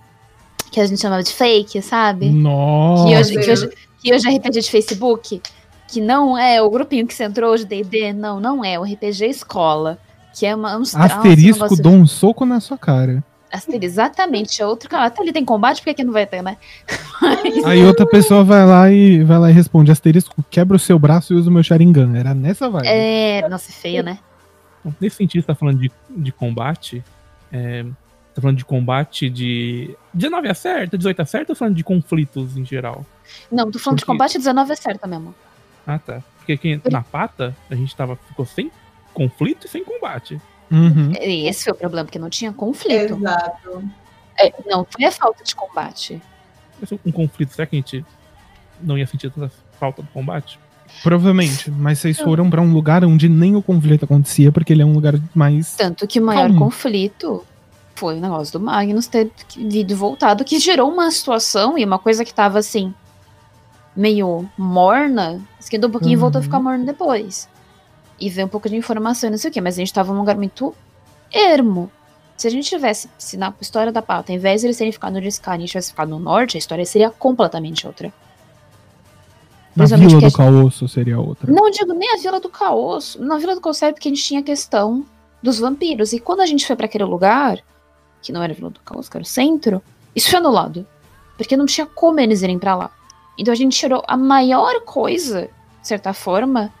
que 0.71 0.79
a 0.79 0.85
gente 0.85 1.01
chamava 1.01 1.23
de 1.23 1.31
fake, 1.33 1.81
sabe? 1.81 2.29
Nossa. 2.29 3.05
Que 3.07 3.17
hoje, 3.17 3.31
que, 3.45 3.51
hoje, 3.51 3.69
que 4.01 4.13
hoje 4.13 4.27
é 4.27 4.35
RPG 4.37 4.59
de 4.61 4.69
Facebook, 4.71 5.41
que 5.87 6.01
não 6.01 6.37
é 6.37 6.61
o 6.61 6.69
grupinho 6.69 7.07
que 7.07 7.13
você 7.13 7.23
entrou 7.23 7.51
hoje, 7.53 7.65
D&D, 7.65 8.13
não, 8.13 8.39
não 8.39 8.63
é, 8.63 8.77
o 8.79 8.83
RPG 8.83 9.25
escola, 9.25 9.97
que 10.37 10.45
é 10.45 10.53
uma, 10.53 10.77
um 10.77 10.81
Asterisco, 10.81 11.63
negócio- 11.63 11.81
dou 11.83 11.93
um 11.93 12.05
soco 12.05 12.45
na 12.45 12.59
sua 12.59 12.77
cara. 12.77 13.23
Asterisco, 13.51 13.85
exatamente, 13.85 14.61
é 14.61 14.65
outro 14.65 14.89
canal. 14.89 15.05
Até 15.07 15.21
ali 15.21 15.31
tem 15.31 15.45
combate, 15.45 15.77
porque 15.77 15.91
aqui 15.91 16.03
não 16.03 16.11
vai 16.11 16.25
ter, 16.25 16.41
né? 16.43 16.57
Mas- 17.21 17.63
Aí 17.63 17.85
outra 17.85 18.05
pessoa 18.05 18.43
vai 18.43 18.65
lá 18.65 18.91
e 18.91 19.23
vai 19.23 19.39
lá 19.39 19.49
e 19.49 19.53
responde: 19.53 19.91
asterisco, 19.91 20.43
quebra 20.49 20.75
o 20.75 20.79
seu 20.79 20.99
braço 20.99 21.33
e 21.33 21.37
usa 21.37 21.49
o 21.49 21.53
meu 21.53 21.63
Sharingan. 21.63 22.17
Era 22.17 22.33
nessa 22.33 22.69
vibe. 22.69 22.85
é, 22.87 23.47
nossa, 23.47 23.71
feio, 23.71 24.03
né? 24.03 24.19
Nesse 24.99 25.17
sentido, 25.17 25.41
você 25.41 25.47
tá 25.47 25.55
falando 25.55 25.79
de, 25.79 25.91
de 26.09 26.31
combate. 26.31 27.03
É, 27.51 27.83
tá 28.33 28.41
falando 28.41 28.57
de 28.57 28.65
combate 28.65 29.29
de 29.29 29.95
19 30.13 30.47
acerta, 30.49 30.97
18 30.97 31.21
acerta 31.21 31.51
ou 31.51 31.55
falando 31.55 31.75
de 31.75 31.83
conflitos 31.83 32.57
em 32.57 32.65
geral? 32.65 33.05
Não, 33.51 33.71
tô 33.71 33.79
falando 33.79 33.99
de 33.99 34.05
Porque- 34.05 34.11
combate 34.13 34.37
19 34.37 34.71
é 34.71 34.75
certa 34.75 35.07
mesmo. 35.07 35.33
Ah, 35.87 35.99
tá. 35.99 36.21
Porque 36.37 36.53
aqui 36.53 36.81
na 36.91 37.01
pata, 37.01 37.55
a 37.69 37.75
gente 37.75 37.95
tava, 37.95 38.15
ficou 38.27 38.45
sem 38.45 38.71
conflito 39.13 39.65
e 39.65 39.69
sem 39.69 39.83
combate. 39.83 40.39
Uhum. 40.71 41.13
E 41.21 41.47
Esse 41.47 41.63
foi 41.63 41.73
o 41.73 41.75
problema, 41.75 42.05
porque 42.05 42.19
não 42.19 42.29
tinha 42.29 42.51
conflito. 42.51 43.15
Exato. 43.15 43.83
É, 44.37 44.51
não, 44.65 44.85
foi 44.85 45.05
a 45.05 45.11
falta 45.11 45.43
de 45.43 45.55
combate. 45.55 46.21
Um 47.05 47.11
conflito, 47.11 47.53
será 47.53 47.65
que 47.65 47.75
a 47.75 47.79
gente 47.79 48.05
não 48.81 48.97
ia 48.97 49.07
sentir 49.07 49.31
tanta 49.31 49.51
falta 49.79 50.01
do 50.01 50.07
combate? 50.09 50.59
Provavelmente. 51.03 51.69
Mas 51.71 51.99
vocês 51.99 52.19
foram 52.19 52.49
pra 52.49 52.61
um 52.61 52.71
lugar 52.73 53.03
onde 53.05 53.29
nem 53.29 53.55
o 53.55 53.61
conflito 53.61 54.05
acontecia, 54.05 54.51
porque 54.51 54.73
ele 54.73 54.81
é 54.81 54.85
um 54.85 54.93
lugar 54.93 55.15
mais. 55.33 55.75
Tanto 55.75 56.07
que 56.07 56.19
o 56.19 56.25
maior 56.25 56.47
Calma. 56.47 56.59
conflito 56.59 57.43
foi 57.95 58.17
o 58.17 58.19
negócio 58.21 58.51
do 58.59 58.65
Magnus 58.65 59.07
ter 59.07 59.31
vindo 59.55 59.95
voltado, 59.95 60.43
que 60.43 60.59
gerou 60.59 60.91
uma 60.91 61.09
situação 61.11 61.77
e 61.77 61.85
uma 61.85 61.97
coisa 61.99 62.25
que 62.25 62.33
tava 62.33 62.59
assim, 62.59 62.93
meio 63.95 64.49
morna, 64.57 65.41
esquentou 65.59 65.89
um 65.89 65.91
pouquinho 65.91 66.13
e 66.13 66.17
voltou 66.17 66.39
a 66.39 66.41
Uhum. 66.41 66.43
ficar 66.45 66.59
morna 66.59 66.85
depois. 66.85 67.47
E 68.19 68.29
veio 68.29 68.47
um 68.47 68.49
pouco 68.49 68.67
de 68.69 68.75
informação 68.75 69.27
e 69.27 69.31
não 69.31 69.37
sei 69.37 69.49
o 69.49 69.53
que, 69.53 69.61
mas 69.61 69.75
a 69.75 69.77
gente 69.77 69.93
tava 69.93 70.11
num 70.13 70.19
lugar 70.19 70.35
muito 70.35 70.73
ermo. 71.33 71.89
Se 72.37 72.47
a 72.47 72.51
gente 72.51 72.67
tivesse, 72.67 73.09
se 73.17 73.37
na 73.37 73.53
história 73.61 73.91
da 73.93 74.01
pauta, 74.01 74.31
ao 74.31 74.37
invés 74.37 74.59
de 74.61 74.67
eles 74.67 74.77
terem 74.77 74.91
ficado 74.91 75.13
no 75.13 75.27
Sky, 75.27 75.49
a 75.51 75.57
gente 75.57 75.69
tivesse 75.69 75.91
ficado 75.91 76.09
no 76.09 76.19
norte, 76.19 76.57
a 76.57 76.59
história 76.59 76.85
seria 76.85 77.09
completamente 77.09 77.87
outra. 77.87 78.13
Na 79.75 79.85
Vila 79.85 80.17
a 80.17 80.29
do 80.29 80.31
Caosso 80.31 80.87
seria 80.87 81.19
outra. 81.19 81.51
não 81.51 81.69
digo 81.69 81.93
nem 81.93 82.13
a 82.13 82.17
Vila 82.17 82.39
do 82.39 82.49
Caos. 82.49 83.17
Na 83.19 83.37
Vila 83.37 83.55
do 83.55 83.61
Caos 83.61 83.81
é 83.81 83.91
porque 83.91 84.07
a 84.07 84.11
gente 84.11 84.23
tinha 84.23 84.39
a 84.39 84.43
questão 84.43 85.05
dos 85.43 85.59
vampiros. 85.59 86.13
E 86.13 86.19
quando 86.19 86.41
a 86.41 86.45
gente 86.45 86.65
foi 86.65 86.75
pra 86.75 86.85
aquele 86.85 87.03
lugar, 87.03 87.59
que 88.21 88.31
não 88.31 88.41
era 88.41 88.53
a 88.53 88.55
Vila 88.55 88.69
do 88.69 88.79
Caos, 88.79 89.09
que 89.09 89.17
era 89.17 89.23
o 89.23 89.27
centro, 89.27 89.81
isso 90.15 90.29
foi 90.29 90.39
anulado. 90.39 90.87
Porque 91.37 91.57
não 91.57 91.65
tinha 91.65 91.85
como 91.85 92.19
eles 92.19 92.41
irem 92.41 92.57
pra 92.57 92.75
lá. 92.75 92.91
Então 93.37 93.51
a 93.51 93.55
gente 93.55 93.77
tirou 93.77 94.01
a 94.07 94.15
maior 94.15 94.81
coisa, 94.81 95.49
de 95.81 95.87
certa 95.87 96.13
forma, 96.13 96.71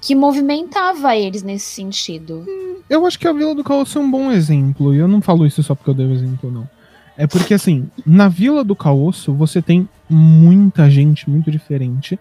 que 0.00 0.14
movimentava 0.14 1.14
eles 1.14 1.42
nesse 1.42 1.66
sentido. 1.66 2.46
Eu 2.88 3.06
acho 3.06 3.18
que 3.18 3.28
a 3.28 3.32
Vila 3.32 3.54
do 3.54 3.62
Caos 3.62 3.94
é 3.94 3.98
um 3.98 4.10
bom 4.10 4.32
exemplo. 4.32 4.94
E 4.94 4.98
eu 4.98 5.06
não 5.06 5.20
falo 5.20 5.46
isso 5.46 5.62
só 5.62 5.74
porque 5.74 5.90
eu 5.90 5.94
dei 5.94 6.06
o 6.06 6.12
exemplo, 6.12 6.50
não. 6.50 6.68
É 7.16 7.26
porque, 7.26 7.54
assim, 7.54 7.88
na 8.06 8.28
Vila 8.28 8.64
do 8.64 8.74
Caosso 8.74 9.32
você 9.32 9.60
tem 9.60 9.88
muita 10.08 10.90
gente 10.90 11.28
muito 11.28 11.50
diferente 11.50 12.18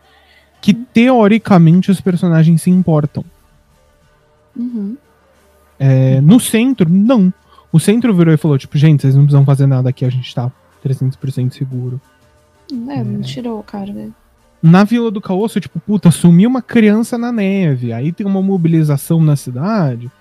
que, 0.62 0.74
teoricamente, 0.74 1.90
os 1.90 2.02
personagens 2.02 2.62
se 2.62 2.70
importam. 2.70 3.24
Uhum. 4.56 4.98
É, 5.80 6.22
no 6.22 6.40
centro, 6.40 6.88
não. 6.90 7.34
O 7.72 7.80
centro 7.80 8.14
virou 8.14 8.34
e 8.34 8.38
falou, 8.38 8.58
tipo, 8.58 8.78
gente, 8.78 9.02
vocês 9.02 9.16
não 9.16 9.24
precisam 9.24 9.46
fazer 9.46 9.66
nada 9.66 9.90
aqui, 9.90 10.06
a 10.06 10.10
gente 10.10 10.34
tá 10.36 10.52
300% 10.86 11.52
seguro. 11.52 12.00
É, 12.90 13.04
não 13.04 13.22
tirou, 13.22 13.64
cara. 13.64 13.92
né? 13.92 14.12
Na 14.62 14.84
Vila 14.84 15.10
do 15.10 15.20
Caosso, 15.20 15.60
tipo, 15.60 15.80
puta, 15.80 16.12
sumiu 16.12 16.50
uma 16.50 16.62
criança 16.62 17.18
na 17.18 17.32
neve. 17.32 17.92
Aí 17.92 18.12
tem 18.12 18.28
uma 18.28 18.42
mobilização 18.42 19.22
na 19.22 19.36
cidade. 19.36 20.12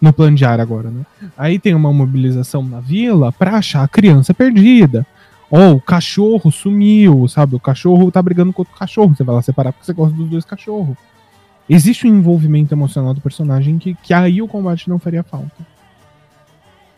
No 0.00 0.12
plano 0.12 0.36
de 0.36 0.44
ar 0.44 0.60
agora, 0.60 0.90
né? 0.90 1.04
Aí 1.36 1.58
tem 1.58 1.74
uma 1.74 1.92
mobilização 1.92 2.62
na 2.62 2.80
vila 2.80 3.32
pra 3.32 3.56
achar 3.56 3.82
a 3.82 3.88
criança 3.88 4.32
perdida. 4.32 5.06
Ou 5.50 5.76
o 5.76 5.80
cachorro 5.80 6.52
sumiu, 6.52 7.26
sabe? 7.26 7.56
O 7.56 7.60
cachorro 7.60 8.10
tá 8.10 8.22
brigando 8.22 8.52
com 8.52 8.62
outro 8.62 8.76
cachorro. 8.76 9.14
Você 9.14 9.24
vai 9.24 9.34
lá 9.34 9.42
separar 9.42 9.72
porque 9.72 9.86
você 9.86 9.92
gosta 9.92 10.14
dos 10.14 10.28
dois 10.28 10.44
cachorros. 10.44 10.96
Existe 11.68 12.06
um 12.06 12.16
envolvimento 12.16 12.72
emocional 12.72 13.12
do 13.12 13.20
personagem 13.20 13.78
que, 13.78 13.94
que 13.94 14.14
aí 14.14 14.40
o 14.40 14.48
combate 14.48 14.88
não 14.88 14.98
faria 14.98 15.22
falta. 15.22 15.66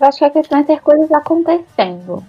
Eu 0.00 0.06
acho 0.06 0.18
que 0.18 0.24
a 0.24 0.30
questão 0.30 0.58
é 0.58 0.62
ter 0.62 0.80
coisas 0.80 1.10
acontecendo. 1.10 2.24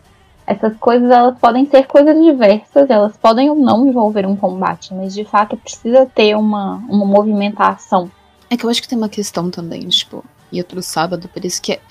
Essas 0.45 0.75
coisas 0.77 1.09
elas 1.09 1.37
podem 1.37 1.65
ser 1.67 1.85
coisas 1.85 2.15
diversas, 2.21 2.89
elas 2.89 3.15
podem 3.15 3.49
ou 3.49 3.55
não 3.55 3.87
envolver 3.87 4.25
um 4.25 4.35
combate, 4.35 4.93
mas 4.93 5.13
de 5.13 5.23
fato 5.23 5.55
precisa 5.55 6.05
ter 6.05 6.35
uma, 6.35 6.75
uma 6.89 7.05
movimentação. 7.05 8.11
É 8.49 8.57
que 8.57 8.65
eu 8.65 8.69
acho 8.69 8.81
que 8.81 8.87
tem 8.87 8.97
uma 8.97 9.07
questão 9.07 9.49
também, 9.49 9.87
tipo, 9.87 10.25
e 10.51 10.59
outro 10.59 10.81
sábado, 10.81 11.27
por 11.27 11.43
isso 11.45 11.61
que 11.61 11.73
é 11.73 11.81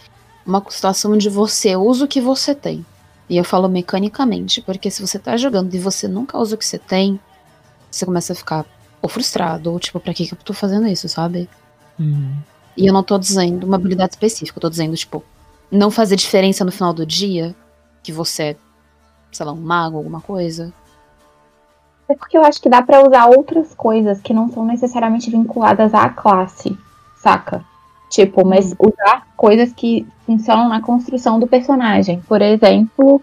uma 0.44 0.64
situação 0.68 1.12
onde 1.12 1.28
você 1.28 1.76
usa 1.76 2.04
o 2.04 2.08
que 2.08 2.20
você 2.20 2.54
tem. 2.54 2.84
E 3.28 3.36
eu 3.36 3.44
falo 3.44 3.68
mecanicamente, 3.68 4.60
porque 4.60 4.90
se 4.90 5.00
você 5.00 5.18
tá 5.18 5.36
jogando 5.36 5.72
e 5.74 5.78
você 5.78 6.08
nunca 6.08 6.36
usa 6.36 6.54
o 6.54 6.58
que 6.58 6.66
você 6.66 6.78
tem, 6.78 7.20
você 7.90 8.04
começa 8.04 8.32
a 8.32 8.36
ficar 8.36 8.66
ou 9.02 9.08
frustrado, 9.08 9.72
ou 9.72 9.78
tipo, 9.78 9.98
pra 9.98 10.12
que, 10.12 10.26
que 10.26 10.34
eu 10.34 10.38
tô 10.38 10.52
fazendo 10.52 10.86
isso, 10.86 11.08
sabe? 11.08 11.48
E 12.76 12.86
eu 12.86 12.92
não 12.92 13.02
tô 13.02 13.18
dizendo 13.18 13.64
uma 13.64 13.76
habilidade 13.76 14.12
específica, 14.12 14.58
eu 14.58 14.62
tô 14.62 14.70
dizendo, 14.70 14.96
tipo, 14.96 15.24
não 15.70 15.90
fazer 15.90 16.16
diferença 16.16 16.64
no 16.64 16.72
final 16.72 16.92
do 16.92 17.06
dia, 17.06 17.54
que 18.02 18.12
você 18.12 18.42
é, 18.42 18.56
sei 19.32 19.46
lá, 19.46 19.52
um 19.52 19.60
mago, 19.60 19.96
alguma 19.96 20.20
coisa. 20.20 20.72
É 22.08 22.14
porque 22.14 22.36
eu 22.36 22.44
acho 22.44 22.60
que 22.60 22.68
dá 22.68 22.82
pra 22.82 23.06
usar 23.06 23.26
outras 23.26 23.74
coisas 23.74 24.20
que 24.20 24.34
não 24.34 24.50
são 24.50 24.64
necessariamente 24.64 25.30
vinculadas 25.30 25.94
à 25.94 26.08
classe, 26.08 26.76
saca? 27.16 27.64
Tipo, 28.10 28.44
mas 28.44 28.74
usar 28.78 29.26
coisas 29.36 29.72
que 29.72 30.06
funcionam 30.26 30.68
na 30.68 30.82
construção 30.82 31.38
do 31.40 31.46
personagem. 31.46 32.20
Por 32.28 32.42
exemplo, 32.42 33.22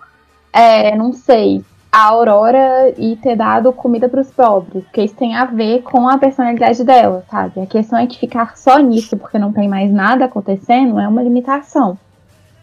é, 0.51 0.95
não 0.95 1.11
sei, 1.11 1.61
a 1.91 2.05
Aurora 2.05 2.93
e 2.97 3.17
ter 3.17 3.35
dado 3.35 3.71
comida 3.73 4.07
pros 4.07 4.29
pobres, 4.31 4.83
porque 4.85 5.03
isso 5.03 5.15
tem 5.15 5.35
a 5.35 5.43
ver 5.43 5.81
com 5.81 6.07
a 6.07 6.17
personalidade 6.17 6.83
dela, 6.85 7.25
sabe? 7.29 7.59
A 7.59 7.65
questão 7.65 7.99
é 7.99 8.07
que 8.07 8.17
ficar 8.17 8.55
só 8.57 8.77
nisso, 8.79 9.17
porque 9.17 9.37
não 9.37 9.51
tem 9.51 9.67
mais 9.67 9.91
nada 9.91 10.23
acontecendo, 10.25 10.97
é 10.99 11.07
uma 11.07 11.21
limitação. 11.21 11.97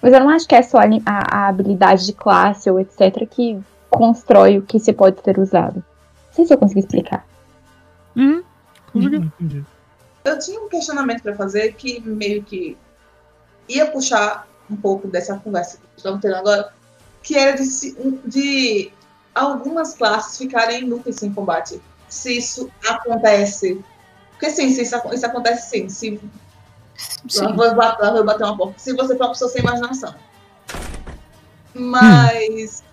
Mas 0.01 0.13
eu 0.13 0.21
não 0.21 0.31
acho 0.31 0.49
que 0.49 0.55
é 0.55 0.63
só 0.63 0.79
a, 0.79 0.85
a- 1.07 1.49
habilidade 1.49 2.07
de 2.07 2.13
classe 2.15 2.71
ou 2.71 2.81
etc. 2.81 3.27
que 3.31 3.59
constrói 3.91 4.59
o 4.59 4.63
que 4.63 4.79
se 4.79 4.93
pode 4.95 5.21
ser 5.23 5.39
usado. 5.39 5.77
Não 5.77 6.33
sei 6.33 6.47
se 6.47 6.55
eu 6.55 6.59
consegui 6.59 6.81
explicar. 6.81 7.25
Uhum. 8.17 8.43
Consegui. 8.93 9.17
Hum, 9.19 9.31
entendi. 9.41 9.65
Eu 10.25 10.39
tinha 10.39 10.61
um 10.61 10.69
questionamento 10.69 11.23
para 11.23 11.35
fazer 11.35 11.75
que 11.75 12.01
meio 12.01 12.43
que 12.43 12.77
ia 13.69 13.91
puxar 13.91 14.49
um 14.71 14.77
pouco 14.77 15.07
dessa 15.09 15.37
conversa 15.39 15.77
que 15.77 15.83
estamos 15.97 16.21
tendo 16.21 16.37
agora, 16.37 16.73
que 17.23 17.37
era 17.37 17.57
de, 17.57 17.95
de 18.25 18.93
algumas 19.35 19.95
classes 19.95 20.39
ficarem 20.39 20.83
inúteis 20.83 21.23
em 21.23 21.33
combate. 21.33 21.81
Se 22.09 22.39
isso 22.39 22.71
acontece. 22.89 23.85
Porque 24.31 24.51
sim, 24.51 24.71
se 24.73 24.83
isso, 24.83 24.97
isso 25.13 25.27
acontece 25.27 25.71
sim. 25.71 25.89
Se, 25.89 26.21
Sim. 27.29 27.55
vou, 27.57 27.75
bat- 27.75 27.99
lá 28.01 28.13
vou 28.13 28.25
bater 28.25 28.45
uma 28.45 28.57
porta. 28.57 28.79
Se 28.79 28.93
você 28.95 29.17
for 29.17 29.25
uma 29.25 29.33
pessoa 29.33 29.51
sem 29.51 29.61
imaginação. 29.63 30.15
Mas 31.75 32.85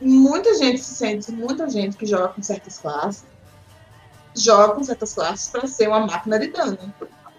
muita 0.00 0.54
gente 0.56 0.78
se 0.80 0.94
sente, 0.94 1.32
muita 1.32 1.68
gente 1.68 1.96
que 1.96 2.04
joga 2.06 2.28
com 2.28 2.42
certas 2.42 2.78
classes, 2.78 3.24
joga 4.42 4.74
com 4.74 4.82
certas 4.84 5.14
classes 5.14 5.48
para 5.48 5.66
ser 5.66 5.88
uma 5.88 6.00
máquina 6.00 6.38
de 6.38 6.48
dano 6.48 6.78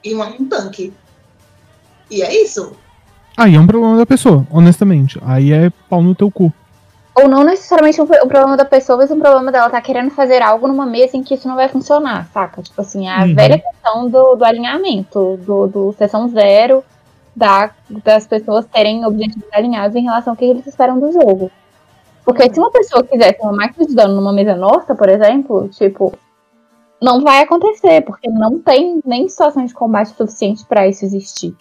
e 0.03 0.13
uma- 0.13 0.27
um 0.27 0.45
tanque. 0.45 0.93
E 2.09 2.21
é 2.21 2.41
isso. 2.43 2.73
Aí 3.37 3.55
é 3.55 3.59
um 3.59 3.67
problema 3.67 3.97
da 3.97 4.05
pessoa, 4.05 4.45
honestamente. 4.51 5.19
Aí 5.25 5.51
é 5.53 5.69
pau 5.89 6.01
no 6.01 6.13
teu 6.13 6.29
cu. 6.29 6.51
Ou 7.15 7.27
não 7.27 7.43
necessariamente 7.43 7.99
um, 8.01 8.05
um 8.05 8.07
problema 8.27 8.55
da 8.57 8.65
pessoa, 8.65 8.97
mas 8.97 9.11
um 9.11 9.19
problema 9.19 9.51
dela 9.51 9.69
tá 9.69 9.81
querendo 9.81 10.11
fazer 10.11 10.41
algo 10.41 10.67
numa 10.67 10.85
mesa 10.85 11.17
em 11.17 11.23
que 11.23 11.33
isso 11.35 11.47
não 11.47 11.55
vai 11.55 11.67
funcionar, 11.67 12.27
saca? 12.33 12.61
Tipo 12.61 12.79
assim, 12.81 13.07
a 13.07 13.23
Uhum. 13.25 13.35
velha 13.35 13.59
questão 13.59 14.09
do, 14.09 14.35
do 14.35 14.45
alinhamento, 14.45 15.37
do, 15.45 15.67
do 15.67 15.95
sessão 15.97 16.29
zero, 16.29 16.83
da, 17.35 17.71
das 18.03 18.27
pessoas 18.27 18.65
terem 18.65 19.05
objetivos 19.05 19.47
alinhados 19.53 19.95
em 19.95 20.03
relação 20.03 20.33
ao 20.33 20.37
que 20.37 20.45
eles 20.45 20.65
esperam 20.67 20.99
do 20.99 21.11
jogo. 21.11 21.51
Porque 22.23 22.53
se 22.53 22.59
uma 22.59 22.71
pessoa 22.71 23.03
quisesse 23.03 23.41
uma 23.41 23.53
máquina 23.53 23.85
de 23.85 23.95
dano 23.95 24.15
numa 24.15 24.31
mesa 24.33 24.55
nossa, 24.55 24.93
por 24.95 25.09
exemplo, 25.09 25.67
tipo, 25.69 26.13
não 27.01 27.21
vai 27.21 27.41
acontecer, 27.41 28.01
porque 28.01 28.29
não 28.29 28.59
tem 28.59 29.01
nem 29.05 29.27
situação 29.27 29.65
de 29.65 29.73
combate 29.73 30.09
suficiente 30.09 30.65
pra 30.65 30.87
isso 30.87 31.03
existir. 31.03 31.55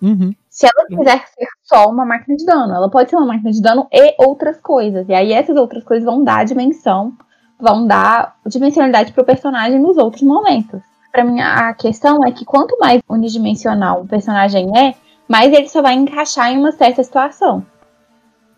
Uhum. 0.00 0.32
Se 0.48 0.66
ela 0.66 0.86
quiser 0.86 1.26
ser 1.26 1.46
só 1.64 1.88
uma 1.88 2.04
máquina 2.04 2.36
de 2.36 2.44
dano, 2.44 2.74
ela 2.74 2.88
pode 2.88 3.10
ser 3.10 3.16
uma 3.16 3.26
máquina 3.26 3.50
de 3.50 3.60
dano 3.60 3.88
e 3.92 4.14
outras 4.18 4.60
coisas. 4.60 5.08
E 5.08 5.14
aí 5.14 5.32
essas 5.32 5.56
outras 5.56 5.82
coisas 5.82 6.04
vão 6.04 6.22
dar 6.22 6.44
dimensão, 6.44 7.12
vão 7.58 7.86
dar 7.86 8.36
dimensionalidade 8.46 9.12
pro 9.12 9.24
personagem 9.24 9.78
nos 9.78 9.96
outros 9.96 10.22
momentos. 10.22 10.80
Pra 11.10 11.24
mim, 11.24 11.40
a 11.40 11.72
questão 11.72 12.18
é 12.26 12.30
que 12.30 12.44
quanto 12.44 12.78
mais 12.78 13.00
unidimensional 13.08 14.02
o 14.02 14.06
personagem 14.06 14.78
é, 14.78 14.94
mais 15.26 15.52
ele 15.52 15.68
só 15.68 15.82
vai 15.82 15.94
encaixar 15.94 16.52
em 16.52 16.58
uma 16.58 16.72
certa 16.72 17.02
situação. 17.02 17.64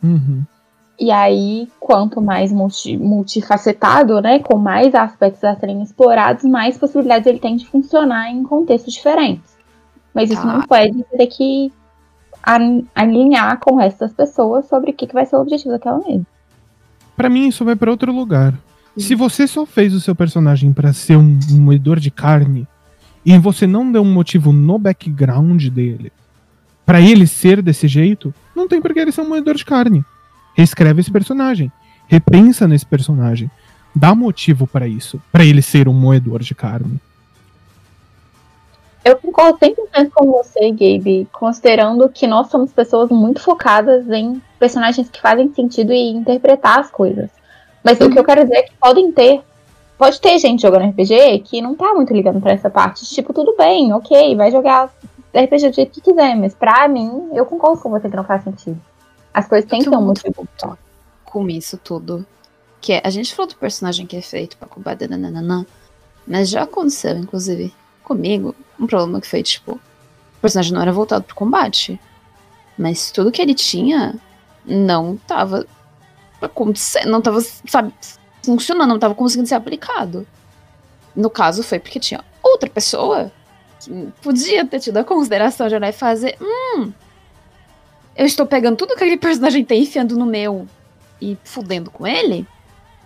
Uhum. 0.03 0.45
E 1.01 1.11
aí, 1.13 1.69
quanto 1.79 2.21
mais 2.21 2.51
multi- 2.51 2.97
multifacetado, 2.97 4.21
né, 4.21 4.41
com 4.41 4.59
mais 4.59 4.95
aspectos 4.95 5.45
a 5.45 5.55
serem 5.55 5.81
explorados, 5.83 6.43
mais 6.45 6.77
possibilidades 6.77 7.27
ele 7.27 7.39
tem 7.39 7.57
de 7.57 7.67
funcionar 7.67 8.31
em 8.31 8.43
contextos 8.43 8.95
diferentes. 8.95 9.57
Mas 10.13 10.31
isso 10.31 10.43
Tá. 10.43 10.53
não 10.55 10.63
pode 10.63 11.05
ter 11.17 11.27
que 11.29 11.73
alinhar 12.95 13.59
com 13.61 13.75
o 13.75 13.79
resto 13.79 14.01
das 14.01 14.13
pessoas 14.13 14.67
sobre 14.67 14.91
o 14.91 14.95
que, 14.95 15.07
que 15.07 15.15
vai 15.15 15.27
ser 15.27 15.37
o 15.37 15.41
objetivo 15.41 15.71
daquela 15.71 15.99
mesa. 15.99 16.27
Pra 17.17 17.29
mim, 17.29 17.49
isso 17.49 17.65
vai 17.65 17.77
pra 17.77 17.91
outro 17.91 18.13
lugar. 18.13 18.55
Se 18.97 19.15
você 19.15 19.47
só 19.47 19.65
fez 19.65 19.95
o 19.95 20.01
seu 20.01 20.15
personagem 20.15 20.73
pra 20.73 20.93
ser 20.93 21.17
um, 21.17 21.39
um 21.53 21.61
moedor 21.61 22.01
de 22.01 22.11
carne 22.11 22.67
e 23.25 23.37
você 23.39 23.67
não 23.67 23.91
deu 23.93 24.03
um 24.03 24.13
motivo 24.13 24.53
no 24.53 24.79
background 24.79 25.65
dele 25.69 26.11
pra 26.85 27.01
ele 27.01 27.27
ser 27.27 27.63
desse 27.63 27.87
jeito, 27.87 28.35
não 28.57 28.67
tem 28.67 28.81
por 28.81 28.93
que 28.93 28.99
ele 28.99 29.13
ser 29.13 29.21
um 29.21 29.29
moedor 29.29 29.55
de 29.55 29.65
carne. 29.65 30.05
Reescreve 30.59 31.01
esse 31.01 31.13
personagem, 31.13 31.71
repensa 32.09 32.67
nesse 32.67 32.85
personagem, 32.85 33.49
dá 33.95 34.13
motivo 34.13 34.67
pra 34.67 34.89
isso, 34.89 35.23
pra 35.31 35.45
ele 35.45 35.63
ser 35.63 35.87
um 35.87 35.93
moedor 35.93 36.41
de 36.41 36.53
carne. 36.53 37.01
Eu 39.05 39.17
concordo 39.19 39.57
100% 39.57 40.11
com 40.13 40.33
você, 40.33 40.73
Gabe, 40.73 41.29
considerando 41.31 42.09
que 42.09 42.27
nós 42.27 42.49
somos 42.49 42.73
pessoas 42.73 43.09
muito 43.09 43.41
focadas 43.41 44.11
em 44.11 44.43
personagens 44.59 45.09
que 45.09 45.21
fazem 45.21 45.55
sentido 45.55 45.93
e 45.93 46.11
interpretar 46.11 46.81
as 46.81 46.91
coisas. 46.91 47.31
Mas 47.85 48.01
o 48.01 48.11
que 48.11 48.19
eu 48.19 48.25
quero 48.25 48.43
dizer 48.43 48.57
é 48.57 48.63
que 48.65 48.75
podem 48.81 49.13
ter. 49.13 49.41
Pode 49.97 50.21
ter 50.21 50.41
gente 50.41 50.63
jogando 50.63 50.91
RPG 50.91 51.45
que 51.45 51.63
não 51.63 51.77
tá 51.77 51.95
muito 51.95 52.13
ligando 52.13 52.41
pra 52.41 52.51
essa 52.51 52.69
parte. 52.69 53.05
Tipo, 53.07 53.33
tudo 53.33 53.55
bem, 53.57 53.93
ok, 53.93 54.35
vai 54.35 54.51
jogar 54.51 54.91
RPG 55.33 55.69
do 55.69 55.75
jeito 55.77 55.93
que 55.93 56.01
quiser, 56.01 56.35
mas 56.35 56.53
pra 56.53 56.89
mim, 56.89 57.29
eu 57.33 57.47
concordo 57.47 57.81
com 57.81 57.91
você 57.91 58.11
que 58.11 58.17
não 58.17 58.25
faz 58.25 58.43
sentido. 58.43 58.88
As 59.39 59.47
coisas 59.47 59.71
têm 59.71 59.79
que 59.79 59.89
ter 59.89 59.97
um 59.97 60.01
muito 60.01 60.21
motivo. 60.27 60.77
com 61.25 61.49
isso 61.49 61.79
tudo. 61.79 62.27
Que 62.81 62.95
é, 62.95 63.03
a 63.05 63.11
gente 63.11 63.33
falou 63.33 63.49
do 63.49 63.57
personagem 63.57 64.05
que 64.05 64.17
é 64.17 64.21
feito 64.21 64.57
pra 64.57 64.67
combater, 64.67 65.09
nananana, 65.09 65.65
mas 66.27 66.49
já 66.51 66.65
aconteceu, 66.65 67.17
inclusive, 67.17 67.73
comigo, 68.03 68.53
um 68.81 68.87
problema 68.89 69.21
que 69.21 69.29
foi, 69.29 69.45
tipo, 69.45 69.75
o 69.75 70.41
personagem 70.41 70.73
não 70.73 70.83
era 70.83 70.91
voltado 70.91 71.23
pro 71.23 71.37
combate. 71.37 72.01
Mas 72.77 73.13
tudo 73.13 73.31
que 73.31 73.41
ele 73.41 73.55
tinha 73.55 74.17
não 74.65 75.17
tava 75.17 75.65
acontecendo, 76.43 77.09
não 77.09 77.23
tava, 77.23 77.41
sabe, 77.41 77.95
funcionando, 78.45 78.89
não 78.89 78.99
tava 78.99 79.15
conseguindo 79.15 79.49
ser 79.49 79.55
aplicado. 79.55 80.27
No 81.15 81.31
caso, 81.31 81.63
foi 81.63 81.79
porque 81.79 82.01
tinha 82.01 82.25
outra 82.43 82.69
pessoa 82.69 83.31
que 83.79 84.09
podia 84.21 84.67
ter 84.67 84.81
tido 84.81 84.97
a 84.97 85.05
consideração 85.05 85.69
de 85.69 85.77
olhar 85.77 85.91
e 85.91 85.93
fazer, 85.93 86.37
hum, 86.41 86.93
eu 88.19 88.27
estou 88.27 88.45
pegando 88.45 88.77
tudo 88.77 88.89
que 88.97 89.03
aquele 89.05 89.17
personagem 89.17 89.65
tem, 89.65 89.83
enfiando 89.85 90.15
no 90.17 90.27
meu 90.27 90.67
e 91.23 91.39
fudendo 91.45 91.91
com 91.91 92.07
ele, 92.07 92.47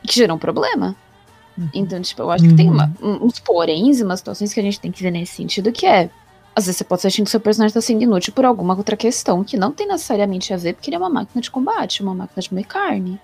que 0.03 0.15
gerou 0.17 0.37
um 0.37 0.41
problema. 0.41 0.97
Então, 1.75 2.01
tipo, 2.01 2.23
eu 2.23 2.31
acho 2.31 2.43
que 2.45 2.55
tem 2.55 2.69
uma- 2.71 2.91
um- 3.01 3.27
uns 3.27 3.39
poréns 3.39 4.01
e 4.01 4.03
umas 4.03 4.19
situações 4.21 4.53
que 4.55 4.59
a 4.59 4.63
gente 4.63 4.81
tem 4.81 4.91
que 4.91 5.03
ver 5.03 5.11
nesse 5.11 5.35
sentido, 5.35 5.71
que 5.71 5.87
é. 5.87 6.09
Às 6.57 6.65
vezes 6.67 6.79
você 6.79 6.85
pode 6.85 7.07
achando 7.07 7.25
que 7.27 7.31
seu 7.31 7.41
personagem 7.41 7.73
tá 7.73 7.81
sendo 7.81 8.03
inútil 8.03 8.33
por 8.33 8.45
alguma 8.45 8.75
outra 8.77 8.97
questão 8.97 9.45
que 9.45 9.57
não 9.57 9.71
tem 9.71 9.87
necessariamente 9.87 10.53
a 10.53 10.57
ver, 10.57 10.75
porque 10.75 10.89
ele 10.91 10.97
é 10.97 10.99
uma 10.99 11.09
máquina 11.11 11.41
de 11.41 11.51
combate, 11.51 12.03
uma 12.03 12.15
máquina 12.15 12.43
de 12.43 12.49
comer 12.49 12.65
carne. 12.65 13.21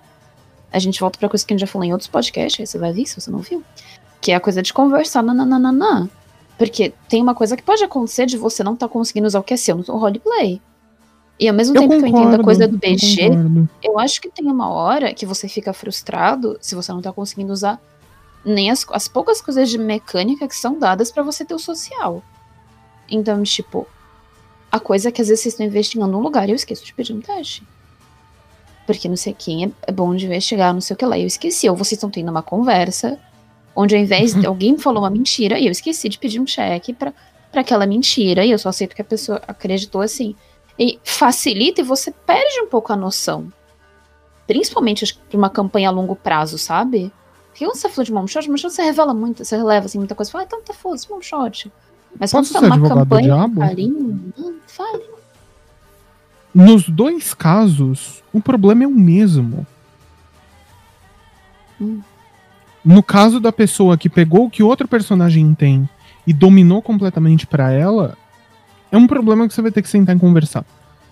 A 0.71 0.79
gente 0.79 1.01
volta 1.01 1.19
pra 1.19 1.29
coisa 1.29 1.45
que 1.45 1.53
a 1.53 1.57
gente 1.57 1.61
já 1.63 1.67
falou 1.67 1.85
em 1.87 1.93
outros 1.93 2.09
podcasts, 2.09 2.61
aí 2.61 2.67
você 2.67 2.79
vai 2.79 2.93
ver 2.93 3.07
se 3.07 3.19
você 3.21 3.31
não 3.31 3.39
viu. 3.41 3.63
Que 4.21 4.33
é 4.33 4.35
a 4.35 4.41
coisa 4.41 4.63
de 4.63 4.73
conversar, 4.73 5.23
nananana. 5.23 6.09
Porque 6.59 6.93
tem 7.09 7.23
uma 7.23 7.35
coisa 7.35 7.57
que 7.57 7.63
pode 7.63 7.83
acontecer 7.85 8.27
de 8.27 8.37
você 8.37 8.63
não 8.63 8.75
estar 8.75 8.89
conseguindo 8.89 9.27
usar 9.27 9.41
o 9.41 9.43
que 9.43 9.55
é 9.55 9.57
seu 9.57 9.77
no 9.77 9.83
roleplay. 9.97 10.61
E 11.39 11.49
ao 11.49 11.55
mesmo 11.55 11.77
Eu 11.77 11.83
tempo 11.83 11.95
que 11.97 12.03
eu 12.03 12.07
entendo 12.07 12.19
a 12.19 12.23
concordo, 12.25 12.45
coisa 12.45 12.67
do 12.67 12.75
eu 12.75 12.79
BG, 12.79 13.29
concordo. 13.29 13.69
eu 13.83 13.99
acho 13.99 14.21
que 14.21 14.29
tem 14.29 14.47
uma 14.47 14.71
hora 14.71 15.15
que 15.15 15.25
você 15.25 15.49
fica 15.49 15.73
frustrado 15.73 16.59
se 16.61 16.75
você 16.75 16.93
não 16.93 17.01
tá 17.01 17.13
conseguindo 17.13 17.53
usar 17.53 17.81
nem 18.45 18.71
as, 18.71 18.85
as 18.91 19.07
poucas 19.09 19.41
coisas 19.41 19.69
de 19.69 19.79
mecânica 19.79 20.49
que 20.49 20.57
são 20.57 20.79
dadas 20.79 21.11
pra 21.13 21.23
você 21.23 21.45
ter 21.45 21.55
o 21.55 21.59
social. 21.59 22.23
Então, 23.11 23.43
tipo, 23.43 23.87
a 24.71 24.81
coisa 24.81 25.09
é 25.09 25.13
que 25.13 25.21
às 25.21 25.29
vezes 25.29 25.43
vocês 25.43 25.55
estão 25.55 25.67
investigando 25.67 26.17
um 26.17 26.21
lugar 26.21 26.49
e 26.49 26.53
eu 26.53 26.57
esqueço 26.57 26.85
de 26.85 26.93
pedir 26.95 27.13
um 27.13 27.21
teste. 27.21 27.63
Porque 28.87 29.09
não 29.09 29.17
sei 29.17 29.35
quem 29.35 29.65
é, 29.67 29.71
é 29.87 29.93
bom 29.93 30.15
de 30.15 30.25
investigar, 30.27 30.73
não 30.73 30.81
sei 30.81 30.95
o 30.95 30.97
que 30.97 31.05
lá. 31.05 31.19
E 31.19 31.23
eu 31.23 31.27
esqueci. 31.27 31.69
Ou 31.69 31.77
vocês 31.77 31.93
estão 31.99 32.11
tendo 32.11 32.31
uma 32.31 32.43
conversa 32.43 33.19
onde 33.77 33.95
ao 33.95 34.01
invés 34.01 34.35
de 34.35 34.45
alguém 34.47 34.79
falou 34.79 35.03
uma 35.03 35.11
mentira 35.11 35.59
e 35.59 35.67
eu 35.67 35.73
esqueci 35.73 36.09
de 36.09 36.19
pedir 36.19 36.41
um 36.41 36.47
cheque 36.47 36.93
pra 36.95 37.13
aquela 37.55 37.87
mentira 37.87 38.45
e 38.45 38.51
eu 38.51 38.59
só 38.59 38.71
aceito 38.71 38.95
que 38.97 39.03
a 39.03 39.05
pessoa 39.05 39.43
acreditou 39.47 40.01
assim. 40.01 40.35
E 40.79 40.99
facilita 41.03 41.81
e 41.81 41.85
você 41.85 42.11
perde 42.11 42.61
um 42.61 42.69
pouco 42.69 42.93
a 42.93 42.97
noção. 42.97 43.53
Principalmente 44.47 45.19
pra 45.29 45.37
uma 45.37 45.51
campanha 45.51 45.89
a 45.89 45.93
longo 45.93 46.15
prazo, 46.15 46.57
sabe? 46.57 47.13
Porque 47.49 47.65
quando 47.65 47.77
você 47.77 47.89
falou 47.89 48.05
de 48.05 48.13
one 48.13 48.29
shot, 48.29 48.47
shot 48.57 48.73
você 48.73 48.83
revela 48.83 49.13
muito, 49.13 49.45
você 49.45 49.57
releva 49.57 49.87
assim, 49.87 49.99
muita 49.99 50.15
coisa. 50.15 50.29
Você 50.29 50.33
fala, 50.33 50.45
ah, 50.45 50.47
então 50.47 50.63
tá 50.63 50.73
foda-se, 50.73 51.13
one 51.13 51.23
shot. 51.23 51.73
Mas 52.19 52.31
Posso 52.31 52.53
quando 52.53 52.65
ser 52.65 52.73
é 52.73 52.77
uma 52.77 52.89
campanha 52.89 53.51
carinho, 53.59 54.33
hum, 54.39 54.59
fale. 54.67 55.05
Nos 56.55 56.89
dois 56.89 57.35
casos, 57.35 58.23
o 58.33 58.41
problema 58.41 58.85
é 58.85 58.87
o 58.87 58.91
mesmo. 58.91 59.67
Hum. 61.81 62.01
No 62.85 63.03
caso 63.03 63.39
da 63.39 63.53
pessoa 63.53 63.99
que 63.99 64.09
pegou 64.09 64.47
o 64.47 64.51
que 64.51 64.63
outro 64.63 64.89
personagem 64.89 65.53
tem 65.55 65.89
e 66.27 66.33
dominou 66.33 66.81
completamente 66.81 67.47
pra 67.47 67.71
ela, 67.73 68.17
é 68.91 68.97
um 68.97 69.07
problema 69.07 69.47
que 69.47 69.55
você 69.55 69.63
vai 69.63 69.71
ter 69.71 69.83
que 69.83 69.89
sentar 69.89 70.17
e 70.17 70.19
conversar. 70.19 70.65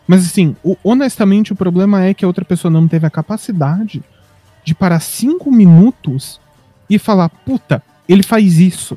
Mas 0.06 0.24
assim, 0.24 0.54
o- 0.62 0.76
honestamente, 0.84 1.52
o 1.52 1.56
problema 1.56 2.04
é 2.04 2.14
que 2.14 2.24
a 2.24 2.28
outra 2.28 2.44
pessoa 2.44 2.70
não 2.70 2.86
teve 2.86 3.06
a 3.06 3.10
capacidade 3.10 4.02
de 4.64 4.74
parar 4.74 5.00
cinco 5.00 5.50
minutos 5.50 6.40
e 6.88 6.98
falar: 6.98 7.28
puta, 7.28 7.82
ele 8.08 8.22
faz 8.22 8.58
isso. 8.58 8.96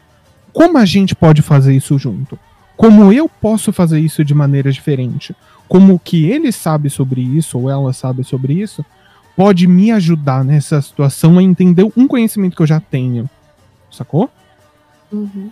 Como 0.53 0.77
a 0.77 0.85
gente 0.85 1.15
pode 1.15 1.41
fazer 1.41 1.75
isso 1.75 1.97
junto? 1.97 2.37
Como 2.77 3.11
eu 3.11 3.27
posso 3.27 3.73
fazer 3.73 3.99
isso 3.99 4.23
de 4.23 4.33
maneira 4.33 4.71
diferente? 4.71 5.35
Como 5.67 5.99
que 5.99 6.25
ele 6.25 6.51
sabe 6.51 6.89
sobre 6.89 7.21
isso, 7.21 7.59
ou 7.59 7.69
ela 7.69 7.91
sabe 7.93 8.23
sobre 8.23 8.53
isso, 8.53 8.83
pode 9.35 9.67
me 9.67 9.91
ajudar 9.91 10.43
nessa 10.43 10.81
situação 10.81 11.37
a 11.37 11.43
entender 11.43 11.85
um 11.95 12.07
conhecimento 12.07 12.55
que 12.55 12.61
eu 12.61 12.67
já 12.67 12.79
tenho. 12.79 13.29
Sacou? 13.91 14.29
Uhum. 15.11 15.51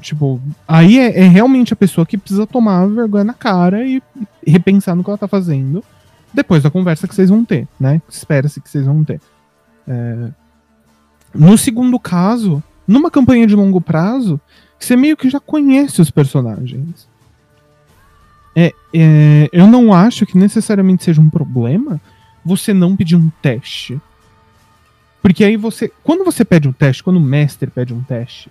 Tipo, 0.00 0.40
aí 0.66 0.98
é, 0.98 1.20
é 1.20 1.28
realmente 1.28 1.72
a 1.72 1.76
pessoa 1.76 2.06
que 2.06 2.18
precisa 2.18 2.46
tomar 2.46 2.86
vergonha 2.86 3.24
na 3.24 3.34
cara 3.34 3.86
e, 3.86 4.02
e 4.46 4.50
repensar 4.50 4.96
no 4.96 5.04
que 5.04 5.10
ela 5.10 5.18
tá 5.18 5.28
fazendo 5.28 5.84
depois 6.32 6.62
da 6.62 6.70
conversa 6.70 7.08
que 7.08 7.14
vocês 7.14 7.28
vão 7.28 7.44
ter, 7.44 7.66
né? 7.78 8.00
Espera-se 8.08 8.60
que 8.60 8.70
vocês 8.70 8.86
vão 8.86 9.02
ter. 9.04 9.20
É, 9.86 10.28
No 11.34 11.58
segundo 11.58 11.98
caso, 11.98 12.62
numa 12.86 13.10
campanha 13.10 13.46
de 13.46 13.54
longo 13.54 13.80
prazo, 13.80 14.40
você 14.78 14.96
meio 14.96 15.16
que 15.16 15.28
já 15.28 15.40
conhece 15.40 16.00
os 16.00 16.10
personagens. 16.10 17.08
É, 18.54 18.72
é, 18.94 19.48
eu 19.52 19.66
não 19.66 19.92
acho 19.92 20.26
que 20.26 20.38
necessariamente 20.38 21.04
seja 21.04 21.20
um 21.20 21.30
problema 21.30 22.00
você 22.44 22.72
não 22.72 22.96
pedir 22.96 23.16
um 23.16 23.30
teste. 23.42 24.00
Porque 25.22 25.44
aí 25.44 25.56
você. 25.56 25.92
Quando 26.02 26.24
você 26.24 26.44
pede 26.44 26.68
um 26.68 26.72
teste, 26.72 27.02
quando 27.02 27.18
o 27.18 27.20
mestre 27.20 27.70
pede 27.70 27.92
um 27.92 28.02
teste, 28.02 28.50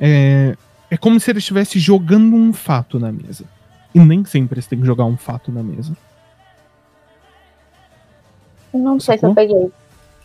é, 0.00 0.56
é 0.90 0.96
como 0.96 1.20
se 1.20 1.30
ele 1.30 1.38
estivesse 1.38 1.78
jogando 1.78 2.34
um 2.34 2.52
fato 2.52 2.98
na 2.98 3.12
mesa. 3.12 3.44
E 3.94 4.00
nem 4.00 4.24
sempre 4.24 4.60
você 4.62 4.68
tem 4.70 4.80
que 4.80 4.86
jogar 4.86 5.04
um 5.04 5.16
fato 5.16 5.52
na 5.52 5.62
mesa. 5.62 5.96
Não 8.72 9.00
sei 9.00 9.18
se 9.18 9.26
eu 9.26 9.34
peguei. 9.34 9.70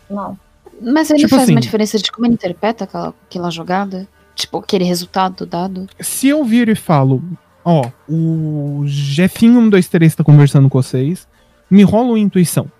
Não. 0.08 0.38
Mas 0.80 1.10
ele 1.10 1.20
Tipo 1.20 1.30
faz 1.30 1.42
assim- 1.44 1.52
uma 1.52 1.60
diferença 1.60 1.98
de 1.98 2.12
como 2.12 2.26
ele 2.26 2.34
interpreta 2.34 2.84
aquela, 2.84 3.14
aquela 3.28 3.50
jogada? 3.50 4.06
Tipo, 4.34 4.58
aquele 4.58 4.84
resultado 4.84 5.46
dado? 5.46 5.88
Se 5.98 6.28
eu 6.28 6.44
vir 6.44 6.68
e 6.68 6.74
falo, 6.74 7.22
ó, 7.64 7.90
o 8.08 8.82
Jefinho 8.86 9.54
123 9.60 10.14
tá 10.14 10.22
conversando 10.22 10.68
com 10.68 10.80
vocês, 10.80 11.26
me 11.70 11.82
rola 11.82 12.08
uma 12.10 12.18
intuição. 12.18 12.70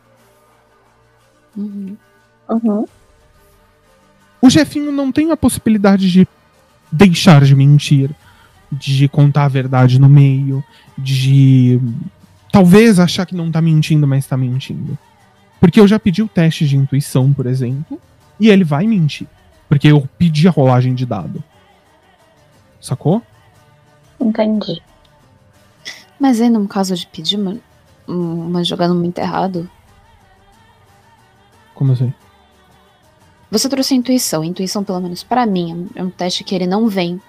Uhum. 1.56 1.96
Uhum. 2.48 2.84
O 4.42 4.50
Jefinho 4.50 4.92
não 4.92 5.10
tem 5.10 5.30
a 5.32 5.36
possibilidade 5.36 6.12
de 6.12 6.28
deixar 6.90 7.44
de 7.44 7.54
mentir, 7.54 8.10
de 8.70 9.08
contar 9.08 9.44
a 9.44 9.48
verdade 9.48 9.98
no 9.98 10.08
meio, 10.08 10.64
de 10.96 11.80
talvez 12.52 12.98
achar 12.98 13.26
que 13.26 13.34
não 13.34 13.50
tá 13.50 13.60
mentindo, 13.60 14.06
mas 14.06 14.26
tá 14.26 14.36
mentindo. 14.36 14.98
Porque 15.60 15.80
eu 15.80 15.86
já 15.86 15.98
pedi 15.98 16.22
o 16.22 16.28
teste 16.28 16.66
de 16.66 16.76
intuição, 16.76 17.32
por 17.32 17.46
exemplo, 17.46 18.00
e 18.38 18.48
ele 18.48 18.64
vai 18.64 18.86
mentir. 18.86 19.26
Porque 19.68 19.88
eu 19.88 20.08
pedi 20.18 20.46
a 20.46 20.50
rolagem 20.50 20.94
de 20.94 21.04
dado. 21.04 21.42
Sacou? 22.80 23.22
Entendi. 24.20 24.80
Mas 26.20 26.40
aí, 26.40 26.48
num 26.48 26.66
caso 26.66 26.94
de 26.94 27.06
pedir 27.06 27.36
uma, 27.36 27.56
uma 28.06 28.64
jogada 28.64 28.94
muito 28.94 29.18
errado, 29.18 29.68
Como 31.76 31.92
assim? 31.92 32.12
Você 33.56 33.68
trouxe 33.68 33.94
a 33.94 33.96
intuição. 33.96 34.42
A 34.42 34.46
intuição, 34.46 34.82
pelo 34.84 35.00
menos 35.00 35.22
pra 35.22 35.46
mim, 35.46 35.88
é 35.94 36.02
um 36.02 36.10
teste 36.10 36.44
que 36.44 36.54
ele 36.54 36.66
não 36.66 36.88
vem 36.88 37.20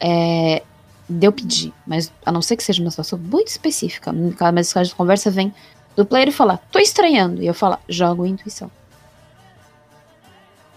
é, 0.00 0.62
de 1.08 1.26
eu 1.26 1.32
pedir. 1.32 1.72
Mas 1.86 2.12
a 2.24 2.32
não 2.32 2.40
ser 2.40 2.56
que 2.56 2.64
seja 2.64 2.82
uma 2.82 2.90
situação 2.90 3.18
muito 3.18 3.48
específica. 3.48 4.12
Mas 4.52 4.72
caso 4.72 4.90
de 4.90 4.94
conversa 4.96 5.30
vem 5.30 5.52
do 5.96 6.06
player 6.06 6.32
falar, 6.32 6.58
tô 6.70 6.78
estranhando. 6.78 7.42
E 7.42 7.46
eu 7.46 7.54
falar, 7.54 7.80
jogo 7.88 8.24
intuição. 8.24 8.70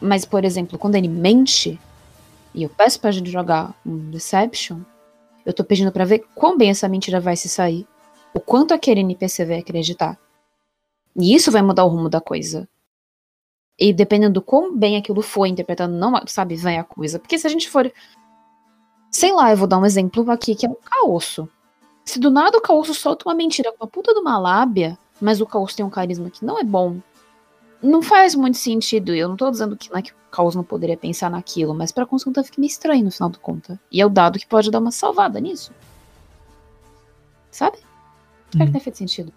Mas, 0.01 0.25
por 0.25 0.43
exemplo, 0.43 0.77
quando 0.77 0.95
ele 0.95 1.07
mente, 1.07 1.79
e 2.53 2.63
eu 2.63 2.69
peço 2.69 2.99
pra 2.99 3.11
gente 3.11 3.31
jogar 3.31 3.73
um 3.85 4.09
Deception, 4.09 4.79
eu 5.45 5.53
tô 5.53 5.63
pedindo 5.63 5.91
pra 5.91 6.03
ver 6.03 6.25
quão 6.35 6.57
bem 6.57 6.71
essa 6.71 6.89
mentira 6.89 7.19
vai 7.19 7.37
se 7.37 7.47
sair. 7.47 7.87
O 8.33 8.39
quanto 8.39 8.73
aquele 8.73 9.01
NPC 9.01 9.45
vai 9.45 9.59
acreditar. 9.59 10.17
E 11.15 11.33
isso 11.33 11.51
vai 11.51 11.61
mudar 11.61 11.85
o 11.85 11.89
rumo 11.89 12.09
da 12.09 12.19
coisa. 12.19 12.67
E 13.79 13.91
dependendo 13.91 14.35
do 14.35 14.41
quão 14.41 14.75
bem 14.75 14.97
aquilo 14.97 15.21
foi 15.21 15.49
interpretado, 15.49 15.91
não, 15.93 16.13
sabe, 16.27 16.55
vai 16.55 16.77
a 16.77 16.83
coisa. 16.83 17.19
Porque 17.19 17.37
se 17.37 17.47
a 17.47 17.49
gente 17.49 17.69
for. 17.69 17.91
Sei 19.11 19.31
lá, 19.31 19.51
eu 19.51 19.57
vou 19.57 19.67
dar 19.67 19.77
um 19.77 19.85
exemplo 19.85 20.29
aqui, 20.31 20.55
que 20.55 20.65
é 20.65 20.69
o 20.69 20.75
caosso. 20.75 21.47
Se 22.05 22.19
do 22.19 22.29
nada 22.29 22.57
o 22.57 22.61
caosso 22.61 22.93
solta 22.93 23.27
uma 23.27 23.35
mentira 23.35 23.71
com 23.71 23.83
a 23.83 23.87
puta 23.87 24.13
de 24.13 24.19
uma 24.19 24.37
lábia, 24.37 24.97
mas 25.21 25.39
o 25.39 25.45
caosso 25.45 25.75
tem 25.75 25.85
um 25.85 25.89
carisma 25.89 26.29
que 26.29 26.43
não 26.43 26.59
é 26.59 26.63
bom, 26.63 26.99
não 27.81 28.01
faz 28.01 28.35
muito 28.35 28.57
sentido. 28.57 29.13
Eu 29.13 29.27
não 29.29 29.35
tô 29.35 29.49
dizendo 29.51 29.75
que, 29.77 29.89
não 29.89 29.97
é 29.97 30.01
que 30.01 30.11
o 30.11 30.15
caos 30.31 30.55
não 30.55 30.63
poderia 30.63 30.97
pensar 30.97 31.29
naquilo, 31.29 31.73
mas 31.73 31.91
pra 31.91 32.05
consulta 32.05 32.43
fica 32.43 32.59
meio 32.59 32.69
estranho 32.69 33.03
no 33.03 33.11
final 33.11 33.29
do 33.29 33.39
conta. 33.39 33.79
E 33.91 34.01
é 34.01 34.05
o 34.05 34.09
dado 34.09 34.39
que 34.39 34.47
pode 34.47 34.71
dar 34.71 34.79
uma 34.79 34.91
salvada 34.91 35.39
nisso. 35.39 35.71
Sabe? 37.51 37.77
Será 38.51 38.65
que 38.65 38.71
Hum. 38.71 38.73
não 38.73 38.79
fez 38.79 38.97
sentido? 38.97 39.33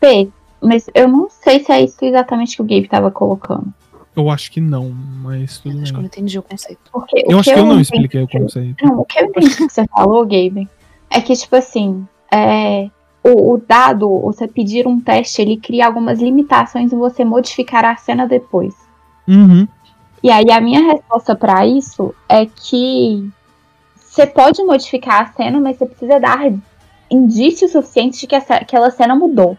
P, 0.00 0.30
mas 0.62 0.88
eu 0.94 1.08
não 1.08 1.28
sei 1.28 1.60
se 1.62 1.72
é 1.72 1.82
isso 1.82 1.96
exatamente 2.04 2.56
que 2.56 2.62
o 2.62 2.64
Gabe 2.64 2.88
tava 2.88 3.10
colocando. 3.10 3.66
Eu 4.14 4.28
acho 4.30 4.50
que 4.52 4.60
não, 4.60 4.90
mas 5.22 5.58
tudo 5.58 5.80
Acho 5.80 5.84
que 5.84 5.90
eu 5.90 5.94
não 5.94 6.00
bem. 6.02 6.06
entendi 6.06 6.38
o 6.38 6.42
conceito. 6.42 6.80
Porque 6.92 7.24
Eu 7.26 7.36
o 7.36 7.40
acho 7.40 7.50
que 7.52 7.58
eu 7.58 7.64
não 7.64 7.72
entendi- 7.80 7.82
expliquei 7.82 8.22
o 8.22 8.28
conceito. 8.28 8.84
Não, 8.84 9.00
o 9.00 9.04
que 9.06 9.18
eu 9.18 9.24
entendi 9.26 9.56
que 9.56 9.68
você 9.70 9.86
falou, 9.86 10.22
Gabe, 10.24 10.68
é 11.10 11.20
que, 11.22 11.34
tipo 11.34 11.56
assim, 11.56 12.06
é, 12.30 12.90
o, 13.24 13.52
o 13.54 13.58
dado, 13.66 14.06
você 14.20 14.46
pedir 14.46 14.86
um 14.86 15.00
teste, 15.00 15.40
ele 15.40 15.56
cria 15.56 15.86
algumas 15.86 16.20
limitações 16.20 16.92
em 16.92 16.98
você 16.98 17.24
modificar 17.24 17.84
a 17.86 17.96
cena 17.96 18.26
depois. 18.28 18.74
Uhum. 19.26 19.66
E 20.22 20.30
aí 20.30 20.50
a 20.52 20.60
minha 20.60 20.80
resposta 20.92 21.34
pra 21.34 21.66
isso 21.66 22.14
é 22.28 22.44
que 22.44 23.28
você 23.96 24.26
pode 24.26 24.62
modificar 24.62 25.22
a 25.22 25.32
cena, 25.32 25.58
mas 25.58 25.78
você 25.78 25.86
precisa 25.86 26.20
dar 26.20 26.52
indícios 27.10 27.72
suficientes 27.72 28.20
de 28.20 28.26
que 28.26 28.34
essa, 28.34 28.54
aquela 28.56 28.90
cena 28.90 29.14
mudou. 29.16 29.56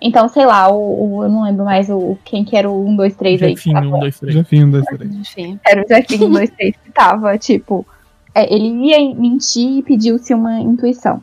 Então, 0.00 0.28
sei 0.28 0.46
lá, 0.46 0.70
o, 0.70 1.16
o- 1.18 1.24
eu 1.24 1.28
não 1.28 1.42
lembro 1.44 1.64
mais 1.64 1.90
o 1.90 2.16
quem 2.24 2.44
que 2.44 2.56
era 2.56 2.70
o 2.70 2.86
1, 2.86 2.96
2, 2.96 3.16
3 3.16 3.42
aí. 3.42 3.50
Jefinho, 3.50 3.74
tava- 3.74 3.96
um, 3.96 4.00
dois, 4.00 4.18
três. 4.20 4.34
Jefinho, 4.34 4.66
um, 4.66 4.70
dois, 4.70 4.84
três. 4.86 5.14
Enfim. 5.14 5.60
Era 5.66 5.82
o 5.84 5.88
Jefinho 5.88 6.26
1, 6.28 6.30
2, 6.32 6.50
3 6.50 6.74
que 6.84 6.92
tava, 6.92 7.36
tipo, 7.38 7.86
é, 8.34 8.54
ele 8.54 8.68
ia 8.86 9.14
mentir 9.14 9.78
e 9.78 9.82
pediu-se 9.82 10.32
uma 10.32 10.60
intuição. 10.60 11.22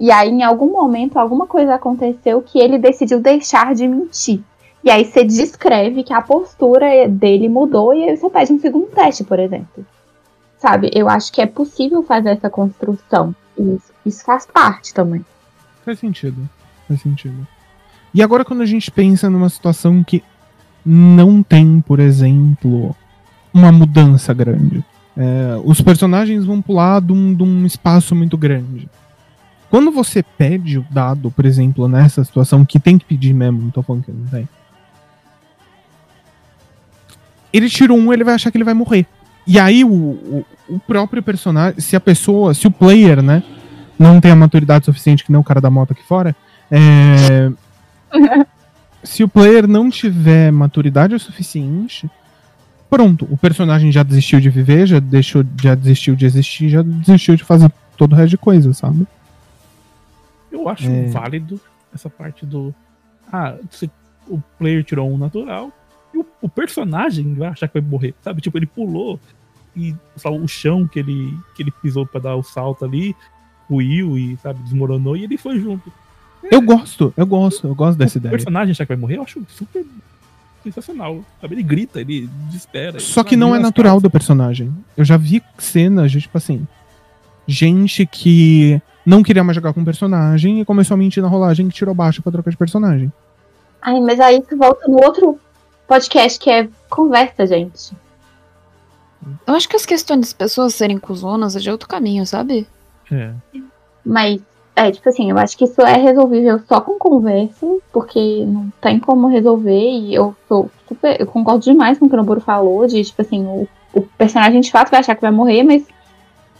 E 0.00 0.10
aí, 0.10 0.30
em 0.30 0.42
algum 0.42 0.72
momento, 0.72 1.18
alguma 1.18 1.46
coisa 1.46 1.74
aconteceu 1.74 2.40
que 2.42 2.58
ele 2.58 2.78
decidiu 2.78 3.20
deixar 3.20 3.74
de 3.74 3.86
mentir. 3.86 4.40
E 4.82 4.90
aí 4.90 5.04
você 5.04 5.24
descreve 5.24 6.02
que 6.02 6.12
a 6.12 6.20
postura 6.20 7.08
dele 7.08 7.48
mudou 7.48 7.94
e 7.94 8.08
aí 8.08 8.16
você 8.16 8.28
pede 8.28 8.52
um 8.52 8.58
segundo 8.58 8.86
teste, 8.86 9.22
por 9.24 9.38
exemplo. 9.38 9.84
Sabe? 10.58 10.90
Eu 10.94 11.08
acho 11.08 11.30
que 11.32 11.40
é 11.40 11.46
possível 11.46 12.02
fazer 12.02 12.30
essa 12.30 12.48
construção. 12.50 13.34
E 13.58 13.62
isso, 13.76 13.92
isso 14.04 14.24
faz 14.24 14.46
parte 14.46 14.92
também. 14.94 15.24
Faz 15.84 15.98
sentido. 15.98 16.48
Faz 16.88 17.00
sentido. 17.02 17.46
E 18.14 18.22
agora 18.22 18.44
quando 18.44 18.62
a 18.62 18.66
gente 18.66 18.90
pensa 18.90 19.28
numa 19.28 19.48
situação 19.48 20.04
que 20.04 20.22
não 20.86 21.42
tem, 21.42 21.80
por 21.80 21.98
exemplo, 21.98 22.94
uma 23.52 23.72
mudança 23.72 24.32
grande. 24.32 24.84
É, 25.16 25.60
os 25.64 25.80
personagens 25.80 26.44
vão 26.44 26.62
pular 26.62 27.00
de 27.00 27.12
um, 27.12 27.34
de 27.34 27.42
um 27.42 27.66
espaço 27.66 28.14
muito 28.14 28.36
grande. 28.38 28.88
Quando 29.70 29.90
você 29.90 30.22
pede 30.22 30.78
o 30.78 30.86
dado, 30.90 31.30
por 31.30 31.44
exemplo, 31.44 31.88
nessa 31.88 32.22
situação, 32.22 32.64
que 32.64 32.78
tem 32.78 32.96
que 32.98 33.04
pedir 33.04 33.32
mesmo, 33.32 33.62
não 33.62 33.70
tô 33.70 33.82
falando 33.82 34.04
que 34.04 34.12
não 34.12 34.26
tem. 34.26 34.48
Ele 37.52 37.68
tirou 37.68 37.98
um, 37.98 38.12
ele 38.12 38.24
vai 38.24 38.34
achar 38.34 38.50
que 38.50 38.56
ele 38.56 38.64
vai 38.64 38.74
morrer. 38.74 39.06
E 39.46 39.58
aí 39.58 39.84
o, 39.84 39.88
o, 39.88 40.46
o 40.68 40.78
próprio 40.78 41.22
personagem, 41.22 41.80
se 41.80 41.96
a 41.96 42.00
pessoa, 42.00 42.54
se 42.54 42.66
o 42.66 42.70
player, 42.70 43.22
né, 43.22 43.42
não 43.98 44.20
tem 44.20 44.30
a 44.30 44.36
maturidade 44.36 44.84
suficiente, 44.84 45.24
que 45.24 45.32
nem 45.32 45.40
o 45.40 45.44
cara 45.44 45.60
da 45.60 45.70
moto 45.70 45.92
aqui 45.92 46.02
fora, 46.02 46.34
é, 46.70 47.50
se 49.02 49.22
o 49.22 49.28
player 49.28 49.66
não 49.68 49.90
tiver 49.90 50.50
maturidade 50.50 51.14
o 51.14 51.20
suficiente, 51.20 52.10
pronto, 52.88 53.26
o 53.30 53.36
personagem 53.36 53.90
já 53.92 54.02
desistiu 54.02 54.40
de 54.40 54.48
viver, 54.50 54.86
já 54.86 54.98
deixou, 55.00 55.44
já 55.60 55.74
desistiu 55.74 56.14
de 56.16 56.24
existir, 56.26 56.68
já 56.68 56.82
desistiu 56.82 57.36
de 57.36 57.44
fazer 57.44 57.70
todo 57.96 58.12
o 58.12 58.16
resto 58.16 58.30
de 58.30 58.38
coisa, 58.38 58.72
sabe? 58.72 59.06
Eu 60.50 60.68
acho 60.68 60.88
É. 60.88 61.06
válido 61.08 61.60
essa 61.94 62.08
parte 62.08 62.46
do. 62.46 62.74
Ah, 63.32 63.56
se 63.70 63.90
o 64.28 64.40
player 64.58 64.82
tirou 64.84 65.12
um 65.12 65.18
natural 65.18 65.70
e 66.14 66.18
o, 66.18 66.26
o 66.40 66.48
personagem 66.48 67.34
vai 67.34 67.48
achar 67.48 67.68
que 67.68 67.78
vai 67.80 67.88
morrer, 67.88 68.14
sabe? 68.22 68.40
Tipo, 68.40 68.58
ele 68.58 68.66
pulou 68.66 69.18
e 69.76 69.94
sabe, 70.16 70.38
o 70.38 70.46
chão 70.48 70.86
que 70.86 70.98
ele, 71.00 71.36
que 71.54 71.62
ele 71.62 71.72
pisou 71.82 72.06
pra 72.06 72.20
dar 72.20 72.36
o 72.36 72.42
salto 72.42 72.84
ali 72.84 73.14
ruiu 73.68 74.16
e, 74.16 74.36
sabe, 74.42 74.62
desmoronou 74.62 75.16
e 75.16 75.24
ele 75.24 75.36
foi 75.36 75.58
junto. 75.58 75.92
Eu 76.50 76.60
gosto, 76.60 77.12
eu 77.16 77.26
gosto, 77.26 77.66
eu 77.66 77.74
gosto 77.74 77.98
dessa 77.98 78.18
o 78.18 78.20
ideia. 78.20 78.30
personagem 78.30 78.72
achar 78.72 78.84
que 78.84 78.88
vai 78.92 78.96
morrer, 78.96 79.16
eu 79.16 79.22
acho 79.22 79.42
super 79.48 79.84
sensacional. 80.62 81.24
Sabe? 81.40 81.54
Ele 81.54 81.62
grita, 81.62 82.00
ele 82.00 82.28
desespera. 82.46 82.98
Só 83.00 83.20
ele 83.20 83.30
que 83.30 83.36
não 83.36 83.54
é 83.54 83.58
natural 83.58 83.92
calças. 83.92 84.02
do 84.02 84.10
personagem. 84.10 84.74
Eu 84.96 85.04
já 85.04 85.16
vi 85.16 85.42
cenas, 85.58 86.10
de, 86.10 86.20
tipo 86.20 86.36
assim, 86.36 86.66
gente 87.46 88.06
que 88.06 88.80
não 89.04 89.22
queria 89.22 89.44
mais 89.44 89.54
jogar 89.54 89.72
com 89.72 89.82
o 89.82 89.84
personagem 89.84 90.60
e 90.60 90.64
começou 90.64 90.94
a 90.94 90.98
mentir 90.98 91.22
na 91.22 91.28
rolagem 91.28 91.68
que 91.68 91.74
tirou 91.74 91.94
baixo 91.94 92.22
pra 92.22 92.32
trocar 92.32 92.50
de 92.50 92.56
personagem. 92.56 93.12
Ai, 93.82 94.00
mas 94.00 94.18
aí 94.18 94.40
você 94.40 94.56
volta 94.56 94.88
no 94.88 95.04
outro 95.04 95.38
podcast 95.86 96.38
que 96.38 96.48
é 96.48 96.68
conversa, 96.88 97.46
gente. 97.46 97.92
Eu 99.46 99.54
acho 99.54 99.68
que 99.68 99.76
as 99.76 99.86
questões 99.86 100.20
das 100.20 100.32
pessoas 100.32 100.74
serem 100.74 100.98
cuzonas 100.98 101.56
é 101.56 101.58
de 101.60 101.70
outro 101.70 101.88
caminho, 101.88 102.26
sabe? 102.26 102.66
É. 103.10 103.32
Mas, 104.04 104.40
é, 104.76 104.90
tipo 104.90 105.08
assim, 105.08 105.30
eu 105.30 105.38
acho 105.38 105.56
que 105.56 105.64
isso 105.64 105.80
é 105.82 105.96
resolvível 105.96 106.58
só 106.68 106.80
com 106.80 106.98
conversa, 106.98 107.66
porque 107.92 108.44
não 108.44 108.72
tem 108.80 108.98
como 108.98 109.28
resolver, 109.28 109.72
e 109.72 110.14
eu 110.14 110.34
sou 110.48 110.68
super. 110.88 111.20
Eu 111.20 111.26
concordo 111.26 111.62
demais 111.62 111.98
com 111.98 112.06
o 112.06 112.08
que 112.08 112.14
o 112.14 112.18
Noburo 112.18 112.40
falou, 112.40 112.84
de, 112.86 113.02
tipo 113.04 113.22
assim, 113.22 113.44
o, 113.44 113.68
o 113.94 114.02
personagem 114.18 114.60
de 114.60 114.72
fato 114.72 114.90
vai 114.90 115.00
achar 115.00 115.14
que 115.14 115.22
vai 115.22 115.30
morrer, 115.30 115.62
mas 115.62 115.86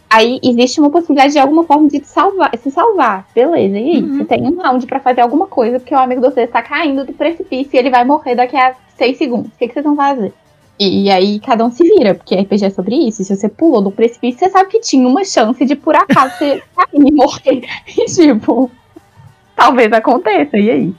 aí 0.09 0.39
existe 0.45 0.79
uma 0.79 0.91
possibilidade 0.91 1.33
de 1.33 1.41
alguma 1.41 1.65
forma 1.65 1.89
de 1.89 1.99
te 1.99 2.07
salvar, 2.07 2.57
se 2.57 2.71
salvar. 2.71 3.27
Beleza, 3.35 3.77
e 3.77 3.83
aí? 3.83 4.03
Uhum. 4.03 4.19
Você 4.19 4.25
tem 4.27 4.47
um 4.47 4.61
round 4.61 4.87
pra 4.87 5.01
fazer 5.01 5.21
alguma 5.21 5.49
coisa, 5.49 5.81
porque 5.81 5.95
o 5.95 5.99
amigo 5.99 6.21
de 6.21 6.33
você 6.33 6.43
está 6.43 6.63
caindo 6.63 7.05
do 7.05 7.13
precipício 7.13 7.75
e 7.75 7.79
ele 7.79 7.91
vai 7.91 8.05
morrer 8.05 8.37
daqui 8.37 8.57
a 8.57 8.77
seis 8.97 9.19
segundos. 9.19 9.49
O 9.49 9.59
que, 9.59 9.67
que 9.67 9.75
vocês 9.75 9.85
vão 9.85 9.97
fazer? 9.97 10.33
E, 10.79 11.09
aí 11.09 11.39
cada 11.39 11.65
um 11.65 11.71
se 11.71 11.85
vira, 11.85 12.15
porque 12.15 12.35
RPG 12.35 12.65
é 12.65 12.71
sobre 12.71 12.97
isso. 12.97 13.23
E 13.23 13.25
se 13.25 13.37
você 13.37 13.49
pulou 13.49 13.81
do 13.81 13.91
precipício, 13.93 14.41
você 14.41 14.51
sabe 14.51 14.71
que 14.71 14.81
tinha 14.81 15.07
uma 15.07 15.25
chance 15.25 15.65
de 15.65 15.77
por 15.77 15.95
acaso 15.95 16.37
você 16.37 16.63
cair 16.75 17.07
e 17.07 17.13
morrer. 17.13 17.63
E 17.87 18.05
tipo, 18.07 18.71
talvez 19.55 19.93
aconteça, 19.93 20.59
e 20.59 20.71
aí? 20.71 20.95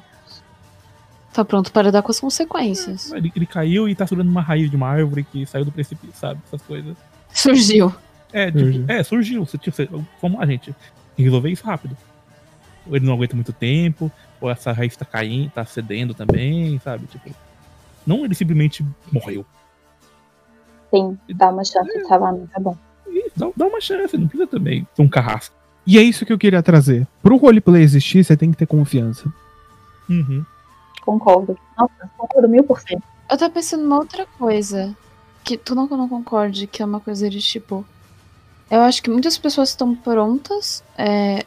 Tá 1.33 1.43
pronto 1.43 1.69
para 1.73 1.91
dar 1.91 2.01
com 2.01 2.11
as 2.11 2.19
consequências. 2.19 3.11
Ele, 3.11 3.29
ele 3.35 3.45
caiu 3.45 3.89
e 3.89 3.95
tá 3.95 4.07
segurando 4.07 4.29
uma 4.29 4.41
raiz 4.41 4.69
de 4.69 4.75
uma 4.77 4.87
árvore 4.87 5.25
que 5.29 5.45
saiu 5.45 5.65
do 5.65 5.71
precipício, 5.71 6.15
sabe? 6.15 6.39
Essas 6.47 6.61
coisas. 6.61 6.95
Surgiu. 7.33 7.93
É, 8.31 8.45
tipo, 8.45 8.59
Surgiu. 8.59 8.85
é, 8.87 9.03
surgiu. 9.03 9.45
Você, 9.45 9.57
tipo, 9.57 9.75
você, 9.75 9.89
vamos 10.21 10.39
lá, 10.39 10.45
gente. 10.45 10.65
Tem 10.67 10.75
que 11.17 11.23
resolver 11.23 11.49
isso 11.49 11.65
rápido. 11.65 11.97
Ou 12.87 12.95
ele 12.95 13.05
não 13.05 13.13
aguenta 13.13 13.35
muito 13.35 13.51
tempo, 13.51 14.09
ou 14.39 14.49
essa 14.49 14.71
raiz 14.71 14.95
tá 14.95 15.03
caindo, 15.03 15.51
tá 15.51 15.65
cedendo 15.65 16.13
também, 16.13 16.79
sabe? 16.79 17.05
Tipo. 17.07 17.29
Não 18.07 18.23
ele 18.23 18.35
simplesmente 18.35 18.85
morreu. 19.11 19.45
Sim, 20.95 21.17
dá 21.35 21.49
uma 21.49 21.63
chance 21.63 21.91
de 21.97 22.07
salvamento, 22.07 22.47
tá 22.53 22.59
bom. 22.59 22.77
E 23.07 23.31
dá, 23.35 23.49
dá 23.55 23.65
uma 23.67 23.81
chance, 23.81 24.17
não 24.17 24.27
precisa 24.27 24.47
também 24.47 24.87
ser 24.93 25.01
um 25.01 25.07
carrasco. 25.09 25.55
E 25.85 25.97
é 25.97 26.01
isso 26.01 26.25
que 26.25 26.33
eu 26.33 26.37
queria 26.37 26.63
trazer. 26.63 27.07
Pro 27.21 27.37
roleplay 27.37 27.83
existir, 27.83 28.23
você 28.23 28.35
tem 28.35 28.51
que 28.51 28.57
ter 28.57 28.65
confiança. 28.65 29.31
Uhum. 30.09 30.43
Concordo. 31.01 31.57
Nossa, 31.77 32.09
concordo 32.17 32.49
mil 32.49 32.63
por 32.63 32.79
cento. 32.79 33.03
Eu 33.29 33.37
tô 33.37 33.49
pensando 33.49 33.83
numa 33.83 33.97
outra 33.99 34.25
coisa. 34.37 34.95
Que 35.43 35.57
tu 35.57 35.75
não, 35.75 35.85
não 35.87 36.09
concorde, 36.09 36.65
que 36.65 36.81
é 36.81 36.85
uma 36.85 36.99
coisa 36.99 37.29
de 37.29 37.39
tipo. 37.39 37.85
Eu 38.71 38.81
acho 38.81 39.03
que 39.03 39.11
muitas 39.11 39.37
pessoas 39.37 39.69
estão 39.69 39.95
prontas 39.95 40.83
é, 40.97 41.45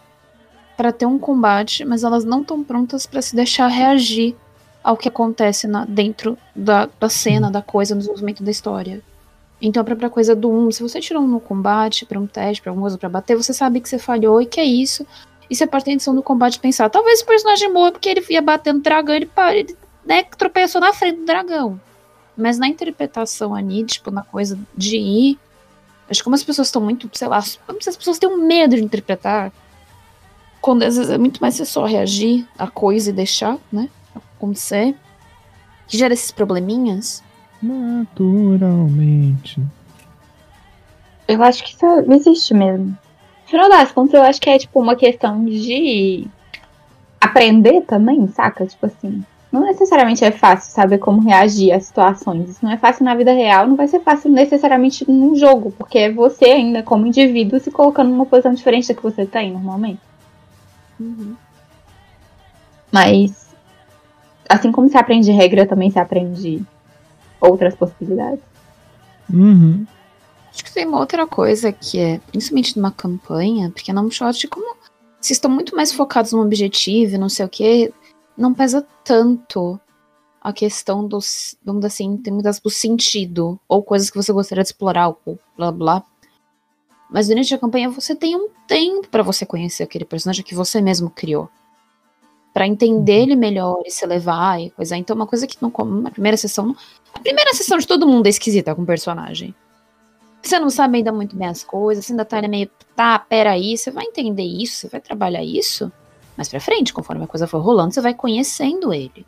para 0.77 0.93
ter 0.93 1.05
um 1.07 1.19
combate, 1.19 1.85
mas 1.85 2.05
elas 2.05 2.25
não 2.25 2.43
estão 2.43 2.63
prontas 2.63 3.07
para 3.07 3.21
se 3.21 3.35
deixar 3.35 3.67
reagir 3.67 4.37
ao 4.85 4.97
que 4.97 5.09
acontece 5.09 5.67
na- 5.67 5.85
dentro 5.85 6.39
da, 6.55 6.89
da 7.01 7.09
cena, 7.09 7.51
da 7.51 7.61
coisa, 7.61 7.93
no 7.93 7.99
desenvolvimento 8.01 8.45
da 8.45 8.53
história. 8.53 9.03
Então, 9.61 9.81
a 9.81 9.85
própria 9.85 10.09
coisa 10.09 10.37
do 10.37 10.51
um, 10.51 10.71
se 10.71 10.83
você 10.83 11.01
tirou 11.01 11.23
um 11.23 11.27
no 11.27 11.41
combate, 11.41 12.07
pra 12.07 12.19
um 12.19 12.27
teste, 12.27 12.63
pra 12.63 12.71
alguma 12.71 12.85
coisa 12.85 12.99
pra 12.99 13.09
bater, 13.09 13.37
você 13.37 13.53
sabe 13.53 13.81
que 13.81 13.89
você 13.89 13.99
falhou 13.99 14.41
e 14.41 14.47
que 14.47 14.61
é 14.61 14.65
isso. 14.65 15.05
E 15.51 15.57
você 15.57 15.67
parte 15.67 15.87
da 15.87 15.93
intenção 15.93 16.15
do 16.15 16.23
combate 16.23 16.61
pensar, 16.61 16.89
talvez 16.91 17.23
o 17.23 17.27
personagem 17.27 17.73
morra 17.73 17.93
porque 17.93 18.09
ele 18.09 18.25
ia 18.31 18.43
bater 18.43 18.73
no 18.73 18.81
dragão, 18.81 19.15
ele, 19.15 19.31
ele 19.55 19.77
né, 20.05 20.23
tropeçou 20.23 20.81
na 20.81 20.93
frente 20.93 21.19
do 21.19 21.25
dragão. 21.25 21.81
Mas 22.37 22.59
na 22.59 22.69
interpretação 22.69 23.55
ali, 23.55 23.85
tipo, 23.85 24.11
na 24.11 24.23
coisa 24.23 24.59
de 24.77 24.97
ir. 24.97 25.39
Acho 26.09 26.21
que 26.21 26.25
como 26.25 26.37
as 26.37 26.45
pessoas 26.45 26.69
estão 26.69 26.81
muito, 26.81 27.11
sei 27.13 27.29
lá, 27.29 27.41
sei, 27.41 27.61
as 27.87 27.97
pessoas 27.97 28.19
têm 28.19 28.29
um 28.29 28.47
medo 28.47 28.77
de 28.77 28.83
interpretar. 28.83 29.53
Quando 30.61 30.83
às 30.85 30.97
vezes 30.97 31.11
é 31.11 31.19
muito 31.19 31.41
mais 31.41 31.55
você 31.55 31.65
só 31.65 31.85
reagir 31.85 32.47
à 32.57 32.67
coisa 32.69 33.11
e 33.11 33.13
deixar, 33.13 33.59
né? 33.73 33.89
Acontecer. 34.37 34.95
Que 35.89 35.99
gera 35.99 36.15
esses 36.15 36.31
probleminhas. 36.31 37.23
Naturalmente. 37.63 39.61
Eu 41.27 41.43
acho 41.43 41.65
que 41.65 41.75
isso 41.75 41.87
existe 42.13 42.55
mesmo. 42.55 42.87
No 42.87 42.97
final 43.49 43.69
das 43.69 43.93
contas, 43.93 44.15
eu 44.15 44.23
acho 44.23 44.41
que 44.41 44.49
é 44.49 44.59
tipo 44.59 44.81
uma 44.81 44.97
questão 44.97 45.45
de 45.45 46.27
aprender 47.21 47.83
também, 47.83 48.27
saca? 48.29 48.65
Tipo 48.67 48.87
assim, 48.87 49.23
não 49.51 49.63
necessariamente 49.63 50.25
é 50.25 50.31
fácil 50.31 50.73
saber 50.73 50.99
como 50.99 51.21
reagir 51.21 51.73
a 51.73 51.81
situações. 51.81 52.51
Isso 52.51 52.65
não 52.65 52.73
é 52.73 52.77
fácil 52.77 53.05
na 53.05 53.15
vida 53.15 53.33
real, 53.33 53.67
não 53.67 53.77
vai 53.77 53.89
ser 53.89 54.01
fácil 54.01 54.31
necessariamente 54.31 55.11
num 55.11 55.35
jogo, 55.35 55.73
porque 55.73 55.99
é 55.99 56.13
você 56.13 56.47
ainda 56.47 56.83
como 56.83 57.07
indivíduo 57.07 57.59
se 57.59 57.71
colocando 57.71 58.11
numa 58.11 58.27
posição 58.27 58.55
diferente 58.55 58.89
da 58.89 58.95
que 58.95 59.03
você 59.03 59.27
tem 59.27 59.53
normalmente. 59.53 60.01
Mas 62.93 63.49
assim 64.49 64.73
como 64.73 64.89
se 64.89 64.97
aprende 64.97 65.31
regra, 65.31 65.67
também 65.67 65.91
se 65.91 65.99
aprende 65.99 66.63
outras 67.41 67.75
possibilidades. 67.75 68.43
Uhum. 69.33 69.87
Acho 70.51 70.65
que 70.65 70.73
tem 70.73 70.87
uma 70.87 70.99
outra 70.99 71.27
coisa 71.27 71.71
que 71.71 71.99
é, 71.99 72.19
principalmente 72.31 72.77
numa 72.77 72.91
campanha, 72.91 73.71
porque 73.71 73.93
na 73.93 74.09
shot, 74.11 74.49
como 74.49 74.77
vocês 75.21 75.37
estão 75.37 75.51
muito 75.51 75.77
mais 75.77 75.93
focados 75.93 76.33
no 76.33 76.43
objetivo 76.43 77.15
e 77.15 77.19
não 77.19 77.29
sei 77.29 77.45
o 77.45 77.49
que, 77.49 77.93
não 78.37 78.55
pesa 78.55 78.87
tanto 79.05 79.79
a 80.41 80.53
questão 80.53 81.07
dos, 81.07 81.57
vamos 81.65 81.81
dizer 81.81 81.89
assim, 81.89 82.17
tem 82.17 82.33
muitas 82.33 82.61
do 82.61 82.71
sentido, 82.71 83.59
ou 83.69 83.83
coisas 83.83 84.11
que 84.11 84.17
você 84.17 84.33
gostaria 84.33 84.63
de 84.63 84.69
explorar, 84.69 85.09
ou 85.09 85.39
blá 85.57 85.73
blá. 85.73 86.03
Mas 87.11 87.29
durante 87.29 87.55
a 87.55 87.59
campanha 87.59 87.91
você 87.91 88.15
tem 88.15 88.37
um 88.37 88.49
tempo 88.67 89.09
pra 89.09 89.23
você 89.23 89.45
conhecer 89.45 89.83
aquele 89.83 90.05
personagem 90.05 90.45
que 90.45 90.55
você 90.55 90.81
mesmo 90.81 91.11
criou. 91.11 91.49
Pra 92.53 92.67
entender 92.67 93.23
ele 93.23 93.37
melhor 93.37 93.83
e 93.85 93.91
se 93.91 94.05
levar 94.07 94.61
e 94.61 94.71
coisa. 94.71 94.97
Então, 94.97 95.15
uma 95.15 95.27
coisa 95.27 95.47
que 95.47 95.57
não 95.61 95.71
como 95.71 96.01
na 96.01 96.11
primeira 96.11 96.37
sessão. 96.37 96.75
A 97.15 97.21
primeira 97.21 97.53
sessão 97.55 97.79
de 97.79 97.87
todo 97.87 98.07
mundo 98.07 98.27
é 98.27 98.31
esquisita 98.31 98.75
com 98.75 98.83
o 98.83 98.87
personagem. 98.87 99.55
Você 100.43 100.59
não 100.59 100.71
sabe 100.71 100.99
ainda 100.99 101.13
muito 101.13 101.37
bem 101.37 101.49
as 101.49 101.63
coisas, 101.65 102.07
você 102.07 102.13
ainda 102.13 102.25
tá 102.25 102.41
meio, 102.47 102.71
tá, 102.95 103.19
peraí, 103.19 103.77
você 103.77 103.91
vai 103.91 104.05
entender 104.05 104.45
isso, 104.45 104.77
você 104.77 104.89
vai 104.89 105.01
trabalhar 105.01 105.43
isso. 105.43 105.93
Mais 106.37 106.49
pra 106.49 106.61
frente, 106.61 106.93
conforme 106.93 107.25
a 107.25 107.27
coisa 107.27 107.47
for 107.47 107.59
rolando, 107.59 107.93
você 107.93 108.01
vai 108.01 108.15
conhecendo 108.15 108.95
ele. 108.95 109.27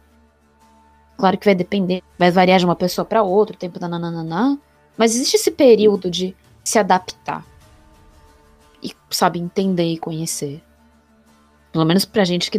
Claro 1.19 1.37
que 1.37 1.45
vai 1.45 1.55
depender, 1.55 2.03
vai 2.19 2.31
variar 2.31 2.59
de 2.59 2.65
uma 2.65 2.77
pessoa 2.77 3.05
pra 3.05 3.23
outra, 3.23 3.55
o 3.55 3.59
tempo 3.59 3.79
da 3.79 3.89
nananana. 3.89 4.59
Mas 4.97 5.15
existe 5.15 5.37
esse 5.37 5.51
período 5.51 6.11
de 6.11 6.35
se 6.65 6.79
adaptar. 6.79 7.45
E, 8.83 8.95
sabe, 9.11 9.39
entender 9.39 9.93
e 9.93 9.99
conhecer. 9.99 10.63
Pelo 11.73 11.85
menos 11.85 12.05
pra 12.05 12.25
gente 12.25 12.51
que. 12.51 12.59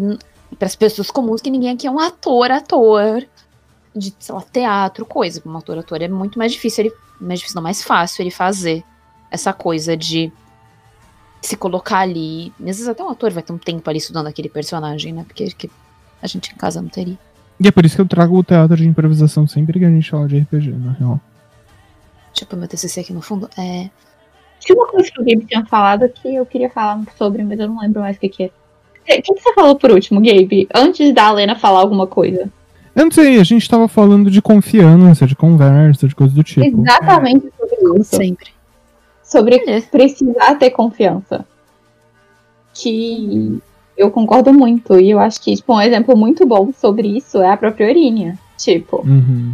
Para 0.57 0.67
as 0.67 0.75
pessoas 0.75 1.09
comuns, 1.09 1.41
que 1.41 1.49
ninguém 1.49 1.71
aqui 1.71 1.87
é 1.87 1.91
um 1.91 1.99
ator, 1.99 2.51
ator. 2.51 3.25
de, 3.95 4.13
sei 4.19 4.35
lá, 4.35 4.41
teatro, 4.41 5.05
coisa. 5.05 5.41
Um 5.45 5.57
ator, 5.57 5.77
ator 5.77 6.01
é 6.01 6.07
muito 6.07 6.37
mais 6.37 6.51
difícil, 6.51 6.85
ele, 6.85 6.93
mais 7.19 7.39
difícil, 7.39 7.55
não, 7.55 7.63
mais 7.63 7.83
fácil 7.83 8.21
ele 8.21 8.31
fazer 8.31 8.83
essa 9.29 9.53
coisa 9.53 9.95
de 9.95 10.31
se 11.41 11.57
colocar 11.57 11.99
ali. 11.99 12.53
Às 12.59 12.65
vezes 12.65 12.87
até 12.87 13.03
um 13.03 13.09
ator 13.09 13.31
vai 13.31 13.41
ter 13.41 13.53
um 13.53 13.57
tempo 13.57 13.89
ali 13.89 13.97
estudando 13.97 14.27
aquele 14.27 14.49
personagem, 14.49 15.13
né? 15.13 15.23
Porque 15.23 15.49
que 15.51 15.71
a 16.21 16.27
gente 16.27 16.53
em 16.53 16.57
casa 16.57 16.81
não 16.81 16.89
teria. 16.89 17.17
E 17.59 17.67
é 17.67 17.71
por 17.71 17.85
isso 17.85 17.95
que 17.95 18.01
eu 18.01 18.07
trago 18.07 18.37
o 18.37 18.43
teatro 18.43 18.75
de 18.75 18.87
improvisação 18.87 19.47
sempre 19.47 19.79
que 19.79 19.85
a 19.85 19.89
gente 19.89 20.09
fala 20.09 20.27
de 20.27 20.39
RPG, 20.39 20.71
na 20.71 20.91
real. 20.93 21.19
Tipo, 22.33 22.55
meu 22.55 22.67
TCC 22.67 23.01
aqui 23.01 23.13
no 23.13 23.21
fundo 23.21 23.49
é. 23.57 23.89
Tinha 24.59 24.75
uma 24.75 24.87
coisa 24.87 25.11
que 25.11 25.19
o 25.21 25.25
Gabe 25.25 25.45
tinha 25.45 25.65
falado 25.65 26.07
que 26.09 26.35
eu 26.35 26.45
queria 26.45 26.69
falar 26.69 27.01
sobre, 27.17 27.43
mas 27.43 27.59
eu 27.59 27.67
não 27.67 27.79
lembro 27.79 28.01
mais 28.01 28.17
o 28.17 28.19
que, 28.19 28.29
que 28.29 28.43
é. 28.43 28.51
O 29.01 29.05
que, 29.05 29.21
que 29.21 29.41
você 29.41 29.53
falou 29.53 29.75
por 29.75 29.91
último, 29.91 30.21
Gabe? 30.21 30.67
Antes 30.73 31.13
da 31.13 31.31
Lena 31.31 31.55
falar 31.55 31.79
alguma 31.79 32.07
coisa. 32.07 32.49
Eu 32.95 33.05
não 33.05 33.11
sei, 33.11 33.39
a 33.39 33.43
gente 33.43 33.69
tava 33.69 33.87
falando 33.87 34.29
de 34.29 34.41
confiança, 34.41 35.25
de 35.25 35.35
conversa, 35.35 36.07
de 36.07 36.15
coisa 36.15 36.33
do 36.35 36.43
tipo. 36.43 36.81
Exatamente 36.81 37.47
sobre 37.57 37.99
isso. 37.99 38.15
Sempre. 38.15 38.47
Sobre 39.23 39.55
É. 39.67 39.81
precisar 39.81 40.55
ter 40.55 40.71
confiança. 40.71 41.45
Que 42.73 43.61
eu 43.97 44.09
concordo 44.11 44.53
muito. 44.53 44.99
E 44.99 45.11
eu 45.11 45.19
acho 45.19 45.41
que, 45.41 45.55
tipo, 45.55 45.73
um 45.73 45.81
exemplo 45.81 46.15
muito 46.17 46.45
bom 46.45 46.71
sobre 46.73 47.07
isso 47.17 47.41
é 47.41 47.49
a 47.51 47.57
própria 47.57 47.87
Orínia. 47.87 48.37
Tipo, 48.57 48.97
Uhum. 49.07 49.53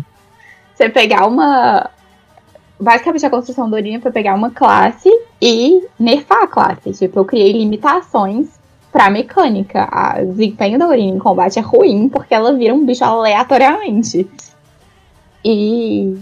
você 0.75 0.89
pegar 0.89 1.25
uma. 1.27 1.89
Basicamente, 2.79 3.25
a 3.25 3.29
construção 3.29 3.69
da 3.69 3.77
Orínia 3.77 3.99
foi 3.99 4.11
pegar 4.11 4.35
uma 4.35 4.51
classe 4.51 5.09
e 5.41 5.81
nerfar 5.99 6.43
a 6.43 6.47
classe. 6.47 6.91
Tipo, 6.91 7.19
eu 7.19 7.25
criei 7.25 7.51
limitações 7.53 8.47
pra 8.97 9.11
mecânica. 9.11 9.87
O 10.23 10.31
desempenho 10.31 10.79
da 10.79 10.87
Orínia 10.87 11.13
em 11.13 11.19
combate 11.19 11.59
é 11.59 11.61
ruim 11.61 12.09
porque 12.09 12.33
ela 12.33 12.51
vira 12.53 12.73
um 12.73 12.83
bicho 12.83 13.05
aleatoriamente. 13.05 14.27
E, 15.45 16.17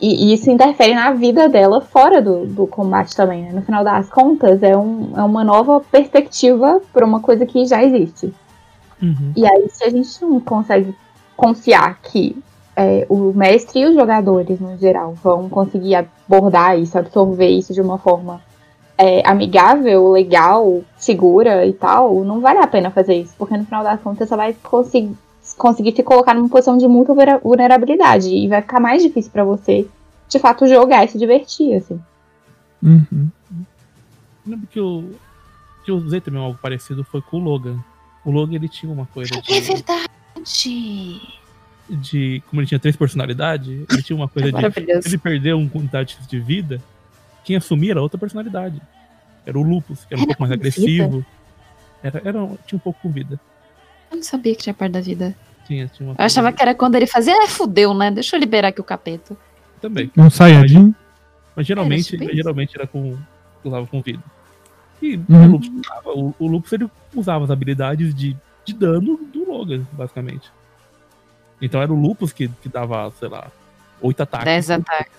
e, 0.00 0.30
e 0.30 0.32
isso 0.32 0.48
interfere 0.48 0.94
na 0.94 1.10
vida 1.10 1.48
dela 1.48 1.80
fora 1.80 2.22
do, 2.22 2.46
do 2.46 2.68
combate 2.68 3.16
também, 3.16 3.42
né? 3.42 3.52
No 3.52 3.62
final 3.62 3.82
das 3.82 4.08
contas, 4.08 4.62
é, 4.62 4.76
um, 4.76 5.12
é 5.16 5.22
uma 5.24 5.42
nova 5.42 5.80
perspectiva 5.80 6.80
pra 6.92 7.04
uma 7.04 7.18
coisa 7.18 7.44
que 7.44 7.66
já 7.66 7.82
existe. 7.82 8.32
Uhum. 9.02 9.32
E 9.36 9.44
aí, 9.44 9.66
se 9.68 9.82
a 9.82 9.90
gente 9.90 10.22
não 10.22 10.38
consegue 10.38 10.94
confiar 11.36 12.00
que 12.00 12.40
é, 12.76 13.06
o 13.08 13.32
mestre 13.34 13.80
e 13.80 13.86
os 13.86 13.96
jogadores, 13.96 14.60
no 14.60 14.78
geral, 14.78 15.14
vão 15.14 15.48
conseguir 15.48 15.96
abordar 15.96 16.78
isso, 16.78 16.96
absorver 16.96 17.48
isso 17.48 17.74
de 17.74 17.80
uma 17.80 17.98
forma 17.98 18.40
é, 18.98 19.26
amigável, 19.26 20.10
legal, 20.10 20.82
segura 20.96 21.64
e 21.64 21.72
tal, 21.72 22.24
não 22.24 22.40
vale 22.40 22.58
a 22.58 22.66
pena 22.66 22.90
fazer 22.90 23.14
isso, 23.14 23.32
porque 23.38 23.56
no 23.56 23.64
final 23.64 23.84
das 23.84 24.00
contas 24.00 24.28
você 24.28 24.36
vai 24.36 24.52
conseguir, 24.54 25.16
conseguir 25.56 25.94
se 25.94 26.02
colocar 26.02 26.34
numa 26.34 26.48
posição 26.48 26.76
de 26.76 26.88
muita 26.88 27.14
vulnera- 27.14 27.38
vulnerabilidade 27.38 28.28
e 28.28 28.48
vai 28.48 28.60
ficar 28.60 28.80
mais 28.80 29.00
difícil 29.02 29.30
pra 29.30 29.44
você, 29.44 29.86
de 30.28 30.38
fato, 30.40 30.66
jogar 30.66 31.04
e 31.04 31.08
se 31.08 31.16
divertir, 31.16 31.74
assim. 31.76 32.00
Uhum. 32.82 33.28
Lembro 34.46 34.66
que 34.66 34.80
eu, 34.80 35.04
que 35.84 35.90
eu 35.90 35.96
usei 35.96 36.20
também 36.20 36.42
algo 36.42 36.58
parecido 36.60 37.04
foi 37.04 37.22
com 37.22 37.36
o 37.38 37.40
Logan. 37.40 37.78
O 38.24 38.30
Logan 38.30 38.56
ele 38.56 38.68
tinha 38.68 38.92
uma 38.92 39.06
coisa 39.06 39.32
É 39.36 39.40
de, 39.40 39.60
verdade! 39.60 40.08
de. 41.88 42.42
Como 42.48 42.60
ele 42.60 42.66
tinha 42.68 42.78
três 42.78 42.96
personalidades, 42.96 43.68
ele 43.90 44.02
tinha 44.02 44.16
uma 44.16 44.28
coisa 44.28 44.48
de. 44.48 44.54
Maravilhoso. 44.54 45.02
Se 45.02 45.08
ele 45.08 45.18
perdeu 45.18 45.56
um 45.56 45.68
quantidade 45.68 46.18
de 46.28 46.40
vida, 46.40 46.80
quem 47.44 47.56
assumia 47.56 47.92
era 47.92 48.02
outra 48.02 48.18
personalidade. 48.18 48.80
Era 49.44 49.58
o 49.58 49.62
Lupus, 49.62 50.04
que 50.04 50.14
era 50.14 50.20
um 50.20 50.24
Era 50.24 50.26
pouco 50.28 50.42
mais 50.42 50.52
agressivo. 50.52 51.24
Era, 52.02 52.20
era, 52.24 52.38
tinha 52.66 52.76
um 52.76 52.78
pouco 52.78 53.00
com 53.02 53.10
vida. 53.10 53.40
Eu 54.10 54.16
não 54.16 54.22
sabia 54.22 54.54
que 54.54 54.62
tinha 54.62 54.74
parte 54.74 54.92
da 54.92 55.00
vida. 55.00 55.34
Tinha, 55.66 55.86
tinha 55.88 56.08
uma 56.08 56.14
Eu 56.18 56.24
achava 56.24 56.52
que 56.52 56.62
era 56.62 56.74
quando 56.74 56.94
ele 56.94 57.06
fazia, 57.06 57.34
é, 57.42 57.46
fudeu, 57.46 57.92
né? 57.94 58.10
Deixa 58.10 58.36
eu 58.36 58.40
liberar 58.40 58.68
aqui 58.68 58.80
o 58.80 58.84
capeta. 58.84 59.36
Também. 59.80 60.10
Um 60.16 60.30
Saiyajin. 60.30 60.94
Mas 61.54 61.66
geralmente, 61.66 62.14
isso. 62.14 62.34
geralmente 62.34 62.76
era 62.76 62.86
com. 62.86 63.16
usava 63.64 63.86
com 63.86 64.00
vida. 64.00 64.22
E 65.00 65.16
Uhum. 65.16 65.24
o 65.28 65.46
Lupus 65.52 65.68
usava, 65.68 66.10
o, 66.10 66.34
o 66.38 66.46
Lupus 66.46 66.72
ele 66.72 66.90
usava 67.14 67.44
as 67.44 67.50
habilidades 67.50 68.14
de, 68.14 68.36
de 68.64 68.74
dano 68.74 69.18
do 69.32 69.50
Logan, 69.50 69.86
basicamente. 69.92 70.50
Então 71.60 71.80
era 71.82 71.92
o 71.92 72.00
Lupus 72.00 72.32
que, 72.32 72.48
que 72.48 72.68
dava, 72.68 73.10
sei 73.18 73.28
lá, 73.28 73.48
oito 74.00 74.22
ataques. 74.22 74.44
10 74.44 74.70
ataques. 74.70 75.12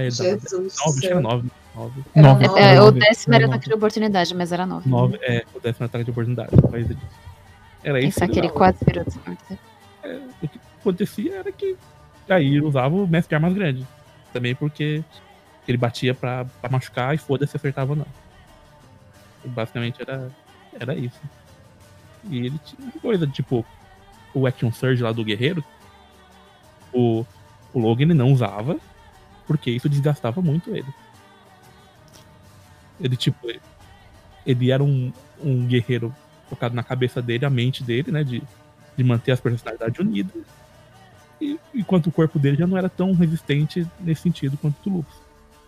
Aí 0.00 0.06
ele 0.06 0.16
dava 0.16 0.30
Jesus. 0.30 0.52
nove, 0.52 0.64
do 0.64 0.66
acho 0.90 1.00
que 1.00 1.06
era 1.06 1.14
céu. 1.14 1.22
nove. 1.22 1.50
Nove. 1.74 2.04
Era 2.14 2.28
Nove. 2.28 2.46
nove. 2.46 2.60
É, 2.60 2.82
o 2.82 2.90
décimo 2.90 3.34
era 3.34 3.46
ataque 3.46 3.68
de 3.68 3.74
oportunidade, 3.74 4.34
mas 4.34 4.52
era 4.52 4.66
9. 4.66 4.88
Nove, 4.90 5.18
é, 5.22 5.44
o 5.54 5.60
décimo 5.60 5.86
ataque 5.86 6.04
de 6.04 6.10
oportunidade. 6.10 6.50
Mas 6.70 6.90
ele- 6.90 6.98
Era 7.84 8.00
isso. 8.00 8.22
Aquele 8.22 8.48
que 8.48 8.54
4 8.54 8.84
virou 8.86 9.04
dessa 9.04 9.18
O 10.42 10.48
que 10.48 10.60
acontecia 10.80 11.36
era 11.36 11.52
que 11.52 11.76
aí 12.28 12.46
ele 12.56 12.62
usava 12.62 12.94
o 12.94 13.06
mestre 13.06 13.28
de 13.30 13.34
armas 13.36 13.54
grande. 13.54 13.86
Também 14.32 14.54
porque 14.54 15.02
ele 15.68 15.78
batia 15.78 16.14
pra, 16.14 16.44
pra 16.60 16.70
machucar 16.70 17.14
e 17.14 17.18
foda-se 17.18 17.52
se 17.52 17.56
acertava 17.56 17.92
ou 17.92 17.96
não. 17.96 18.06
E 19.44 19.48
basicamente 19.48 20.02
era, 20.02 20.30
era 20.78 20.94
isso. 20.94 21.20
E 22.28 22.46
ele 22.46 22.60
tinha 22.64 22.92
coisa, 23.00 23.26
tipo, 23.26 23.64
o 24.34 24.46
Action 24.46 24.70
Surge 24.72 25.02
lá 25.02 25.12
do 25.12 25.24
guerreiro, 25.24 25.64
o, 26.92 27.24
o 27.72 27.78
Logan 27.78 28.02
ele 28.02 28.14
não 28.14 28.32
usava, 28.32 28.76
porque 29.50 29.68
isso 29.68 29.88
desgastava 29.88 30.40
muito 30.40 30.70
ele. 30.70 30.86
Ele, 33.00 33.16
tipo, 33.16 33.50
ele, 33.50 33.60
ele 34.46 34.70
era 34.70 34.80
um, 34.80 35.12
um 35.42 35.66
guerreiro 35.66 36.14
focado 36.48 36.72
na 36.72 36.84
cabeça 36.84 37.20
dele, 37.20 37.44
a 37.44 37.50
mente 37.50 37.82
dele, 37.82 38.12
né? 38.12 38.22
De, 38.22 38.40
de 38.96 39.02
manter 39.02 39.32
as 39.32 39.40
personalidades 39.40 39.98
unidas. 39.98 40.40
E, 41.40 41.58
enquanto 41.74 42.06
o 42.06 42.12
corpo 42.12 42.38
dele 42.38 42.58
já 42.58 42.64
não 42.64 42.78
era 42.78 42.88
tão 42.88 43.12
resistente 43.12 43.84
nesse 43.98 44.22
sentido 44.22 44.56
quanto 44.56 44.88
o 44.88 44.98
Lupus. 44.98 45.16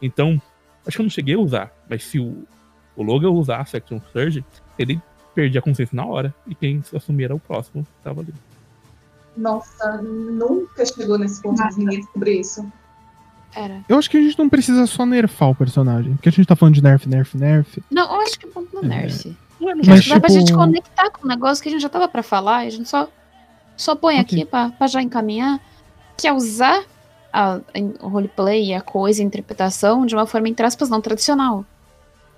Então, 0.01 0.41
acho 0.87 0.97
que 0.97 1.01
eu 1.01 1.05
não 1.05 1.11
cheguei 1.11 1.35
a 1.35 1.41
usar, 1.41 1.73
mas 1.91 2.05
se 2.05 2.21
o, 2.21 2.47
o 2.95 3.03
Logan 3.03 3.31
usasse 3.31 3.77
Action 3.77 4.01
Surge, 4.13 4.45
ele 4.79 5.03
perdia 5.35 5.59
a 5.59 5.63
consciência 5.63 5.97
na 5.97 6.07
hora. 6.07 6.33
E 6.47 6.55
quem 6.55 6.85
assumir 6.95 7.25
era 7.25 7.35
o 7.35 7.41
próximo 7.41 7.83
que 7.83 8.05
tava 8.05 8.21
ali. 8.21 8.33
Nossa, 9.37 10.01
nunca 10.01 10.87
chegou 10.87 11.19
nesse 11.19 11.43
ponto 11.43 11.69
de 11.69 11.79
ninguém 11.81 11.99
descobrir 11.99 12.39
isso. 12.39 12.65
Era. 13.55 13.81
Eu 13.89 13.99
acho 13.99 14.09
que 14.11 14.17
a 14.17 14.21
gente 14.21 14.39
não 14.39 14.49
precisa 14.49 14.87
só 14.87 15.05
nerfar 15.05 15.51
o 15.51 15.55
personagem. 15.55 16.15
Porque 16.15 16.29
a 16.29 16.33
gente 16.33 16.47
tá 16.47 16.57
falando 16.57 16.75
de 16.75 16.83
nerf, 16.83 17.09
nerf, 17.09 17.37
nerf. 17.37 17.83
Não, 17.91 18.15
eu 18.15 18.21
acho 18.23 18.39
que 18.39 18.47
é 18.47 18.49
ponto 18.49 18.75
no 18.75 18.83
É. 18.85 18.87
Nerf. 18.89 19.37
Não 19.61 19.71
é, 19.71 19.75
não 19.75 19.83
Mas, 19.87 19.99
Acho 20.01 20.09
que 20.09 20.15
dá 20.15 20.21
pra 20.21 20.29
tipo- 20.29 20.41
gente 20.41 20.53
conectar 20.55 21.11
com 21.11 21.25
um 21.25 21.29
negócio 21.29 21.63
que 21.63 21.69
a 21.69 21.73
gente 21.73 21.83
já 21.83 21.89
tava 21.89 22.09
pra 22.09 22.23
falar 22.23 22.65
e 22.65 22.69
a 22.69 22.71
gente 22.71 22.89
só, 22.89 23.09
só 23.77 23.95
põe 23.95 24.15
Ok. 24.21 24.23
aqui 24.41 24.45
pra, 24.45 24.71
pra 24.71 24.87
já 24.87 25.01
encaminhar, 25.03 25.61
que 26.17 26.27
é 26.27 26.33
usar 26.33 26.83
a, 27.33 27.55
a- 27.57 27.61
o 28.01 28.09
roleplay, 28.09 28.75
a 28.75 28.81
coisa, 28.81 29.23
a 29.23 29.25
interpretação 29.25 30.05
de 30.07 30.15
uma 30.15 30.27
forma, 30.27 30.49
entre 30.49 30.65
aspas, 30.67 30.89
não 30.89 31.01
tradicional. 31.01 31.65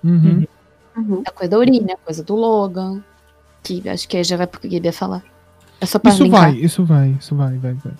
Uhum. 0.03 0.45
A 1.25 1.31
coisa 1.31 1.49
da 1.51 1.57
Urina, 1.57 1.93
a 1.93 1.97
coisa 1.97 2.23
do 2.23 2.35
Logan, 2.35 3.01
que 3.63 3.87
acho 3.89 4.07
que 4.07 4.17
aí 4.17 4.23
já 4.23 4.37
vai 4.37 4.47
pro 4.47 4.59
que 4.61 4.67
o 4.67 4.71
Gabe 4.71 4.85
ia 4.87 4.93
falar. 4.93 5.23
É 5.81 5.85
só 5.85 5.97
pra 5.99 6.11
Isso 6.11 6.23
linkar. 6.23 6.41
vai, 6.41 6.53
isso 6.53 6.85
vai, 6.85 7.09
isso 7.19 7.35
vai, 7.35 7.57
vai, 7.57 7.73
vai. 7.73 7.93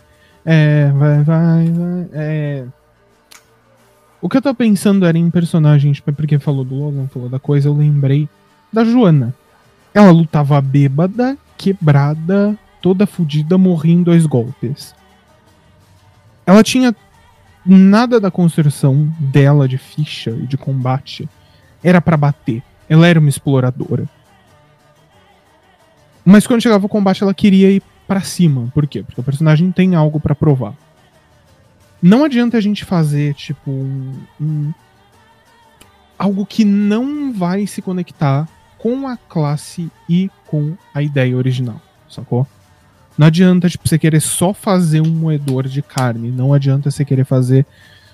É, 0.45 0.91
vai, 0.91 1.23
vai, 1.23 1.65
vai. 1.71 2.09
É. 2.13 2.65
O 4.25 4.27
que 4.27 4.37
eu 4.37 4.41
tô 4.41 4.55
pensando 4.55 5.05
era 5.05 5.15
em 5.15 5.29
personagens, 5.29 5.99
porque 5.99 6.39
falou 6.39 6.65
do 6.65 6.73
Logan, 6.73 7.07
falou 7.09 7.29
da 7.29 7.37
coisa, 7.37 7.69
eu 7.69 7.77
lembrei 7.77 8.27
da 8.73 8.83
Joana. 8.83 9.35
Ela 9.93 10.09
lutava 10.09 10.59
bêbada, 10.59 11.37
quebrada, 11.55 12.57
toda 12.81 13.05
fodida, 13.05 13.55
morria 13.55 13.93
em 13.93 14.01
dois 14.01 14.25
golpes. 14.25 14.95
Ela 16.43 16.63
tinha 16.63 16.95
nada 17.63 18.19
da 18.19 18.31
construção 18.31 19.13
dela 19.19 19.67
de 19.67 19.77
ficha 19.77 20.31
e 20.31 20.47
de 20.47 20.57
combate. 20.57 21.29
Era 21.83 22.01
pra 22.01 22.17
bater. 22.17 22.63
Ela 22.89 23.05
era 23.05 23.19
uma 23.19 23.29
exploradora. 23.29 24.09
Mas 26.25 26.47
quando 26.47 26.63
chegava 26.63 26.87
o 26.87 26.89
combate, 26.89 27.21
ela 27.21 27.31
queria 27.31 27.69
ir 27.69 27.83
pra 28.07 28.21
cima. 28.21 28.71
Por 28.73 28.87
quê? 28.87 29.03
Porque 29.03 29.21
o 29.21 29.23
personagem 29.23 29.71
tem 29.71 29.93
algo 29.93 30.19
pra 30.19 30.33
provar. 30.33 30.73
Não 32.05 32.23
adianta 32.23 32.55
a 32.55 32.61
gente 32.61 32.85
fazer, 32.85 33.33
tipo, 33.33 33.71
um, 33.71 34.13
um- 34.39 34.71
algo 36.19 36.45
que 36.45 36.63
não 36.63 37.33
vai 37.33 37.65
se 37.65 37.81
conectar 37.81 38.47
com 38.77 39.07
a 39.07 39.17
classe 39.17 39.89
e 40.07 40.29
com 40.45 40.75
a 40.93 41.01
ideia 41.01 41.35
original, 41.35 41.81
sacou? 42.07 42.45
Não 43.17 43.25
adianta, 43.25 43.67
tipo, 43.67 43.87
você 43.87 43.97
querer 43.97 44.19
só 44.21 44.53
fazer 44.53 45.01
um 45.01 45.09
moedor 45.09 45.67
de 45.67 45.81
carne. 45.81 46.29
Não 46.31 46.53
adianta 46.53 46.91
você 46.91 47.03
querer 47.03 47.25
fazer 47.25 47.65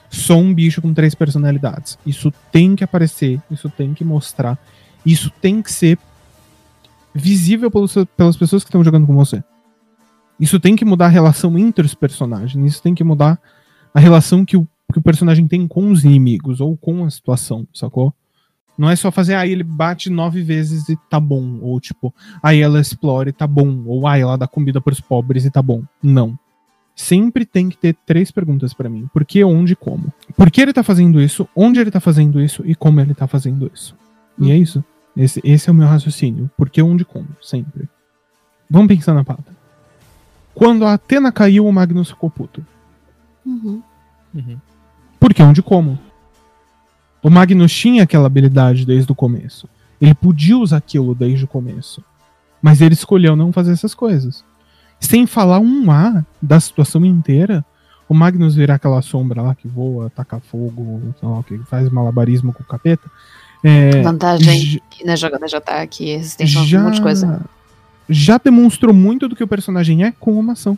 só 0.09 0.37
um 0.37 0.53
bicho 0.53 0.81
com 0.81 0.93
três 0.93 1.13
personalidades. 1.13 1.97
Isso 2.05 2.31
tem 2.49 2.77
que 2.77 2.85
aparecer, 2.85 3.41
isso 3.51 3.69
tem 3.69 3.93
que 3.93 4.05
mostrar, 4.05 4.57
isso 5.05 5.29
tem 5.41 5.61
que 5.61 5.71
ser 5.73 5.99
visível 7.13 7.69
pelas 8.15 8.37
pessoas 8.37 8.63
que 8.63 8.69
estão 8.69 8.85
jogando 8.85 9.05
com 9.05 9.15
você. 9.15 9.43
Isso 10.39 10.61
tem 10.61 10.77
que 10.77 10.85
mudar 10.85 11.07
a 11.07 11.09
relação 11.09 11.57
entre 11.57 11.85
os 11.85 11.93
personagens. 11.93 12.65
Isso 12.73 12.81
tem 12.81 12.95
que 12.95 13.03
mudar 13.03 13.37
a 13.93 13.99
relação 13.99 14.45
que 14.45 14.57
o, 14.57 14.67
que 14.91 14.99
o 14.99 15.01
personagem 15.01 15.47
tem 15.47 15.67
com 15.67 15.91
os 15.91 16.03
inimigos 16.03 16.61
ou 16.61 16.77
com 16.77 17.03
a 17.03 17.09
situação, 17.09 17.67
sacou? 17.73 18.13
Não 18.77 18.89
é 18.89 18.95
só 18.95 19.11
fazer, 19.11 19.35
aí 19.35 19.51
ele 19.51 19.63
bate 19.63 20.09
nove 20.09 20.41
vezes 20.41 20.89
e 20.89 20.97
tá 21.09 21.19
bom. 21.19 21.59
Ou 21.61 21.79
tipo, 21.79 22.13
aí 22.41 22.61
ela 22.61 22.79
explora 22.79 23.29
e 23.29 23.33
tá 23.33 23.45
bom. 23.45 23.83
Ou 23.85 24.07
aí 24.07 24.21
ela 24.21 24.37
dá 24.37 24.47
comida 24.47 24.81
pros 24.81 24.99
pobres 24.99 25.45
e 25.45 25.51
tá 25.51 25.61
bom. 25.61 25.83
Não. 26.01 26.37
sempre 26.95 27.45
tem 27.45 27.69
que 27.69 27.77
ter 27.77 27.95
três 28.05 28.31
perguntas 28.31 28.73
pra 28.73 28.89
mim: 28.89 29.07
por 29.13 29.25
que, 29.25 29.43
onde 29.43 29.73
e 29.73 29.75
como. 29.75 30.11
Por 30.35 30.49
que 30.49 30.61
ele 30.61 30.73
tá 30.73 30.83
fazendo 30.83 31.21
isso, 31.21 31.47
onde 31.55 31.79
ele 31.79 31.91
tá 31.91 31.99
fazendo 31.99 32.41
isso 32.41 32.63
e 32.65 32.73
como 32.73 32.99
ele 32.99 33.13
tá 33.13 33.27
fazendo 33.27 33.69
isso. 33.73 33.95
E 34.39 34.51
é 34.51 34.57
isso. 34.57 34.83
Esse, 35.15 35.41
esse 35.43 35.69
é 35.69 35.71
o 35.71 35.75
meu 35.75 35.87
raciocínio. 35.87 36.49
Por 36.57 36.69
que, 36.69 36.81
onde 36.81 37.03
e 37.03 37.05
como, 37.05 37.27
sempre. 37.41 37.89
Vamos 38.69 38.87
pensar 38.87 39.13
na 39.13 39.23
pauta. 39.23 39.55
Quando 40.55 40.85
a 40.85 40.93
Atena 40.93 41.31
caiu, 41.31 41.65
o 41.65 41.73
Magnus 41.73 42.09
ficou 42.09 42.29
puto. 42.29 42.65
Uhum. 43.45 43.81
Uhum. 44.33 44.57
Por 45.19 45.33
que, 45.33 45.41
onde 45.43 45.61
como? 45.61 45.97
O 47.21 47.29
Magnus 47.29 47.71
tinha 47.71 48.03
aquela 48.03 48.25
habilidade 48.27 48.85
desde 48.85 49.11
o 49.11 49.15
começo. 49.15 49.67
Ele 49.99 50.13
podia 50.15 50.57
usar 50.57 50.77
aquilo 50.77 51.13
desde 51.13 51.45
o 51.45 51.47
começo. 51.47 52.03
Mas 52.61 52.81
ele 52.81 52.93
escolheu 52.93 53.35
não 53.35 53.51
fazer 53.51 53.71
essas 53.71 53.93
coisas. 53.93 54.43
Sem 54.99 55.25
falar 55.27 55.59
um 55.59 55.91
A 55.91 56.23
da 56.41 56.59
situação 56.59 57.03
inteira, 57.05 57.63
o 58.07 58.13
Magnus 58.13 58.55
virar 58.55 58.75
aquela 58.75 59.01
sombra 59.01 59.41
lá 59.41 59.55
que 59.55 59.67
voa, 59.67 60.09
taca 60.09 60.39
fogo, 60.39 61.13
lá 61.21 61.43
que, 61.43 61.57
faz 61.59 61.89
malabarismo 61.89 62.53
com 62.53 62.61
o 62.63 62.65
capeta. 62.65 63.09
É, 63.63 64.01
Vantagem 64.01 64.59
j- 64.59 64.81
que 64.89 65.03
na 65.05 65.15
jogada 65.15 65.47
já 65.47 65.61
tá 65.61 65.81
aqui, 65.81 66.15
resistência 66.17 66.63
já, 66.65 66.79
um 66.79 66.83
monte 66.85 66.95
de 66.95 67.01
coisa. 67.01 67.41
já 68.09 68.39
demonstrou 68.39 68.93
muito 68.93 69.27
do 69.27 69.35
que 69.35 69.43
o 69.43 69.47
personagem 69.47 70.03
é 70.03 70.11
com 70.11 70.39
uma 70.39 70.53
ação. 70.53 70.77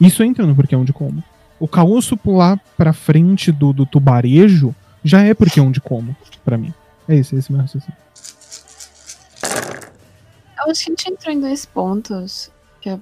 Isso 0.00 0.22
entra 0.24 0.44
no 0.44 0.54
porquê 0.54 0.74
onde 0.74 0.92
como. 0.92 1.22
O 1.58 1.66
Caosso 1.66 2.16
pular 2.16 2.60
pra 2.76 2.92
frente 2.92 3.50
do, 3.50 3.72
do 3.72 3.86
tubarejo 3.86 4.74
já 5.02 5.22
é 5.22 5.32
porquê 5.32 5.60
onde 5.60 5.80
como, 5.80 6.16
pra 6.44 6.58
mim. 6.58 6.72
É 7.08 7.14
esse, 7.14 7.36
esse 7.36 7.50
é 7.50 7.50
o 7.50 7.56
meu 7.56 7.62
raciocínio. 7.62 7.96
Eu 10.58 10.70
acho 10.70 10.84
que 10.84 10.90
a 10.90 10.94
gente 10.94 11.10
entrou 11.10 11.34
em 11.34 11.40
dois 11.40 11.64
pontos. 11.64 12.50
Que 12.80 12.90
é 12.90 12.98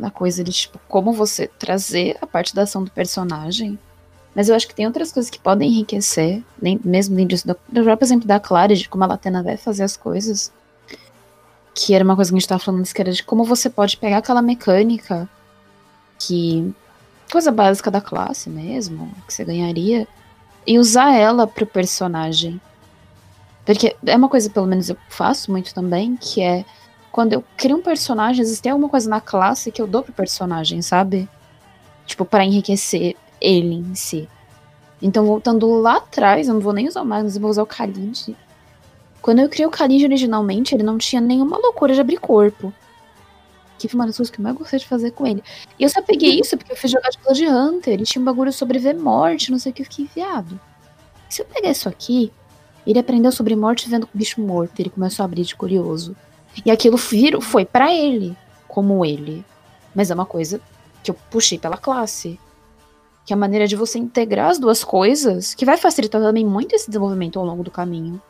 é 0.00 0.06
a 0.06 0.10
coisa 0.10 0.44
de, 0.44 0.52
tipo, 0.52 0.78
como 0.86 1.12
você 1.12 1.48
trazer 1.48 2.16
a 2.20 2.26
parte 2.26 2.54
da 2.54 2.62
ação 2.62 2.84
do 2.84 2.90
personagem. 2.90 3.78
Mas 4.34 4.48
eu 4.48 4.54
acho 4.54 4.68
que 4.68 4.74
tem 4.74 4.86
outras 4.86 5.10
coisas 5.10 5.30
que 5.30 5.38
podem 5.38 5.70
enriquecer, 5.70 6.42
nem, 6.60 6.78
mesmo 6.84 7.16
dentro 7.16 7.30
disso. 7.30 7.46
Do, 7.46 7.56
do 7.68 7.82
próprio 7.82 8.04
exemplo 8.04 8.28
da 8.28 8.38
Clara, 8.38 8.74
de 8.74 8.88
como 8.88 9.04
a 9.04 9.06
Latena 9.06 9.42
vai 9.42 9.56
fazer 9.56 9.82
as 9.82 9.96
coisas. 9.96 10.52
Que 11.74 11.94
era 11.94 12.04
uma 12.04 12.14
coisa 12.14 12.30
que 12.30 12.36
a 12.36 12.38
gente 12.38 12.48
tava 12.48 12.62
falando 12.62 12.80
antes, 12.80 12.92
que 12.92 13.00
era 13.00 13.12
de 13.12 13.22
como 13.22 13.44
você 13.44 13.70
pode 13.70 13.96
pegar 13.96 14.18
aquela 14.18 14.42
mecânica 14.42 15.28
que. 16.18 16.74
Coisa 17.30 17.50
básica 17.50 17.90
da 17.90 18.00
classe 18.00 18.48
mesmo, 18.48 19.10
que 19.26 19.32
você 19.32 19.44
ganharia, 19.44 20.06
e 20.66 20.78
usar 20.78 21.14
ela 21.14 21.46
pro 21.46 21.66
personagem. 21.66 22.60
Porque 23.64 23.96
é 24.04 24.16
uma 24.16 24.28
coisa, 24.28 24.48
pelo 24.48 24.66
menos 24.66 24.88
eu 24.88 24.96
faço 25.08 25.50
muito 25.50 25.74
também, 25.74 26.16
que 26.16 26.40
é 26.40 26.64
quando 27.10 27.32
eu 27.32 27.42
crio 27.56 27.78
um 27.78 27.82
personagem, 27.82 28.42
existe 28.42 28.68
alguma 28.68 28.88
coisa 28.88 29.08
na 29.08 29.20
classe 29.20 29.72
que 29.72 29.80
eu 29.80 29.86
dou 29.86 30.02
pro 30.02 30.12
personagem, 30.12 30.82
sabe? 30.82 31.28
Tipo, 32.04 32.24
para 32.24 32.44
enriquecer 32.44 33.16
ele 33.40 33.74
em 33.74 33.94
si. 33.94 34.28
Então, 35.00 35.24
voltando 35.24 35.66
lá 35.80 35.96
atrás, 35.96 36.46
eu 36.46 36.54
não 36.54 36.60
vou 36.60 36.72
nem 36.72 36.88
usar 36.88 37.02
o 37.02 37.06
Magnus, 37.06 37.34
eu 37.34 37.40
vou 37.40 37.50
usar 37.50 37.62
o 37.62 37.66
Khalid. 37.66 38.36
Quando 39.20 39.40
eu 39.40 39.48
criei 39.48 39.66
o 39.66 39.70
Khalid 39.70 40.04
originalmente, 40.04 40.74
ele 40.74 40.82
não 40.82 40.98
tinha 40.98 41.20
nenhuma 41.20 41.58
loucura 41.58 41.94
de 41.94 42.00
abrir 42.00 42.18
corpo. 42.18 42.72
Que 43.78 43.88
foi 43.88 43.98
uma 43.98 44.06
das 44.06 44.16
coisas 44.16 44.30
que 44.34 44.40
eu 44.40 44.42
mais 44.42 44.56
gostei 44.56 44.78
de 44.78 44.86
fazer 44.86 45.10
com 45.10 45.26
ele. 45.26 45.42
E 45.78 45.82
eu 45.82 45.88
só 45.88 46.00
peguei 46.02 46.40
isso 46.40 46.56
porque 46.56 46.72
eu 46.72 46.76
fiz 46.76 46.90
jogar 46.90 47.10
de 47.10 47.18
Blood 47.18 47.46
Hunter. 47.46 48.00
E 48.00 48.04
tinha 48.04 48.22
um 48.22 48.24
bagulho 48.24 48.52
sobre 48.52 48.78
ver 48.78 48.94
morte, 48.94 49.50
não 49.50 49.58
sei 49.58 49.72
o 49.72 49.74
que, 49.74 49.82
eu 49.82 49.86
fiquei 49.86 50.08
viado. 50.14 50.58
Se 51.28 51.42
eu 51.42 51.46
pegar 51.46 51.70
isso 51.70 51.88
aqui, 51.88 52.32
ele 52.86 52.98
aprendeu 52.98 53.32
sobre 53.32 53.56
morte 53.56 53.88
vendo 53.88 54.04
o 54.04 54.08
bicho 54.14 54.40
morto. 54.40 54.80
Ele 54.80 54.90
começou 54.90 55.22
a 55.22 55.26
abrir 55.26 55.42
de 55.42 55.56
curioso. 55.56 56.16
E 56.64 56.70
aquilo 56.70 56.96
virou, 56.96 57.40
foi 57.40 57.64
pra 57.64 57.92
ele, 57.92 58.36
como 58.68 59.04
ele. 59.04 59.44
Mas 59.94 60.10
é 60.10 60.14
uma 60.14 60.26
coisa 60.26 60.60
que 61.02 61.10
eu 61.10 61.14
puxei 61.30 61.58
pela 61.58 61.76
classe. 61.76 62.38
Que 63.26 63.32
é 63.32 63.34
a 63.34 63.38
maneira 63.38 63.66
de 63.66 63.74
você 63.74 63.98
integrar 63.98 64.50
as 64.50 64.58
duas 64.58 64.84
coisas, 64.84 65.52
que 65.52 65.64
vai 65.64 65.76
facilitar 65.76 66.20
também 66.22 66.46
muito 66.46 66.74
esse 66.74 66.86
desenvolvimento 66.86 67.38
ao 67.38 67.44
longo 67.44 67.64
do 67.64 67.70
caminho. 67.70 68.22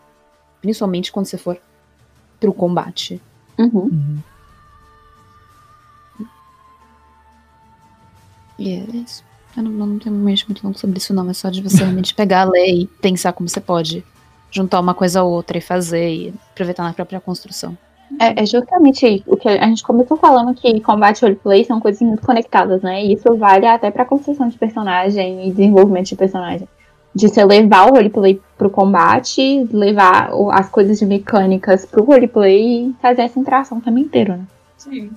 Principalmente 0.60 1.12
quando 1.12 1.26
você 1.26 1.36
for 1.36 1.60
pro 2.40 2.52
combate. 2.52 3.20
Uhum. 3.58 4.18
E 8.58 8.72
é 8.74 8.84
isso. 8.96 9.24
Eu 9.56 9.62
não, 9.62 9.70
não 9.70 9.98
tenho 9.98 10.14
muito 10.14 10.44
muito 10.48 10.64
longo 10.64 10.78
sobre 10.78 10.98
isso, 10.98 11.14
não. 11.14 11.28
É 11.30 11.32
só 11.32 11.48
de 11.50 11.62
você 11.62 11.78
realmente 11.78 12.14
pegar 12.14 12.42
a 12.46 12.50
lei 12.50 12.82
e 12.82 12.86
pensar 12.86 13.32
como 13.32 13.48
você 13.48 13.60
pode 13.60 14.04
juntar 14.50 14.80
uma 14.80 14.94
coisa 14.94 15.20
a 15.20 15.24
outra 15.24 15.58
e 15.58 15.60
fazer 15.60 16.08
e 16.08 16.34
aproveitar 16.52 16.82
na 16.84 16.92
própria 16.92 17.20
construção. 17.20 17.76
É, 18.20 18.42
é 18.42 18.46
justamente 18.46 19.22
o 19.26 19.36
que 19.36 19.48
a 19.48 19.66
gente 19.66 19.82
começou 19.82 20.16
falando 20.16 20.54
que 20.54 20.80
combate 20.80 21.18
e 21.18 21.22
roleplay 21.22 21.64
são 21.64 21.80
coisas 21.80 22.00
muito 22.00 22.24
conectadas, 22.24 22.80
né? 22.80 23.04
E 23.04 23.14
isso 23.14 23.34
vale 23.36 23.66
até 23.66 23.90
pra 23.90 24.04
construção 24.04 24.48
de 24.48 24.56
personagem 24.56 25.48
e 25.48 25.50
desenvolvimento 25.50 26.06
de 26.06 26.16
personagem. 26.16 26.68
De 27.14 27.28
você 27.28 27.44
levar 27.44 27.86
o 27.86 27.94
roleplay 27.94 28.40
pro 28.56 28.70
combate, 28.70 29.66
levar 29.72 30.32
o- 30.32 30.50
as 30.50 30.68
coisas 30.68 30.98
de 30.98 31.04
mecânicas 31.06 31.84
pro 31.84 32.04
roleplay 32.04 32.88
e 32.90 32.94
fazer 33.02 33.22
essa 33.22 33.40
interação 33.40 33.80
também 33.80 34.04
inteiro, 34.04 34.34
né? 34.34 34.44
Sim. 34.78 35.10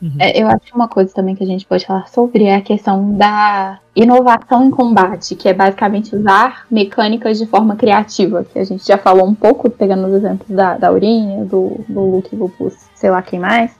Uhum. 0.00 0.14
É, 0.18 0.40
eu 0.40 0.46
acho 0.46 0.60
que 0.60 0.74
uma 0.74 0.86
coisa 0.86 1.12
também 1.12 1.34
que 1.34 1.42
a 1.42 1.46
gente 1.46 1.66
pode 1.66 1.84
falar 1.84 2.06
sobre 2.08 2.44
é 2.44 2.54
a 2.54 2.60
questão 2.60 3.16
da 3.16 3.80
inovação 3.96 4.64
em 4.64 4.70
combate, 4.70 5.34
que 5.34 5.48
é 5.48 5.52
basicamente 5.54 6.14
usar 6.14 6.66
mecânicas 6.70 7.36
de 7.36 7.46
forma 7.46 7.74
criativa, 7.74 8.44
que 8.44 8.58
a 8.60 8.64
gente 8.64 8.86
já 8.86 8.96
falou 8.96 9.26
um 9.26 9.34
pouco, 9.34 9.68
pegando 9.68 10.06
os 10.06 10.14
exemplos 10.14 10.48
da, 10.48 10.78
da 10.78 10.88
Aurinha, 10.88 11.44
do, 11.44 11.84
do 11.88 12.00
Luke 12.00 12.34
Lupus, 12.34 12.74
sei 12.94 13.10
lá 13.10 13.20
quem 13.22 13.40
mais. 13.40 13.72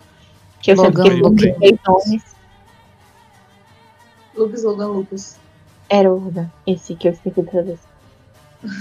Que 0.60 0.72
eu 0.72 0.76
Logan 0.76 1.04
sempre 1.04 1.20
Luke. 1.20 1.54
três 1.54 1.78
nomes. 1.86 2.36
Lucas 4.34 4.64
Logan 4.64 4.88
Lucas. 4.88 5.38
Era 5.88 6.12
o 6.12 6.18
Logan, 6.18 6.50
esse 6.66 6.96
que 6.96 7.06
eu 7.06 7.12
esqueci 7.12 7.40
dessa 7.40 7.62
vez. 7.62 7.78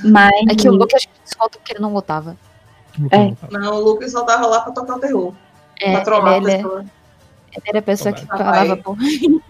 Mas. 0.03 0.33
É 0.49 0.55
que 0.55 0.67
o 0.67 0.71
Luke 0.71 0.95
acho 0.95 1.07
que 1.07 1.19
desconta 1.23 1.59
porque 1.59 1.73
ele 1.73 1.81
não 1.81 1.91
votava. 1.91 2.35
Colocar. 2.97 3.51
Não, 3.51 3.75
o 3.75 3.83
Lucas 3.83 4.11
só 4.11 4.23
tava 4.23 4.47
lá 4.47 4.61
pra 4.61 4.71
tocar 4.71 4.95
o 4.95 4.99
terror. 4.99 5.33
É, 5.79 5.91
pra 5.91 6.01
trollar 6.01 6.33
a 6.33 6.37
ele, 6.37 6.51
é- 6.51 6.63
era 7.65 7.79
a 7.79 7.81
pessoa 7.81 8.13
que 8.13 8.25
falava. 8.25 8.77
pô, 8.77 8.95
ele 9.01 9.41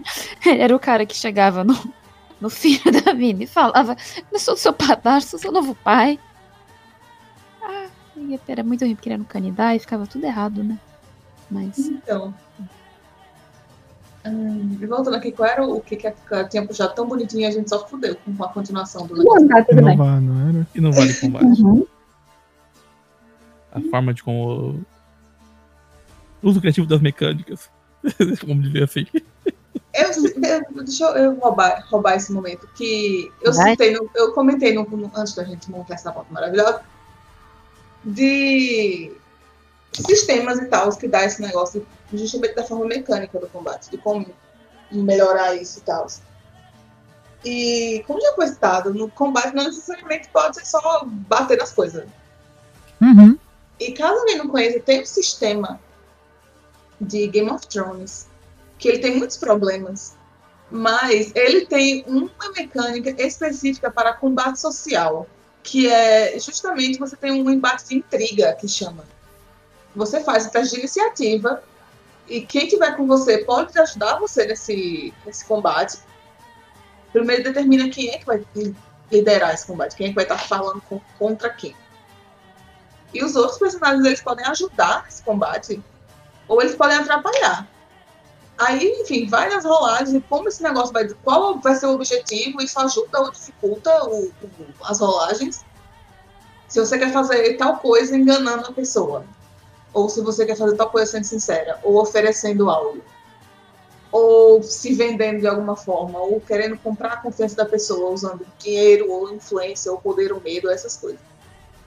era 0.62 0.76
o 0.76 0.80
cara 0.80 1.06
que 1.06 1.16
chegava 1.16 1.64
no, 1.64 1.76
no 2.40 2.50
filho 2.50 2.84
da 3.04 3.14
mina 3.14 3.44
e 3.44 3.48
falava: 3.48 3.96
Eu 4.32 4.40
sou 4.40 4.56
seu 4.56 4.74
padrasto, 4.74 5.32
sou 5.32 5.40
seu 5.40 5.52
novo 5.52 5.76
pai. 5.76 6.20
Ah, 7.62 7.88
era 8.48 8.64
muito 8.64 8.84
ruim 8.84 8.96
porque 8.96 9.10
ele 9.10 9.16
era 9.16 9.22
um 9.22 9.26
canidá 9.26 9.76
e 9.76 9.80
ficava 9.80 10.08
tudo 10.08 10.26
errado, 10.26 10.64
né? 10.64 10.78
Mas. 11.50 11.78
Então. 11.78 12.34
Hum, 14.26 14.78
e 14.82 14.86
voltando 14.86 15.16
aqui, 15.16 15.32
qual 15.32 15.50
era 15.50 15.66
o 15.66 15.80
que, 15.80 15.96
que 15.96 16.08
a- 16.08 16.44
tinha 16.50 16.66
puxado 16.66 16.94
tão 16.94 17.08
bonitinho 17.08 17.44
e 17.44 17.46
a 17.46 17.52
gente 17.52 17.70
só 17.70 17.88
fudeu 17.88 18.16
com 18.18 18.44
a 18.44 18.50
continuação 18.50 19.08
do 19.08 19.16
negócio? 19.16 19.42
Não, 19.42 19.48
tá 19.48 19.64
tudo 19.64 19.84
bem. 19.84 19.94
Inovar, 19.94 20.22
não 20.22 20.50
era? 20.50 20.68
E 20.76 20.82
não 20.82 20.92
vale 20.92 21.14
combate. 21.14 21.62
Uhum. 21.62 21.86
A 23.72 23.82
forma 23.90 24.14
de 24.14 24.24
como. 24.24 24.86
O 26.42 26.50
uso 26.50 26.60
criativo 26.60 26.88
das 26.88 27.00
mecânicas. 27.00 27.70
Vamos 28.46 28.64
dizer 28.68 28.84
assim. 28.84 29.06
Eu, 29.94 30.10
eu- 30.10 30.84
deixa 30.84 31.04
eu, 31.06 31.16
eu 31.16 31.36
roubar, 31.40 31.86
roubar 31.90 32.16
esse 32.16 32.32
momento. 32.32 32.68
Que 32.76 33.32
eu 33.42 33.52
Vai. 33.54 33.72
citei, 33.72 33.92
no- 33.94 34.10
eu 34.16 34.34
comentei 34.34 34.74
no, 34.74 34.84
no- 34.84 35.12
antes 35.16 35.34
da 35.34 35.44
gente 35.44 35.70
montar 35.72 35.96
essa 35.96 36.12
foto 36.14 36.32
maravilhosa. 36.32 36.82
De 38.04 39.12
sistemas 39.94 40.60
e 40.60 40.66
tal 40.66 40.96
que 40.96 41.08
dá 41.08 41.26
esse 41.26 41.42
negócio 41.42 41.86
justamente 42.14 42.56
da 42.56 42.64
forma 42.64 42.86
mecânica 42.86 43.40
do 43.40 43.48
combate, 43.48 43.90
de 43.90 43.98
como 43.98 44.26
melhorar 44.92 45.56
isso 45.56 45.80
e 45.80 45.82
tal. 45.82 46.08
E 47.44 48.04
como 48.08 48.22
já 48.22 48.34
foi 48.34 48.48
citado, 48.48 48.94
no 48.94 49.10
combate 49.10 49.56
não 49.56 49.66
necessariamente 49.66 50.30
pode 50.30 50.58
ser 50.58 50.66
só 50.66 51.04
bater 51.06 51.58
nas 51.58 51.72
coisas. 51.72 52.06
Uhum. 53.02 53.38
E 53.80 53.92
caso 53.92 54.20
alguém 54.20 54.38
não 54.38 54.48
conheça, 54.48 54.80
tem 54.80 55.02
um 55.02 55.06
sistema 55.06 55.80
de 57.00 57.28
Game 57.28 57.50
of 57.50 57.68
Thrones 57.68 58.28
que 58.78 58.88
ele 58.88 59.00
tem 59.00 59.18
muitos 59.18 59.38
problemas, 59.38 60.16
mas 60.70 61.32
ele 61.36 61.66
tem 61.66 62.04
uma 62.08 62.30
mecânica 62.56 63.10
específica 63.22 63.90
para 63.90 64.14
combate 64.14 64.60
social, 64.60 65.28
que 65.64 65.90
é 65.90 66.38
justamente 66.40 67.00
você 67.00 67.16
tem 67.16 67.32
um 67.32 67.50
embate 67.50 67.88
de 67.88 67.96
intriga 67.96 68.54
que 68.54 68.68
chama. 68.68 69.04
Você 69.96 70.24
faz 70.24 70.46
um 70.46 70.50
teste 70.50 70.76
de 70.76 70.82
iniciativa 70.82 71.64
e 72.28 72.42
quem 72.42 72.68
tiver 72.68 72.96
com 72.96 73.08
você 73.08 73.40
pode 73.40 73.78
ajudar 73.80 74.20
você 74.20 74.46
nesse, 74.46 75.14
nesse 75.26 75.46
combate. 75.46 75.98
Primeiro 77.12 77.44
determina 77.44 77.90
quem 77.90 78.10
é 78.12 78.18
que 78.20 78.26
vai 78.26 78.46
liderar 79.12 79.54
esse 79.54 79.66
combate, 79.66 79.96
quem 79.96 80.08
é 80.08 80.10
que 80.10 80.16
vai 80.16 80.26
estar 80.26 80.38
falando 80.38 80.82
com- 80.82 81.02
contra 81.18 81.50
quem. 81.50 81.76
E 83.14 83.24
os 83.24 83.36
outros 83.36 83.58
personagens 83.58 84.06
eles 84.06 84.22
podem 84.22 84.46
ajudar 84.46 85.06
nesse 85.06 85.24
combate 85.24 85.82
ou 86.48 86.62
eles 86.62 86.76
podem 86.76 86.98
atrapalhar. 86.98 87.68
Aí, 88.58 89.02
enfim, 89.02 89.28
vai 89.28 89.50
nas 89.54 89.66
rolagens 89.66 90.14
e 90.16 90.22
como 90.22 90.48
esse 90.48 90.64
negócio 90.64 90.92
vai. 90.92 91.08
Qual 91.24 91.60
vai 91.60 91.76
ser 91.76 91.86
o 91.86 91.94
objetivo, 91.94 92.62
isso 92.62 92.80
ajuda 92.80 93.22
ou 93.22 93.32
dificulta 93.32 94.06
o- 94.06 94.26
o- 94.28 94.34
as 94.84 95.00
rolagens. 95.00 95.64
Se 96.68 96.80
você 96.80 96.98
quer 96.98 97.14
fazer 97.14 97.56
tal 97.58 97.78
coisa 97.78 98.18
enganando 98.18 98.68
a 98.68 98.72
pessoa. 98.74 99.24
Ou 99.94 100.10
se 100.10 100.22
você 100.22 100.46
quer 100.46 100.56
fazer 100.56 100.76
tal 100.76 100.90
coisa 100.90 101.12
sendo 101.12 101.24
sincera, 101.26 101.80
ou 101.84 102.02
oferecendo 102.02 102.70
algo. 102.70 103.02
ou 104.10 104.64
se 104.64 104.94
vendendo 104.94 105.42
de 105.42 105.48
alguma 105.48 105.76
forma, 105.76 106.18
ou 106.20 106.40
querendo 106.40 106.78
comprar 106.78 107.14
a 107.14 107.18
confiança 107.18 107.58
da 107.58 107.66
pessoa 107.66 108.10
usando 108.10 108.48
dinheiro, 108.58 109.12
ou 109.12 109.32
influência, 109.34 109.92
ou 109.92 109.98
poder, 110.00 110.32
ou 110.32 110.40
medo, 110.40 110.70
essas 110.70 110.96
coisas. 110.96 111.20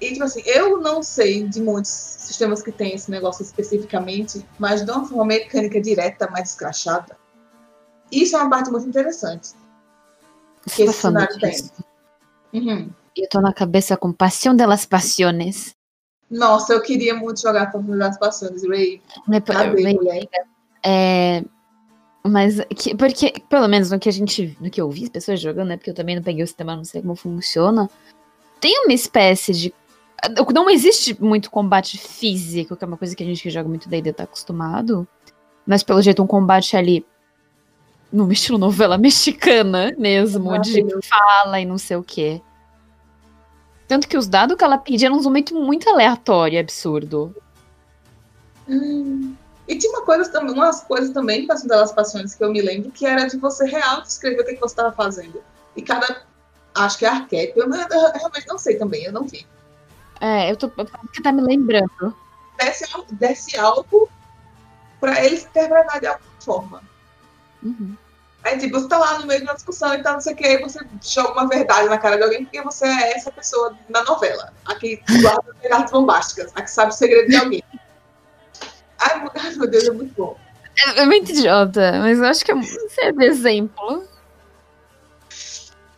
E, 0.01 0.13
tipo 0.13 0.25
assim, 0.25 0.43
eu 0.47 0.81
não 0.81 1.03
sei 1.03 1.47
de 1.47 1.61
muitos 1.61 1.91
sistemas 1.91 2.63
que 2.63 2.73
tem 2.73 2.95
esse 2.95 3.11
negócio 3.11 3.43
especificamente, 3.43 4.45
mas 4.59 4.85
de 4.85 4.91
uma 4.91 5.05
forma 5.07 5.27
mecânica 5.27 5.81
direta, 5.81 6.31
mais 6.31 6.51
escrachada. 6.51 7.19
Isso 8.11 8.37
é 8.37 8.41
uma 8.41 8.51
parte 8.51 8.71
muito 8.71 8.89
interessante. 8.89 9.51
Você 10.67 10.77
Que 10.77 10.85
tá 10.85 10.91
esse 10.91 11.01
cenário 11.01 11.39
tem. 11.39 11.71
Uhum. 12.53 12.91
Eu 13.17 13.29
tô 13.29 13.41
na 13.41 13.53
cabeça 13.53 13.97
com 13.97 14.13
Paixão 14.13 14.57
delas 14.57 14.87
Passiones. 14.87 15.75
Nossa, 16.31 16.73
eu 16.73 16.81
queria 16.81 17.15
muito 17.15 17.41
jogar 17.41 17.73
Fórmula 17.73 17.99
das 17.99 18.19
Paixões, 18.19 18.67
Ray. 18.67 19.03
Mulher? 19.95 20.29
É, 20.85 21.45
mas 22.23 22.61
que, 22.77 22.95
porque, 22.95 23.33
pelo 23.49 23.67
menos 23.67 23.91
no 23.91 23.99
que 23.99 24.09
a 24.09 24.13
gente. 24.13 24.57
No 24.61 24.71
que 24.71 24.81
eu 24.81 24.91
vi 24.91 25.05
as 25.05 25.09
pessoas 25.09 25.41
jogando, 25.41 25.69
né? 25.69 25.77
Porque 25.77 25.91
eu 25.91 25.95
também 25.95 26.17
não 26.17 26.23
peguei 26.23 26.45
o 26.45 26.47
sistema, 26.47 26.77
não 26.77 26.85
sei 26.85 27.01
como 27.01 27.17
funciona. 27.17 27.89
Tem 28.61 28.85
uma 28.85 28.93
espécie 28.93 29.53
de. 29.53 29.75
Não 30.53 30.69
existe 30.69 31.21
muito 31.23 31.51
combate 31.51 31.97
físico, 31.99 32.77
que 32.77 32.85
é 32.85 32.87
uma 32.87 32.97
coisa 32.97 33.15
que 33.17 33.23
a 33.23 33.27
gente 33.27 33.43
que 33.43 33.51
joga 33.51 33.69
muito 33.69 33.89
D&D 33.89 34.13
tá 34.13 34.25
acostumado. 34.25 35.07
Mas 35.67 35.83
pelo 35.83 36.03
jeito 36.03 36.23
um 36.23 36.27
combate 36.27 36.77
ali. 36.77 37.07
No 38.13 38.31
estilo 38.33 38.59
novela 38.59 38.99
mexicana 38.99 39.95
mesmo, 39.97 40.59
de 40.59 40.85
fala 41.07 41.61
e 41.61 41.65
não 41.65 41.79
sei 41.79 41.97
o 41.97 42.03
quê. 42.03 42.43
Tanto 43.87 44.09
que 44.09 44.17
os 44.17 44.27
dados 44.27 44.57
que 44.57 44.65
ela 44.65 44.79
pedia 44.79 45.09
eram 45.09 45.19
um 45.19 45.23
momento 45.23 45.55
muito 45.55 45.89
aleatório 45.89 46.57
e 46.57 46.59
absurdo. 46.59 47.35
Hum. 48.69 49.35
E 49.67 49.77
tinha 49.79 49.93
uma 49.93 50.05
coisa, 50.05 50.31
também- 50.31 50.55
umas 50.55 50.83
coisas 50.83 51.11
também, 51.11 51.47
passando 51.47 51.69
das 51.69 51.93
paixões 51.93 52.35
que 52.35 52.43
eu 52.43 52.51
me 52.51 52.61
lembro, 52.61 52.91
que 52.91 53.07
era 53.07 53.27
de 53.27 53.37
você 53.37 53.65
real 53.65 54.03
descrever 54.03 54.43
o 54.43 54.45
que, 54.45 54.55
que 54.55 54.61
você 54.61 54.73
estava 54.73 54.93
fazendo. 54.93 55.41
E 55.77 55.83
cada. 55.83 56.23
Acho 56.75 56.99
que 56.99 57.05
é 57.05 57.09
arquétipo. 57.09 57.61
Eu, 57.61 57.69
não- 57.69 57.77
eu 57.79 58.13
realmente 58.13 58.47
não 58.49 58.59
sei 58.59 58.77
também, 58.77 59.05
eu 59.05 59.13
não 59.13 59.25
vi. 59.25 59.47
É, 60.21 60.51
eu 60.51 60.57
tô. 60.57 60.69
Porque 60.69 61.23
tá 61.23 61.33
me 61.33 61.41
lembrando. 61.43 62.15
Desse, 62.59 62.85
desse 63.13 63.59
algo 63.59 64.09
pra 65.01 65.25
eles 65.25 65.45
interpretar 65.45 65.99
de 65.99 66.07
alguma 66.07 66.31
forma. 66.41 66.83
Uhum. 67.63 67.97
Aí, 68.43 68.59
tipo, 68.59 68.79
você 68.79 68.89
tá 68.89 68.99
lá 68.99 69.19
no 69.19 69.27
meio 69.27 69.41
de 69.41 69.47
uma 69.47 69.55
discussão 69.55 69.95
e 69.95 70.03
tal, 70.03 70.15
não 70.15 70.21
sei 70.21 70.33
o 70.33 70.37
que, 70.37 70.47
aí 70.47 70.63
você 70.63 70.81
joga 71.03 71.33
uma 71.33 71.47
verdade 71.49 71.89
na 71.89 71.99
cara 71.99 72.17
de 72.17 72.23
alguém 72.23 72.45
porque 72.45 72.63
você 72.63 72.87
é 72.87 73.13
essa 73.17 73.31
pessoa 73.31 73.77
na 73.89 74.03
novela. 74.03 74.53
A 74.65 74.75
que 74.75 75.03
guarda 75.21 75.55
verdades 75.61 75.93
bombásticas, 75.93 76.51
a 76.55 76.63
que 76.63 76.71
sabe 76.71 76.91
o 76.91 76.95
segredo 76.95 77.29
de 77.29 77.37
alguém. 77.37 77.63
Ai, 78.99 79.21
meu- 79.23 79.69
Deus, 79.71 79.85
é 79.89 79.91
muito 79.91 80.15
bom. 80.15 80.37
É, 80.87 81.01
é 81.01 81.07
muito 81.07 81.31
idiota, 81.33 81.99
mas 82.01 82.19
eu 82.19 82.25
acho 82.25 82.45
que 82.45 82.53
é 82.53 82.63
serve 82.63 83.27
exemplo. 83.27 84.05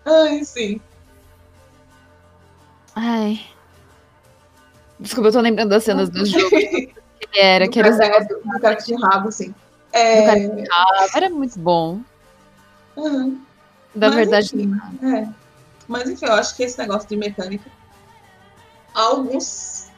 Ai, 0.05 0.45
sim. 0.45 0.81
Ai. 2.97 3.41
Desculpa, 5.03 5.29
eu 5.29 5.33
tô 5.33 5.41
lembrando 5.41 5.71
das 5.71 5.85
cenas 5.85 6.09
do 6.09 6.25
jogo. 6.25 6.49
Que 7.31 7.39
era, 7.39 7.69
que 7.69 7.79
era 7.79 7.89
os 7.89 7.97
do, 7.97 8.01
cara, 8.01 8.19
negócios 8.19 8.43
do, 8.43 8.61
cara 8.61 8.77
tinha 8.77 8.99
rabo, 8.99 9.29
assim. 9.29 9.55
É, 9.93 10.27
cara 10.27 10.41
que 10.41 10.69
tava, 10.69 11.11
era 11.15 11.31
muito 11.31 11.59
bom. 11.59 12.01
uhum. 12.97 13.41
Da 13.95 14.09
Mas, 14.09 14.17
verdade, 14.17 14.51
enfim, 14.55 14.75
é. 15.07 15.29
Mas 15.87 16.11
enfim, 16.11 16.27
eu 16.27 16.33
acho 16.33 16.57
que 16.57 16.65
esse 16.65 16.77
negócio 16.79 17.09
de 17.09 17.17
mecânica, 17.17 17.71
alguns, 18.93 19.89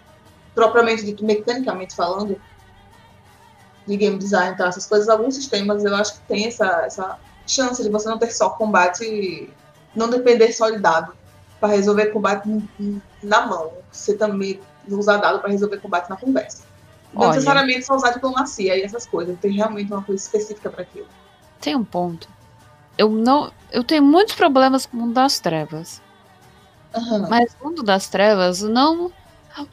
propriamente 0.55 1.05
dito, 1.05 1.24
mecanicamente 1.24 1.96
falando, 1.96 2.40
de 3.86 3.96
game 3.96 4.18
design 4.18 4.55
e 4.55 4.57
tal, 4.59 4.68
essas 4.68 4.86
coisas, 4.86 5.09
alguns 5.09 5.34
sistemas 5.34 5.82
eu 5.82 5.96
acho 5.96 6.14
que 6.14 6.26
tem 6.28 6.46
essa, 6.46 6.82
essa 6.84 7.18
chance 7.46 7.82
de 7.82 7.88
você 7.88 8.09
não 8.09 8.18
ter 8.18 8.32
só 8.32 8.50
combate, 8.50 9.50
não 9.94 10.11
depender 10.11 10.52
só 10.52 10.70
de 10.70 10.78
dado 10.78 11.16
para 11.59 11.74
resolver 11.74 12.07
combate 12.07 12.48
na 13.22 13.46
mão. 13.46 13.72
Você 13.90 14.14
também 14.14 14.61
usar 14.89 15.18
dado 15.18 15.41
para 15.41 15.51
resolver 15.51 15.78
combate 15.78 16.09
na 16.09 16.16
conversa. 16.16 16.64
Não 17.12 17.22
Olha. 17.22 17.32
necessariamente 17.32 17.87
só 17.87 17.95
usar 17.95 18.11
diplomacia 18.11 18.76
e 18.76 18.82
essas 18.82 19.07
coisas. 19.07 19.39
Tem 19.39 19.53
realmente 19.53 19.93
uma 19.93 20.03
coisa 20.03 20.22
específica 20.22 20.68
para 20.68 20.82
aquilo. 20.82 21.07
tem 21.61 21.76
um 21.76 21.85
ponto. 21.85 22.28
Eu 22.99 23.09
não. 23.09 23.53
Eu 23.72 23.82
tenho 23.82 24.03
muitos 24.03 24.35
problemas 24.35 24.87
com 24.87 24.97
o 24.97 25.01
mundo 25.01 25.14
das 25.14 25.41
trevas. 25.41 26.01
Aham. 26.95 27.26
Mas 27.28 27.57
o 27.61 27.64
mundo 27.64 27.82
das 27.82 28.09
trevas 28.09 28.62
não. 28.62 29.11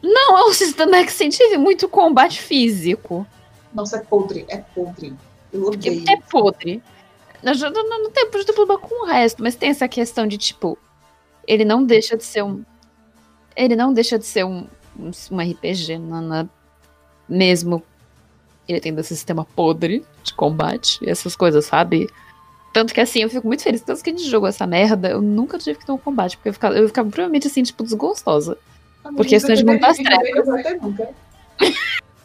Não 0.01 0.37
é 0.37 0.49
um 0.49 0.53
sistema 0.53 1.03
que 1.03 1.11
incentive 1.11 1.57
muito 1.57 1.89
combate 1.89 2.41
físico. 2.41 3.25
Nossa, 3.73 3.97
é 3.97 3.99
podre, 4.01 4.45
é 4.49 4.57
podre. 4.57 5.15
Eu 5.51 5.65
odeio. 5.65 6.03
É 6.09 6.17
podre. 6.17 6.83
Eu 7.43 7.53
já 7.55 7.69
não, 7.69 7.87
não, 7.89 8.03
não 8.03 8.11
tenho 8.11 8.29
problema 8.29 8.77
com 8.77 9.03
o 9.03 9.07
resto, 9.07 9.41
mas 9.41 9.55
tem 9.55 9.69
essa 9.69 9.87
questão 9.87 10.27
de, 10.27 10.37
tipo, 10.37 10.77
ele 11.47 11.65
não 11.65 11.83
deixa 11.83 12.15
de 12.15 12.23
ser 12.23 12.43
um. 12.43 12.63
Ele 13.55 13.75
não 13.75 13.91
deixa 13.93 14.17
de 14.19 14.25
ser 14.25 14.45
um, 14.45 14.67
um, 14.97 15.11
RPG, 15.39 15.97
na, 15.97 16.21
na- 16.21 16.47
mesmo 17.27 17.83
ele 18.67 18.79
tendo 18.79 18.99
esse 18.99 19.15
sistema 19.15 19.45
podre 19.45 20.05
de 20.23 20.33
combate 20.33 20.99
e 21.01 21.09
essas 21.09 21.35
coisas, 21.35 21.65
sabe? 21.65 22.09
Tanto 22.73 22.93
que 22.93 23.01
assim, 23.01 23.19
eu 23.19 23.29
fico 23.29 23.45
muito 23.47 23.63
feliz. 23.63 23.81
Tanto 23.81 24.01
que 24.01 24.09
a 24.09 24.13
gente 24.13 24.29
jogou 24.29 24.47
essa 24.47 24.65
merda, 24.65 25.09
eu 25.09 25.21
nunca 25.21 25.57
tive 25.57 25.79
que 25.79 25.85
ter 25.85 25.91
um 25.91 25.97
combate, 25.97 26.37
porque 26.37 26.49
eu 26.49 26.53
ficava, 26.53 26.75
eu 26.77 26.87
ficava 26.87 27.09
provavelmente 27.09 27.47
assim, 27.47 27.63
tipo, 27.63 27.83
desgostosa. 27.83 28.57
Porque 29.15 29.39
senão 29.39 29.53
a 29.53 29.55
gente 29.55 29.79
tá 29.79 29.93
vou 30.45 30.55
até 30.55 30.75
nunca. 30.75 31.09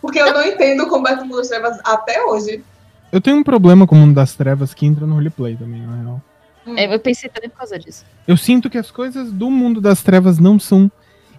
Porque 0.00 0.20
eu 0.20 0.32
não 0.32 0.44
entendo 0.44 0.84
o 0.84 0.88
combate 0.88 1.18
do 1.18 1.24
mundo 1.24 1.38
das 1.38 1.48
trevas 1.48 1.78
até 1.84 2.22
hoje. 2.24 2.62
Eu 3.10 3.20
tenho 3.20 3.38
um 3.38 3.42
problema 3.42 3.86
com 3.86 3.94
o 3.94 3.98
mundo 3.98 4.14
das 4.14 4.34
trevas 4.34 4.74
que 4.74 4.86
entra 4.86 5.06
no 5.06 5.14
roleplay 5.14 5.56
também, 5.56 5.80
na 5.80 6.02
real. 6.02 6.22
Hum. 6.66 6.76
É, 6.76 6.92
Eu 6.94 7.00
pensei 7.00 7.30
também 7.30 7.48
por 7.48 7.58
causa 7.58 7.78
disso. 7.78 8.04
Eu 8.26 8.36
sinto 8.36 8.68
que 8.68 8.78
as 8.78 8.90
coisas 8.90 9.32
do 9.32 9.50
mundo 9.50 9.80
das 9.80 10.02
trevas 10.02 10.38
não 10.38 10.58
são 10.60 10.90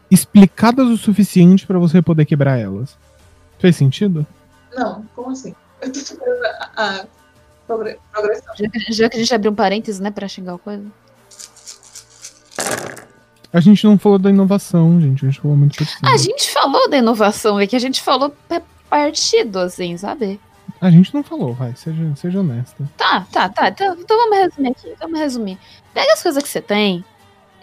explicadas 0.10 0.88
o 0.88 0.98
suficiente 0.98 1.66
pra 1.66 1.78
você 1.80 2.02
poder 2.02 2.26
quebrar 2.26 2.58
elas. 2.58 2.98
Fez 3.60 3.76
sentido? 3.76 4.26
Não, 4.76 5.04
como 5.16 5.32
assim? 5.32 5.54
Eu 5.82 5.92
tô 5.92 6.00
esperando 6.00 6.46
a, 6.46 6.70
a 6.76 7.06
progre- 7.66 7.98
progressão. 8.12 8.54
Já 8.56 8.70
que, 8.70 8.94
já 8.94 9.10
que 9.10 9.18
a 9.18 9.20
gente 9.20 9.34
abriu 9.34 9.52
um 9.52 9.56
parênteses, 9.56 10.00
né, 10.00 10.12
pra 10.12 10.28
xingar 10.28 10.56
o 10.56 10.60
coisa. 10.60 10.86
A 13.52 13.60
gente 13.60 13.86
não 13.86 13.98
falou 13.98 14.20
da 14.20 14.30
inovação, 14.30 15.00
gente. 15.00 15.26
A 15.26 15.30
gente 15.30 15.42
falou 15.42 15.58
muito 15.58 15.84
cima. 15.84 16.12
A 16.14 16.18
gente 16.18 16.52
falou 16.52 16.90
da 16.90 16.98
inovação, 16.98 17.60
é 17.60 17.66
que 17.66 17.76
a 17.76 17.80
gente 17.80 18.02
falou 18.02 18.34
partido, 18.90 19.60
assim, 19.60 19.98
sabe? 19.98 20.40
A 20.80 20.92
gente 20.92 21.14
não 21.14 21.24
falou, 21.24 21.54
vai, 21.54 21.76
seja, 21.76 22.16
seja 22.16 22.40
honesta. 22.40 22.88
Tá, 22.98 23.26
tá, 23.32 23.50
tá. 23.50 23.70
Então, 23.70 23.96
então 24.00 24.18
vamos 24.18 24.38
resumir 24.38 24.70
aqui. 24.70 24.94
Vamos 25.00 25.20
resumir. 25.20 25.58
Pega 25.94 26.14
as 26.14 26.22
coisas 26.22 26.44
que 26.44 26.50
você 26.50 26.62
tem 26.62 27.04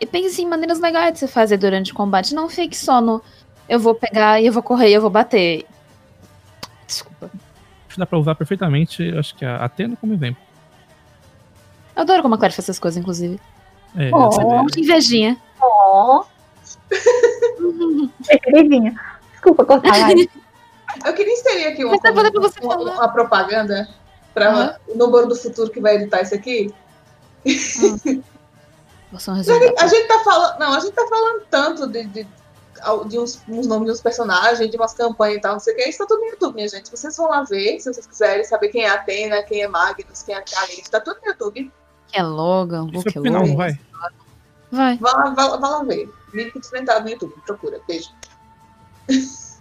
e 0.00 0.06
pense 0.06 0.42
em 0.42 0.46
maneiras 0.46 0.80
legais 0.80 1.12
de 1.12 1.18
você 1.20 1.28
fazer 1.28 1.56
durante 1.56 1.92
o 1.92 1.94
combate. 1.94 2.34
Não 2.34 2.48
fique 2.48 2.76
só 2.76 3.00
no 3.00 3.22
eu 3.68 3.80
vou 3.80 3.94
pegar 3.94 4.40
e 4.40 4.46
eu 4.46 4.52
vou 4.52 4.62
correr 4.62 4.90
e 4.90 4.94
eu 4.94 5.00
vou 5.00 5.10
bater. 5.10 5.64
Desculpa. 6.86 7.30
Acho 7.32 7.94
que 7.94 7.98
dá 7.98 8.06
pra 8.06 8.18
usar 8.18 8.34
perfeitamente, 8.34 9.16
acho 9.16 9.34
que 9.34 9.44
a 9.44 9.64
Atena 9.64 9.96
como 9.96 10.12
exemplo. 10.14 10.42
Eu 11.96 12.02
adoro 12.02 12.22
como 12.22 12.34
a 12.34 12.38
Clary 12.38 12.52
faz 12.52 12.64
essas 12.64 12.78
coisas, 12.78 13.00
inclusive. 13.00 13.40
É, 13.96 14.10
Oh. 14.12 14.66
Que 14.66 14.80
invejinha. 14.80 15.36
Ó. 15.60 16.24
É 18.28 18.38
queridinha. 18.38 18.98
Desculpa 19.32 19.64
cortar 19.64 19.94
a 19.94 19.98
live. 19.98 20.30
Eu 21.04 21.12
queria 21.14 21.32
inserir 21.32 21.66
aqui 21.66 21.84
uma, 21.84 21.96
você 21.96 22.60
uma, 22.60 22.76
uma 22.76 23.08
propaganda 23.08 23.88
para 24.32 24.50
Aham. 24.50 24.76
o 24.88 24.96
Noboro 24.96 25.26
do 25.26 25.36
Futuro 25.36 25.70
que 25.70 25.80
vai 25.80 25.96
editar 25.96 26.22
isso 26.22 26.34
aqui. 26.34 26.72
Você 27.44 28.22
é. 29.50 29.74
A 29.82 29.86
gente 29.86 30.08
tá 30.08 30.18
falando. 30.20 30.58
Não, 30.58 30.72
a 30.74 30.80
gente 30.80 30.92
tá 30.92 31.06
falando 31.08 31.42
tanto 31.50 31.86
de, 31.86 32.04
de, 32.06 32.26
de 33.08 33.18
uns, 33.18 33.42
uns 33.48 33.66
nomes 33.66 33.86
de 33.86 33.92
uns 33.92 34.00
personagens, 34.00 34.70
de 34.70 34.76
umas 34.76 34.94
campanhas 34.94 35.38
e 35.38 35.40
tal, 35.40 35.52
não 35.54 35.60
sei 35.60 35.74
o 35.74 35.76
que. 35.76 35.88
Isso 35.88 35.98
tá 35.98 36.06
tudo 36.06 36.20
no 36.20 36.26
YouTube, 36.26 36.54
minha 36.54 36.68
gente. 36.68 36.90
Vocês 36.90 37.16
vão 37.16 37.28
lá 37.28 37.42
ver, 37.44 37.78
se 37.80 37.92
vocês 37.92 38.06
quiserem 38.06 38.44
saber 38.44 38.68
quem 38.68 38.84
é 38.84 38.90
Atena, 38.90 39.42
quem 39.42 39.62
é 39.62 39.68
Magnus, 39.68 40.22
quem 40.22 40.34
é 40.34 40.40
Calista. 40.42 40.98
Tá 40.98 41.00
tudo 41.00 41.20
no 41.22 41.28
YouTube. 41.28 41.72
Que 42.08 42.18
é 42.18 42.22
Logan, 42.22 42.88
é 42.88 42.96
Luke 42.96 43.12
pro 43.12 43.22
final, 43.22 43.40
Logan. 43.42 43.48
não 43.50 43.56
vai? 43.56 43.80
Vai. 44.70 44.98
Vá 44.98 45.12
lá, 45.12 45.24
lá- 45.36 45.56
vá 45.56 45.68
lá 45.68 45.84
ver. 45.84 46.10
Link 46.32 46.58
desmentado 46.58 47.04
no 47.04 47.10
YouTube. 47.10 47.34
Procura. 47.46 47.80
Beijo. 47.86 48.10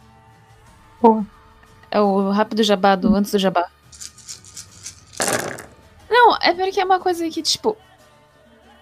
É 1.91 1.99
o 1.99 2.29
rápido 2.31 2.63
jabá 2.63 2.95
do 2.95 3.13
antes 3.13 3.31
do 3.31 3.37
jabá. 3.37 3.67
Não, 6.09 6.35
é 6.37 6.53
porque 6.53 6.79
é 6.79 6.85
uma 6.85 6.99
coisa 6.99 7.29
que, 7.29 7.41
tipo. 7.41 7.77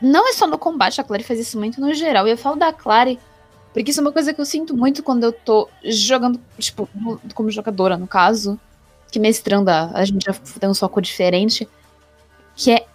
Não 0.02 0.28
é 0.28 0.34
só 0.34 0.48
no 0.48 0.58
combate, 0.58 1.00
a 1.00 1.04
Clary 1.04 1.24
faz 1.24 1.40
isso 1.40 1.58
muito 1.60 1.80
no 1.80 1.94
geral. 1.94 2.28
E 2.28 2.32
eu 2.32 2.38
falo 2.38 2.56
da 2.56 2.74
Clary, 2.74 3.20
porque 3.74 3.92
isso 3.92 4.00
é 4.00 4.04
uma 4.04 4.12
coisa 4.12 4.34
que 4.34 4.42
eu 4.42 4.46
sinto 4.46 4.76
muito 4.76 5.04
quando 5.04 5.24
eu 5.24 5.32
tô 5.32 5.70
jogando, 5.84 6.40
tipo, 6.58 6.90
no- 6.96 7.20
como 7.34 7.52
jogadora, 7.52 7.98
no 7.98 8.08
caso. 8.08 8.60
Que 9.12 9.20
mestrando, 9.20 9.70
a, 9.70 10.04
gente 10.06 10.24
já 10.26 10.34
tem 10.60 10.70
um 10.70 10.74
foco 10.74 11.02
diferente. 11.02 11.68
Que 12.56 12.72
é. 12.72 12.86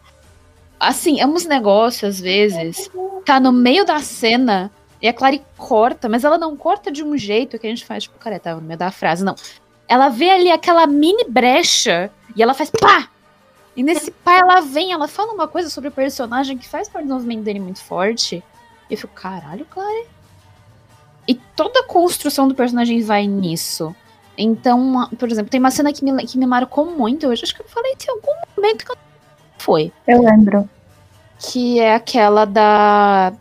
Assim, 0.81 1.21
é 1.21 1.27
uns 1.27 1.45
negócios, 1.45 2.17
às 2.17 2.21
vezes. 2.21 2.91
Tá 3.25 3.39
no 3.39 3.53
meio 3.53 3.85
da 3.85 4.01
cena 4.01 4.71
e 5.01 5.07
a 5.09 5.13
Clary 5.13 5.43
corta, 5.57 6.09
mas 6.09 6.25
ela 6.25 6.39
não 6.39 6.57
corta 6.57 6.91
de 6.91 7.03
um 7.05 7.17
jeito 7.17 7.59
que 7.59 7.67
a 7.67 7.71
gente 7.71 7.85
faz, 7.85 8.05
tipo, 8.05 8.19
cara, 8.19 8.39
tava 8.39 8.61
no 8.61 8.67
meio 8.67 8.79
da 8.79 8.91
frase, 8.91 9.25
não. 9.25 9.35
Ela 9.89 10.09
vê 10.09 10.31
ali 10.31 10.51
aquela 10.51 10.87
mini 10.87 11.25
brecha 11.29 12.11
e 12.35 12.43
ela 12.43 12.55
faz 12.55 12.71
pá! 12.71 13.09
E 13.77 13.83
nesse 13.83 14.11
pai 14.25 14.41
ela 14.41 14.61
vem, 14.61 14.93
ela 14.93 15.07
fala 15.07 15.33
uma 15.33 15.47
coisa 15.47 15.69
sobre 15.69 15.91
o 15.91 15.93
personagem 15.93 16.57
que 16.57 16.67
faz 16.67 16.89
parte 16.89 17.07
do 17.07 17.15
movimento 17.15 17.43
dele 17.43 17.61
muito 17.61 17.83
forte. 17.83 18.43
E 18.89 18.95
eu 18.95 18.99
fico, 18.99 19.15
caralho, 19.15 19.67
Clary. 19.67 20.07
E 21.29 21.35
toda 21.35 21.81
a 21.81 21.85
construção 21.85 22.49
do 22.49 22.55
personagem 22.55 23.03
vai 23.03 23.27
nisso. 23.27 23.95
Então, 24.39 25.09
por 25.19 25.31
exemplo, 25.31 25.51
tem 25.51 25.59
uma 25.59 25.71
cena 25.71 25.93
que 25.93 26.05
me, 26.05 26.25
que 26.27 26.39
me 26.39 26.47
marcou 26.47 26.87
muito. 26.87 27.25
Eu 27.25 27.33
acho 27.33 27.55
que 27.55 27.63
eu 27.63 27.69
falei 27.69 27.93
em 27.93 28.11
algum 28.11 28.33
momento 28.57 28.85
que 28.85 28.93
eu... 28.93 28.97
foi. 29.59 29.93
Eu 30.07 30.23
lembro. 30.23 30.69
Que 31.39 31.81
é 31.81 31.95
aquela 31.95 32.45
da. 32.45 33.33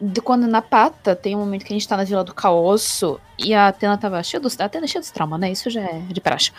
De 0.00 0.20
quando 0.20 0.46
na 0.46 0.60
pata 0.60 1.16
tem 1.16 1.34
um 1.34 1.38
momento 1.38 1.64
que 1.64 1.72
a 1.72 1.76
gente 1.76 1.88
tá 1.88 1.96
na 1.96 2.04
Vila 2.04 2.24
do 2.24 2.34
Caosso 2.34 3.18
e 3.38 3.54
a 3.54 3.68
Atena 3.68 3.96
tava 3.96 4.22
cheia 4.22 4.40
dos. 4.40 4.58
A 4.60 4.64
Atena 4.64 4.84
é 4.84 4.88
cheia 4.88 5.00
dos 5.00 5.10
traumas, 5.10 5.40
né? 5.40 5.50
Isso 5.50 5.70
já 5.70 5.80
é 5.80 6.00
de 6.00 6.20
praxe. 6.20 6.52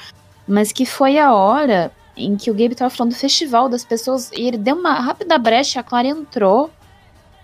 Mas 0.47 0.71
que 0.71 0.85
foi 0.85 1.19
a 1.19 1.33
hora 1.33 1.91
em 2.15 2.35
que 2.35 2.49
o 2.49 2.53
Gabe 2.53 2.75
tava 2.75 2.89
falando 2.89 3.13
do 3.13 3.17
festival 3.17 3.67
das 3.67 3.83
pessoas 3.83 4.31
e 4.31 4.47
ele 4.47 4.57
deu 4.57 4.75
uma 4.75 4.93
rápida 4.93 5.37
brecha, 5.37 5.79
a 5.79 5.83
Clara 5.83 6.07
entrou 6.07 6.71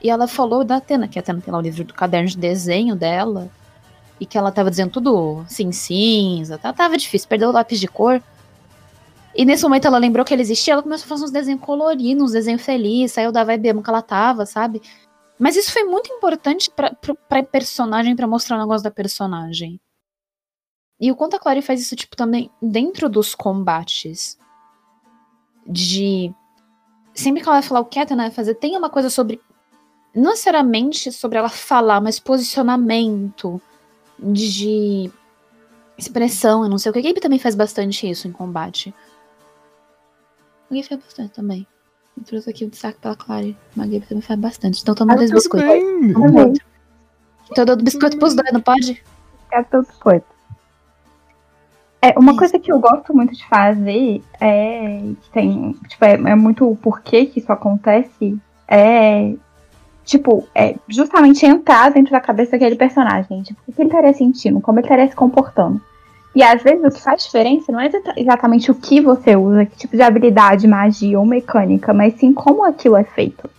e 0.01 0.09
ela 0.09 0.27
falou 0.27 0.63
da 0.63 0.77
Atena, 0.77 1.07
que 1.07 1.19
a 1.19 1.21
Atena 1.21 1.41
tem 1.41 1.51
lá 1.51 1.59
o 1.59 1.61
livro 1.61 1.83
do 1.83 1.93
caderno 1.93 2.29
de 2.29 2.37
desenho 2.37 2.95
dela 2.95 3.49
e 4.19 4.25
que 4.25 4.37
ela 4.37 4.51
tava 4.51 4.69
dizendo 4.69 4.91
tudo 4.91 5.43
sim, 5.47 5.71
cinza, 5.71 6.57
tá? 6.57 6.71
tava 6.71 6.97
difícil, 6.97 7.27
perdeu 7.27 7.49
o 7.49 7.51
lápis 7.51 7.79
de 7.79 7.87
cor. 7.87 8.21
E 9.33 9.45
nesse 9.45 9.63
momento 9.63 9.87
ela 9.87 9.97
lembrou 9.97 10.25
que 10.25 10.33
ele 10.33 10.41
existia, 10.41 10.73
ela 10.73 10.83
começou 10.83 11.05
a 11.05 11.09
fazer 11.09 11.23
uns 11.23 11.31
desenhos 11.31 11.61
coloridos, 11.61 12.23
uns 12.23 12.31
desenhos 12.31 12.61
felizes, 12.61 13.13
saiu 13.13 13.31
da 13.31 13.43
vibe 13.43 13.81
que 13.81 13.89
ela 13.89 14.01
tava, 14.01 14.45
sabe? 14.45 14.81
Mas 15.39 15.55
isso 15.55 15.71
foi 15.71 15.83
muito 15.83 16.11
importante 16.13 16.69
pra, 16.69 16.93
pra, 16.93 17.15
pra 17.15 17.43
personagem, 17.43 18.15
para 18.15 18.27
mostrar 18.27 18.57
o 18.57 18.59
negócio 18.59 18.83
da 18.83 18.91
personagem. 18.91 19.79
E 20.99 21.11
o 21.11 21.15
quanto 21.15 21.35
a 21.35 21.39
Clary 21.39 21.63
faz 21.63 21.81
isso, 21.81 21.95
tipo, 21.95 22.15
também 22.15 22.51
dentro 22.61 23.09
dos 23.09 23.33
combates. 23.33 24.37
De. 25.71 26.33
Sempre 27.13 27.41
que 27.41 27.47
ela 27.47 27.59
vai 27.59 27.67
falar 27.67 27.81
o 27.81 27.85
que 27.85 27.99
a 27.99 28.03
Atena 28.03 28.23
vai 28.23 28.31
fazer, 28.31 28.55
tem 28.55 28.75
uma 28.77 28.89
coisa 28.89 29.09
sobre. 29.09 29.41
Não 30.13 30.31
necessariamente 30.31 31.11
sobre 31.11 31.37
ela 31.37 31.49
falar, 31.49 32.01
mas 32.01 32.19
posicionamento 32.19 33.61
de 34.19 35.09
expressão, 35.97 36.63
eu 36.63 36.69
não 36.69 36.77
sei 36.77 36.89
o 36.89 36.93
que. 36.93 36.99
A 36.99 37.01
Gabe 37.01 37.21
também 37.21 37.39
faz 37.39 37.55
bastante 37.55 38.09
isso 38.09 38.27
em 38.27 38.31
combate. 38.31 38.93
A 40.69 40.73
Gabe 40.73 40.83
faz 40.87 41.01
bastante 41.01 41.31
também. 41.33 41.65
Eu 42.17 42.23
trouxe 42.25 42.49
aqui 42.49 42.65
o 42.65 42.69
destaque 42.69 42.99
pela 42.99 43.15
Clary. 43.15 43.57
Mas 43.75 43.87
a 43.87 43.91
Gabe 43.93 44.05
também 44.07 44.21
faz 44.21 44.39
bastante. 44.39 44.81
Então 44.81 44.93
toma 44.95 45.13
Ah, 45.13 45.17
dois 45.17 45.31
biscoitos. 45.31 45.69
bem. 45.69 46.13
Também. 46.13 46.53
Então 47.49 47.61
eu 47.61 47.65
dou 47.65 47.75
biscoito 47.77 48.17
pros 48.17 48.33
dois, 48.33 48.51
não 48.51 48.61
pode? 48.61 49.01
É 49.51 49.63
tudo 49.63 49.87
coisa. 49.99 50.23
É, 52.01 52.17
uma 52.17 52.31
Isso. 52.31 52.39
coisa 52.39 52.59
que 52.59 52.71
eu 52.71 52.79
gosto 52.79 53.13
muito 53.15 53.33
de 53.33 53.45
fazer 53.47 54.23
é 54.39 55.01
que 55.21 55.29
tem, 55.31 55.75
tipo, 55.87 56.03
é, 56.03 56.13
é 56.13 56.35
muito 56.35 56.67
o 56.67 56.75
porquê 56.75 57.27
que 57.27 57.39
isso 57.39 57.51
acontece 57.51 58.37
é 58.67 59.33
tipo, 60.03 60.47
é 60.55 60.75
justamente 60.87 61.45
entrar 61.45 61.91
dentro 61.91 62.11
da 62.11 62.19
cabeça 62.19 62.51
daquele 62.53 62.75
personagem, 62.75 63.43
tipo, 63.43 63.59
o 63.67 63.71
que 63.71 63.81
ele 63.81 63.89
estaria 63.89 64.13
sentindo, 64.13 64.59
como 64.59 64.79
ele 64.79 64.85
estaria 64.87 65.07
se 65.07 65.15
comportando. 65.15 65.79
E 66.35 66.41
às 66.41 66.63
vezes 66.63 66.83
o 66.83 66.89
que 66.89 67.01
faz 67.01 67.23
diferença 67.23 67.71
não 67.71 67.79
é 67.79 67.87
exata- 67.87 68.13
exatamente 68.17 68.71
o 68.71 68.75
que 68.75 68.99
você 68.99 69.35
usa, 69.35 69.65
que 69.65 69.77
tipo 69.77 69.95
de 69.95 70.01
habilidade, 70.01 70.67
magia 70.67 71.19
ou 71.19 71.25
mecânica, 71.25 71.93
mas 71.93 72.15
sim 72.15 72.33
como 72.33 72.63
aquilo 72.65 72.95
é 72.95 73.03
feito. 73.03 73.49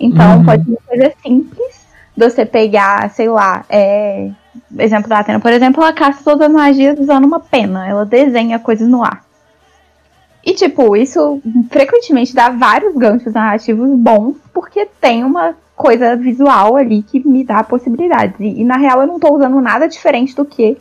Então 0.00 0.38
Uhum. 0.38 0.44
pode 0.44 0.64
ser 0.64 0.70
uma 0.70 0.78
coisa 0.86 1.12
simples 1.22 1.86
de 2.16 2.24
você 2.30 2.46
pegar, 2.46 3.10
sei 3.10 3.28
lá, 3.28 3.64
é, 3.68 4.30
exemplo 4.78 5.08
da 5.08 5.18
Atena, 5.18 5.40
por 5.40 5.52
exemplo, 5.52 5.82
ela 5.82 5.92
caça 5.92 6.22
todas 6.24 6.46
as 6.46 6.52
magias 6.52 6.98
usando 6.98 7.24
uma 7.24 7.40
pena. 7.40 7.86
Ela 7.88 8.04
desenha 8.04 8.58
coisas 8.58 8.88
no 8.88 9.02
ar. 9.02 9.24
E, 10.44 10.54
tipo, 10.54 10.96
isso 10.96 11.40
frequentemente 11.70 12.34
dá 12.34 12.48
vários 12.50 12.94
ganchos 12.94 13.32
narrativos 13.32 13.88
bons, 13.98 14.36
porque 14.52 14.86
tem 15.00 15.22
uma 15.22 15.54
coisa 15.76 16.16
visual 16.16 16.76
ali 16.76 17.02
que 17.02 17.26
me 17.26 17.44
dá 17.44 17.62
possibilidades. 17.62 18.34
E, 18.40 18.60
e, 18.60 18.64
na 18.64 18.76
real, 18.76 19.02
eu 19.02 19.06
não 19.06 19.20
tô 19.20 19.34
usando 19.34 19.60
nada 19.60 19.86
diferente 19.88 20.34
do 20.34 20.44
que 20.44 20.76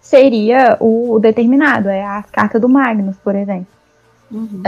seria 0.00 0.76
o 0.80 1.18
determinado. 1.18 1.88
É 1.88 2.04
a 2.04 2.22
carta 2.30 2.60
do 2.60 2.68
Magnus, 2.68 3.16
por 3.16 3.34
exemplo 3.34 3.75
Uhum. 4.30 4.60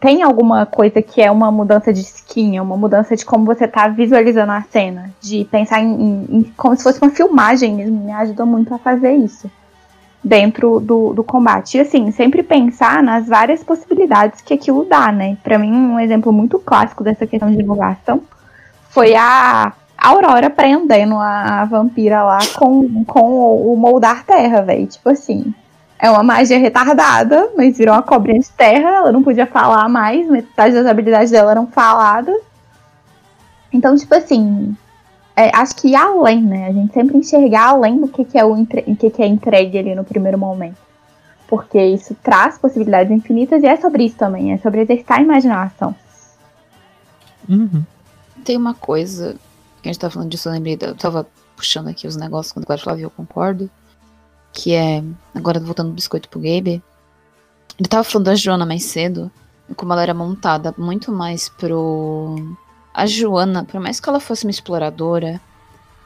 tem 0.00 0.22
alguma 0.22 0.64
coisa 0.66 1.02
que 1.02 1.20
é 1.20 1.30
uma 1.30 1.50
mudança 1.50 1.92
de 1.92 2.00
skin, 2.00 2.56
é 2.56 2.62
uma 2.62 2.76
mudança 2.76 3.16
de 3.16 3.24
como 3.24 3.44
você 3.44 3.66
tá 3.66 3.88
visualizando 3.88 4.52
a 4.52 4.62
cena, 4.62 5.10
de 5.20 5.44
pensar 5.50 5.80
em, 5.80 5.86
em- 5.92 6.26
em- 6.38 6.42
como 6.56 6.76
se 6.76 6.82
fosse 6.82 7.00
uma 7.02 7.10
filmagem 7.10 7.74
mesmo, 7.74 8.04
me 8.04 8.12
ajuda 8.12 8.44
muito 8.46 8.72
a 8.74 8.78
fazer 8.78 9.12
isso 9.14 9.50
dentro 10.22 10.80
do, 10.80 11.12
do 11.12 11.24
combate. 11.24 11.76
E 11.76 11.80
assim, 11.80 12.10
sempre 12.12 12.42
pensar 12.42 13.02
nas 13.02 13.26
várias 13.26 13.62
possibilidades 13.64 14.40
que 14.40 14.54
aquilo 14.54 14.84
dá, 14.84 15.10
né? 15.10 15.36
Pra 15.42 15.58
mim, 15.58 15.72
um 15.72 15.98
exemplo 15.98 16.32
muito 16.32 16.58
clássico 16.58 17.02
dessa 17.04 17.26
questão 17.26 17.50
de 17.50 17.56
divulgação 17.56 18.22
foi 18.90 19.14
a 19.14 19.72
Aurora 19.96 20.50
prendendo 20.50 21.16
a, 21.16 21.62
a 21.62 21.64
vampira 21.64 22.22
lá 22.22 22.38
com, 22.56 23.04
com 23.04 23.20
o, 23.20 23.72
o 23.72 23.76
moldar 23.76 24.24
terra, 24.24 24.62
velho. 24.62 24.86
Tipo 24.86 25.10
assim, 25.10 25.54
é 26.02 26.10
uma 26.10 26.24
magia 26.24 26.58
retardada, 26.58 27.50
mas 27.56 27.78
virou 27.78 27.94
uma 27.94 28.02
cobrinha 28.02 28.40
de 28.40 28.50
terra, 28.50 28.88
ela 28.88 29.12
não 29.12 29.22
podia 29.22 29.46
falar 29.46 29.88
mais, 29.88 30.28
metade 30.28 30.74
das 30.74 30.84
habilidades 30.84 31.30
dela 31.30 31.52
eram 31.52 31.68
faladas. 31.68 32.34
Então, 33.72 33.94
tipo 33.94 34.12
assim, 34.12 34.76
é, 35.36 35.56
acho 35.56 35.76
que 35.76 35.90
ir 35.90 35.94
além, 35.94 36.42
né? 36.42 36.66
A 36.66 36.72
gente 36.72 36.92
sempre 36.92 37.16
enxergar 37.16 37.68
além 37.68 38.00
do 38.00 38.08
que, 38.08 38.24
que, 38.24 38.36
é, 38.36 38.44
o 38.44 38.56
entre, 38.56 38.82
que, 38.96 39.10
que 39.10 39.22
é 39.22 39.26
entregue 39.28 39.78
ali 39.78 39.94
no 39.94 40.02
primeiro 40.02 40.36
momento. 40.36 40.76
Porque 41.46 41.80
isso 41.80 42.16
traz 42.20 42.58
possibilidades 42.58 43.12
infinitas 43.12 43.62
e 43.62 43.66
é 43.66 43.76
sobre 43.76 44.04
isso 44.04 44.16
também, 44.16 44.52
é 44.52 44.58
sobre 44.58 44.80
exercitar 44.80 45.20
a 45.20 45.22
imaginação. 45.22 45.94
Uhum. 47.48 47.84
Tem 48.44 48.56
uma 48.56 48.74
coisa 48.74 49.36
que 49.80 49.88
a 49.88 49.92
gente 49.92 50.00
tava 50.00 50.14
falando 50.14 50.30
disso, 50.30 50.48
eu 50.48 50.52
lembrei, 50.52 50.76
eu 50.80 50.96
tava 50.96 51.28
puxando 51.54 51.86
aqui 51.86 52.08
os 52.08 52.16
negócios 52.16 52.52
quando 52.52 52.68
o 52.68 52.78
Flávio 52.78 53.04
eu 53.04 53.10
concordo. 53.10 53.70
Que 54.52 54.74
é, 54.74 55.02
agora 55.34 55.58
voltando 55.58 55.88
do 55.90 55.94
biscoito 55.94 56.28
pro 56.28 56.40
Gabe. 56.40 56.82
Ele 57.78 57.88
tava 57.88 58.04
falando 58.04 58.26
da 58.26 58.34
Joana 58.34 58.66
mais 58.66 58.84
cedo, 58.84 59.30
como 59.74 59.92
ela 59.92 60.02
era 60.02 60.14
montada 60.14 60.74
muito 60.76 61.10
mais 61.10 61.48
pro. 61.48 62.36
A 62.92 63.06
Joana, 63.06 63.64
por 63.64 63.80
mais 63.80 63.98
que 63.98 64.08
ela 64.08 64.20
fosse 64.20 64.44
uma 64.44 64.50
exploradora, 64.50 65.40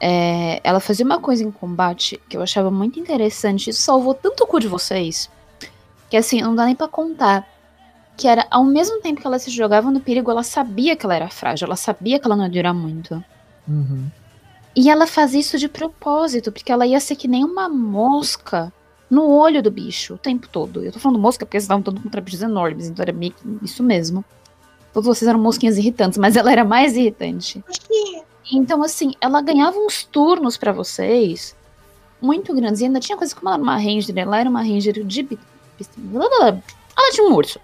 é, 0.01 0.61
ela 0.63 0.79
fazia 0.79 1.05
uma 1.05 1.19
coisa 1.19 1.43
em 1.43 1.51
combate 1.51 2.21
que 2.29 2.37
eu 2.37 2.43
achava 2.43 2.71
muito 2.71 3.01
interessante. 3.01 3.71
Isso 3.71 3.83
salvou 3.83 4.15
tanto 4.15 4.45
o 4.45 4.47
cu 4.47 4.61
de 4.61 4.69
vocês. 4.69 5.31
Que 6.09 6.17
assim, 6.17 6.41
não 6.41 6.55
dá 6.55 6.65
nem 6.65 6.77
pra 6.77 6.89
contar. 6.89 7.47
Que 8.17 8.29
era, 8.29 8.47
ao 8.51 8.65
mesmo 8.65 9.01
tempo 9.01 9.21
que 9.21 9.27
ela 9.27 9.39
se 9.39 9.51
jogava 9.51 9.91
no 9.91 10.01
perigo, 10.01 10.31
ela 10.31 10.43
sabia 10.43 10.97
que 10.97 11.05
ela 11.05 11.17
era 11.17 11.29
frágil, 11.29 11.67
ela 11.67 11.77
sabia 11.77 12.19
que 12.19 12.27
ela 12.27 12.37
não 12.37 12.45
ia 12.45 12.51
durar 12.51 12.73
muito. 12.73 13.23
Uhum. 13.69 14.09
E 14.77 14.91
ela 14.91 15.07
fazia 15.07 15.41
isso 15.41 15.57
de 15.57 15.69
propósito, 15.69 16.53
porque 16.53 16.71
ela 16.71 16.87
ia 16.87 17.01
ser 17.01 17.17
que 17.17 17.27
nem 17.27 17.43
uma 17.43 17.67
mosca 17.67 18.71
no 19.11 19.27
olho 19.31 19.63
do 19.63 19.71
bicho 19.71 20.15
o 20.15 20.19
tempo 20.19 20.47
todo. 20.49 20.85
Eu 20.85 20.93
tô 20.93 20.99
falando 20.99 21.19
mosca 21.19 21.47
porque 21.47 21.57
vocês 21.57 21.65
estavam 21.65 21.83
todos 21.83 22.03
com 22.03 22.11
trapiches 22.11 22.43
enormes, 22.43 22.89
então 22.89 23.03
era 23.03 23.13
meio 23.13 23.33
que 23.33 23.65
isso 23.65 23.83
mesmo. 23.83 24.23
Todos 24.93 25.07
vocês 25.07 25.27
eram 25.27 25.41
mosquinhas 25.41 25.79
irritantes, 25.79 26.19
mas 26.19 26.37
ela 26.37 26.53
era 26.53 26.63
mais 26.63 26.95
irritante. 26.95 27.65
Então, 28.53 28.83
assim, 28.83 29.15
ela 29.19 29.41
ganhava 29.41 29.79
uns 29.79 30.05
turnos 30.05 30.59
pra 30.59 30.73
vocês 30.73 31.57
muito 32.21 32.55
grandes. 32.55 32.81
E 32.81 32.85
ainda 32.85 33.01
tinha 33.01 33.17
coisa 33.17 33.35
como 33.35 33.49
ela 33.49 33.57
era 33.57 33.63
uma 33.63 33.77
ranger, 33.77 34.19
ela 34.19 34.41
era 34.41 34.51
uma 34.51 34.61
ranger 34.61 35.05
de. 35.05 35.39
Ela 36.05 37.13
tinha 37.13 37.27
um 37.27 37.35
urso. 37.35 37.59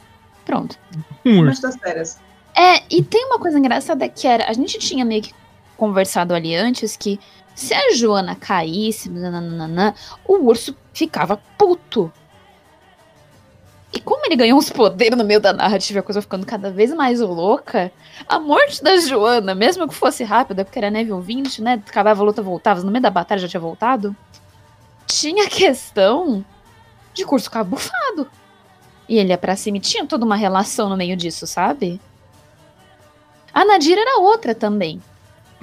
Pronto. 0.44 0.78
Um 1.24 1.40
urso. 1.40 1.62
Das. 1.62 2.18
É, 2.54 2.82
e 2.90 3.02
tem 3.02 3.26
uma 3.26 3.38
coisa 3.38 3.58
engraçada 3.58 4.08
que 4.08 4.26
era, 4.26 4.48
a 4.48 4.52
gente 4.52 4.78
tinha 4.78 5.04
meio 5.04 5.22
que 5.22 5.32
conversado 5.83 6.33
ali 6.33 6.55
antes 6.55 6.97
que 6.97 7.18
se 7.57 7.74
a 7.74 7.93
Joana 7.93 8.37
caísse, 8.37 9.11
nananana, 9.11 9.97
o 10.24 10.35
urso 10.35 10.76
ficava 10.95 11.43
puto. 11.59 12.12
E 13.93 13.99
como 13.99 14.24
ele 14.24 14.37
ganhou 14.37 14.57
uns 14.57 14.70
poderes 14.70 15.18
no 15.18 15.24
meio 15.24 15.41
da 15.41 15.53
narrativa, 15.53 15.99
a 15.99 16.03
coisa 16.05 16.22
ficando 16.22 16.47
cada 16.47 16.70
vez 16.70 16.95
mais 16.95 17.18
louca, 17.18 17.91
a 18.28 18.39
morte 18.39 18.80
da 18.80 18.97
Joana, 18.99 19.57
mesmo 19.57 19.89
que 19.89 19.95
fosse 19.95 20.22
rápida, 20.22 20.64
porque 20.64 20.78
era 20.78 20.89
nível 20.89 21.20
20, 21.20 21.61
né? 21.61 21.83
Acabava 21.85 22.22
a 22.22 22.24
luta, 22.24 22.41
voltava, 22.41 22.80
no 22.80 22.93
meio 22.93 23.03
da 23.03 23.11
batalha 23.11 23.41
já 23.41 23.49
tinha 23.49 23.61
voltado. 23.61 24.14
Tinha 25.05 25.49
questão 25.51 26.45
de 27.12 27.24
curso 27.24 27.47
ficar 27.47 27.64
bufado. 27.64 28.30
E 29.09 29.18
ele 29.18 29.30
ia 29.30 29.37
pra 29.37 29.57
cima 29.57 29.78
e 29.78 29.80
tinha 29.80 30.07
toda 30.07 30.24
uma 30.24 30.37
relação 30.37 30.89
no 30.89 30.97
meio 30.97 31.16
disso, 31.16 31.45
sabe? 31.45 32.01
A 33.53 33.64
Nadira 33.64 34.01
era 34.01 34.20
outra 34.20 34.55
também. 34.55 35.03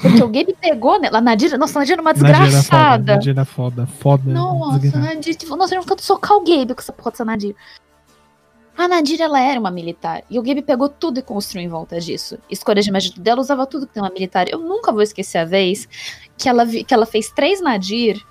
Porque 0.01 0.23
o 0.23 0.27
Gabe 0.27 0.55
pegou 0.59 0.99
nela. 0.99 1.17
A 1.17 1.21
Nadira, 1.21 1.57
nossa, 1.57 1.77
a 1.77 1.81
Nadira 1.81 1.99
é 1.99 2.01
uma 2.01 2.13
Nadia 2.13 2.27
era 2.29 2.37
foda. 2.37 2.45
desgraçada. 2.47 3.13
Nadia 3.15 3.31
era 3.33 3.45
foda. 3.45 3.87
Foda. 3.87 4.31
Nossa, 4.31 4.79
desgraçada. 4.79 5.13
Nadir, 5.15 5.35
tipo, 5.35 5.55
nossa, 5.55 5.75
eu 5.75 5.79
não 5.79 5.85
canto 5.85 6.03
socar 6.03 6.37
o 6.37 6.41
Gabe 6.41 6.73
com 6.73 6.79
essa 6.81 6.93
porra 6.93 7.11
dessa 7.11 7.25
Nadir. 7.25 7.55
A 8.77 8.87
Nadir, 8.87 9.19
ela 9.21 9.41
era 9.41 9.59
uma 9.59 9.69
militar. 9.71 10.23
E 10.29 10.39
o 10.39 10.41
Gabe 10.41 10.61
pegou 10.61 10.87
tudo 10.87 11.19
e 11.19 11.21
construiu 11.21 11.65
em 11.65 11.69
volta 11.69 11.99
disso. 11.99 12.37
Escolha 12.49 12.81
de 12.81 12.89
magia 12.91 13.11
dela 13.17 13.41
usava 13.41 13.65
tudo 13.65 13.85
que 13.85 13.93
tem 13.93 14.01
uma 14.01 14.09
militar. 14.09 14.47
Eu 14.49 14.59
nunca 14.59 14.91
vou 14.91 15.01
esquecer 15.01 15.37
a 15.39 15.45
vez 15.45 15.87
que 16.37 16.47
ela, 16.47 16.63
vi- 16.63 16.83
que 16.85 16.93
ela 16.93 17.05
fez 17.05 17.29
três 17.29 17.59
Nadir 17.61 18.25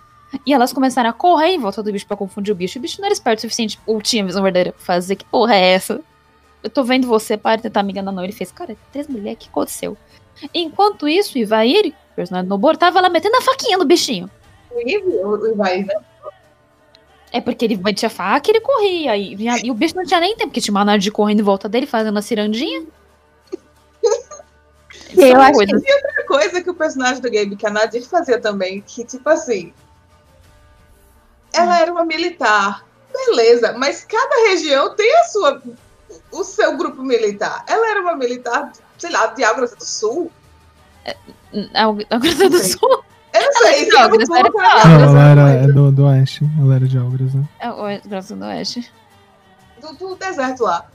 e 0.47 0.53
elas 0.55 0.73
começaram 0.73 1.11
a 1.11 1.13
correr 1.13 1.49
em 1.49 1.59
volta 1.59 1.83
do 1.83 1.93
bicho 1.93 2.07
pra 2.07 2.17
confundir 2.17 2.53
o 2.53 2.57
bicho. 2.57 2.79
O 2.79 2.83
bicho 2.83 2.99
não 2.99 3.07
era 3.07 3.13
esperto 3.13 3.39
o 3.39 3.43
suficiente, 3.43 3.79
ou 3.87 4.01
tinha 4.01 4.25
visão 4.25 4.43
verdadeira 4.43 4.73
pra 4.73 4.83
fazer. 4.85 5.17
Que 5.17 5.25
porra 5.27 5.55
é 5.55 5.73
essa? 5.73 6.01
eu 6.61 6.69
tô 6.69 6.83
vendo 6.83 7.07
você 7.07 7.37
para 7.37 7.61
tentar 7.61 7.83
me 7.85 7.93
enganar, 7.93 8.11
não. 8.11 8.25
Ele 8.25 8.33
fez, 8.33 8.51
cara, 8.51 8.77
três 8.91 9.07
mulheres, 9.07 9.37
o 9.37 9.39
que 9.39 9.49
aconteceu? 9.49 9.97
Enquanto 10.55 11.09
isso, 11.09 11.37
o 11.37 11.39
Ivair, 11.41 11.89
o 12.13 12.15
personagem 12.17 12.47
do 12.47 12.51
Nobor, 12.51 12.77
tava 12.77 13.01
lá 13.01 13.09
metendo 13.09 13.37
a 13.37 13.43
faquinha 13.43 13.77
no 13.79 13.85
bichinho. 13.85 14.31
O 14.71 14.79
Eve, 14.81 15.03
o 15.25 15.47
Ivaí, 15.53 15.85
né? 15.85 15.95
É 17.31 17.41
porque 17.41 17.65
ele 17.67 17.77
batia 17.77 18.07
a 18.07 18.11
faca 18.11 18.49
e 18.49 18.53
ele 18.53 18.61
corria. 18.61 19.17
E, 19.17 19.37
e 19.65 19.71
o 19.71 19.75
bicho 19.75 19.95
não 19.97 20.05
tinha 20.05 20.21
nem 20.21 20.35
tempo, 20.35 20.49
porque 20.49 20.61
tinha 20.61 20.73
uma 20.73 20.85
nerd 20.85 21.11
correndo 21.11 21.41
em 21.41 21.45
volta 21.45 21.69
dele, 21.69 21.87
fazendo 21.87 22.19
a 22.19 22.23
cirandinha. 22.23 22.87
Eu 25.17 25.33
São 25.33 25.41
acho 25.41 25.53
coisas- 25.55 25.83
Outra 25.83 26.27
coisa 26.27 26.63
que 26.63 26.71
o 26.71 26.75
personagem 26.75 27.21
do 27.21 27.31
Gabe, 27.31 27.57
que 27.57 27.67
a 27.67 27.71
Nadir 27.71 28.03
fazia 28.07 28.41
também, 28.41 28.81
que 28.83 29.05
tipo 29.05 29.29
assim. 29.29 29.73
Ela 31.53 31.81
era 31.81 31.91
uma 31.91 32.05
militar. 32.05 32.85
Beleza, 33.13 33.73
mas 33.73 34.05
cada 34.05 34.49
região 34.51 34.95
tem 34.95 35.11
a 35.19 35.25
sua. 35.25 35.63
o 36.31 36.45
seu 36.45 36.77
grupo 36.77 37.03
militar. 37.03 37.65
Ela 37.67 37.91
era 37.91 38.01
uma 38.03 38.15
militar, 38.15 38.71
sei 38.99 39.11
lá, 39.11 39.27
de 39.29 39.43
Águas 39.45 39.75
do 39.75 39.85
Sul. 39.85 40.31
A 41.75 41.85
a 41.85 42.19
Grande 42.19 42.49
do 42.49 42.59
Sei. 42.59 42.73
Sul. 42.79 43.05
Eu 43.33 43.43
não 43.43 43.53
sei, 43.53 43.85
de 43.85 43.91
se 43.91 43.97
era 43.97 44.09
vou 44.09 44.19
de 44.19 44.27
pra- 44.53 44.85
Não, 44.87 45.01
ela 45.01 45.29
era 45.31 45.51
é 45.51 45.67
do, 45.69 45.93
do 45.93 46.07
Oeste. 46.07 46.45
Ela 46.61 46.75
era 46.77 46.87
de 46.87 46.99
Algras, 46.99 47.35
né? 47.35 47.45
É 47.61 47.71
o 47.71 47.77
Grande 48.09 48.35
do 48.35 48.45
Oeste. 48.45 48.93
do, 49.81 49.93
do 49.95 50.15
deserto 50.17 50.65
lá. 50.65 50.87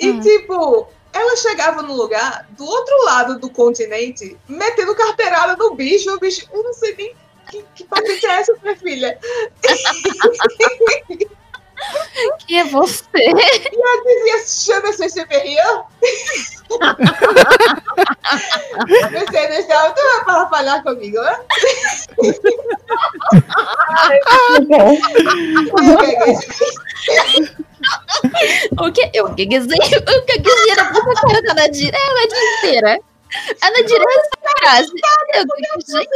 E, 0.00 0.10
Uhum. 0.10 0.20
tipo, 0.20 0.88
ela 1.12 1.36
chegava 1.36 1.82
no 1.82 1.94
lugar 1.94 2.46
do 2.56 2.64
outro 2.64 3.04
lado 3.04 3.38
do 3.38 3.50
continente, 3.50 4.36
metendo 4.48 4.94
carteirada 4.94 5.56
no 5.56 5.74
bicho. 5.74 6.10
O 6.12 6.18
bicho, 6.18 6.46
eu 6.52 6.62
não 6.62 6.72
sei 6.72 6.94
nem 6.96 7.14
que, 7.50 7.64
que 7.74 7.84
patente 7.84 8.24
é 8.26 8.40
essa, 8.40 8.54
minha 8.62 8.76
filha. 8.76 9.18
Quem 12.46 12.60
é 12.60 12.64
você? 12.64 13.04
Dizia, 13.12 14.46
chama 14.46 14.88
esse 14.90 15.10
Cheverria. 15.10 15.82
Você 18.88 19.48
não 19.48 19.58
está 19.58 19.84
muito 19.84 20.00
para 20.24 20.48
falhar 20.48 20.82
comigo, 20.82 21.20
né? 21.20 21.36
Eu 28.78 28.78
O 28.78 28.90
que? 28.92 29.10
Eu 29.12 29.28
gaguejei. 29.28 29.78
Eu 29.92 30.00
gaguejei 30.24 30.70
era 30.70 30.86
puta 30.86 31.12
cara 31.20 31.42
da 31.42 31.52
Nadira. 31.54 31.96
É 31.96 32.00
a 32.00 32.14
Nadira 32.14 32.44
inteira. 32.58 32.98
A 33.60 33.70
Nadira 33.70 34.02
é 34.02 34.16
essa 34.16 34.30
frase. 34.58 34.92
Eu 35.34 35.44
gaguejei. 35.46 36.08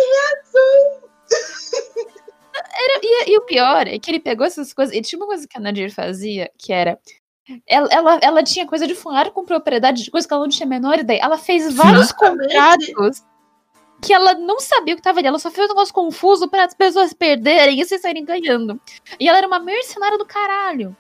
Era, 2.59 3.01
e, 3.03 3.33
e 3.33 3.39
o 3.39 3.43
pior 3.43 3.87
é 3.87 3.99
que 3.99 4.11
ele 4.11 4.21
pegou 4.21 4.47
essas 4.47 4.73
coisas. 4.73 4.95
E 4.95 5.01
tinha 5.01 5.19
uma 5.19 5.27
coisa 5.27 5.47
que 5.47 5.57
a 5.57 5.61
Nadir 5.61 5.93
fazia, 5.93 6.51
que 6.59 6.73
era. 6.73 6.99
Ela, 7.67 7.89
ela, 7.91 8.19
ela 8.23 8.43
tinha 8.43 8.67
coisa 8.67 8.87
de 8.87 8.95
falar 8.95 9.31
com 9.31 9.45
propriedade 9.45 10.05
de 10.05 10.11
coisa 10.11 10.27
que 10.27 10.35
ela 10.35 10.43
não 10.43 10.51
tinha 10.51 10.67
a 10.67 10.69
menor 10.69 10.99
ideia. 10.99 11.21
Ela 11.23 11.39
fez 11.39 11.73
vários 11.73 12.11
Exatamente. 12.11 12.93
contratos 12.93 13.25
que 14.01 14.13
ela 14.13 14.35
não 14.35 14.61
sabia 14.61 14.95
o 14.95 14.97
que 14.97 15.03
tava 15.03 15.19
ali. 15.19 15.29
Ela 15.29 15.39
só 15.39 15.51
fez 15.51 15.67
um 15.67 15.75
negócio 15.75 15.95
confuso 15.95 16.49
para 16.49 16.65
as 16.65 16.75
pessoas 16.75 17.13
perderem 17.13 17.81
e 17.81 17.85
vocês 17.85 18.01
saírem 18.01 18.25
ganhando. 18.25 18.81
E 19.19 19.29
ela 19.29 19.39
era 19.39 19.47
uma 19.47 19.59
mercenária 19.59 20.19
do 20.19 20.27
caralho. 20.27 20.97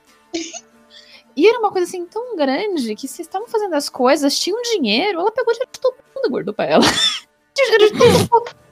E 1.36 1.48
era 1.48 1.58
uma 1.58 1.70
coisa 1.70 1.86
assim 1.86 2.04
tão 2.04 2.34
grande 2.34 2.94
que 2.96 3.06
vocês 3.06 3.26
estavam 3.28 3.46
fazendo 3.46 3.74
as 3.74 3.88
coisas, 3.88 4.38
tinham 4.38 4.60
dinheiro, 4.62 5.20
ela 5.20 5.30
pegou 5.30 5.52
dinheiro 5.52 5.70
de 5.72 5.80
todo 5.80 5.94
mundo 5.94 6.26
e 6.26 6.30
guardou 6.30 6.54
pra 6.54 6.64
ela. 6.64 6.84
Tinha 7.54 7.78
dinheiro 7.78 7.92
de 7.92 7.98
todo 7.98 8.18
mundo. 8.18 8.67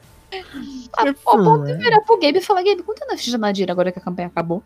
A, 0.93 1.13
ponto 1.13 1.65
de 1.65 1.75
virar 1.75 2.01
pro 2.01 2.19
Gabe 2.19 2.39
e 2.39 2.43
falar, 2.43 2.63
Gabe, 2.63 2.83
quanto 2.83 3.03
é 3.03 3.07
na 3.07 3.17
ficha 3.17 3.33
da 3.33 3.39
Nadir 3.39 3.71
agora 3.71 3.93
que 3.93 3.99
a 3.99 4.03
campanha 4.03 4.29
acabou? 4.29 4.63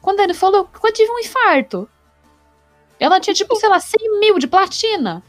Quando 0.00 0.20
ele 0.20 0.34
falou, 0.34 0.68
eu 0.82 0.92
tive 0.92 1.10
um 1.10 1.18
infarto. 1.18 1.88
Ela 2.98 3.20
tinha, 3.20 3.34
tipo, 3.34 3.54
sei 3.56 3.68
lá, 3.68 3.80
100 3.80 4.20
mil 4.20 4.38
de 4.38 4.46
platina. 4.46 5.22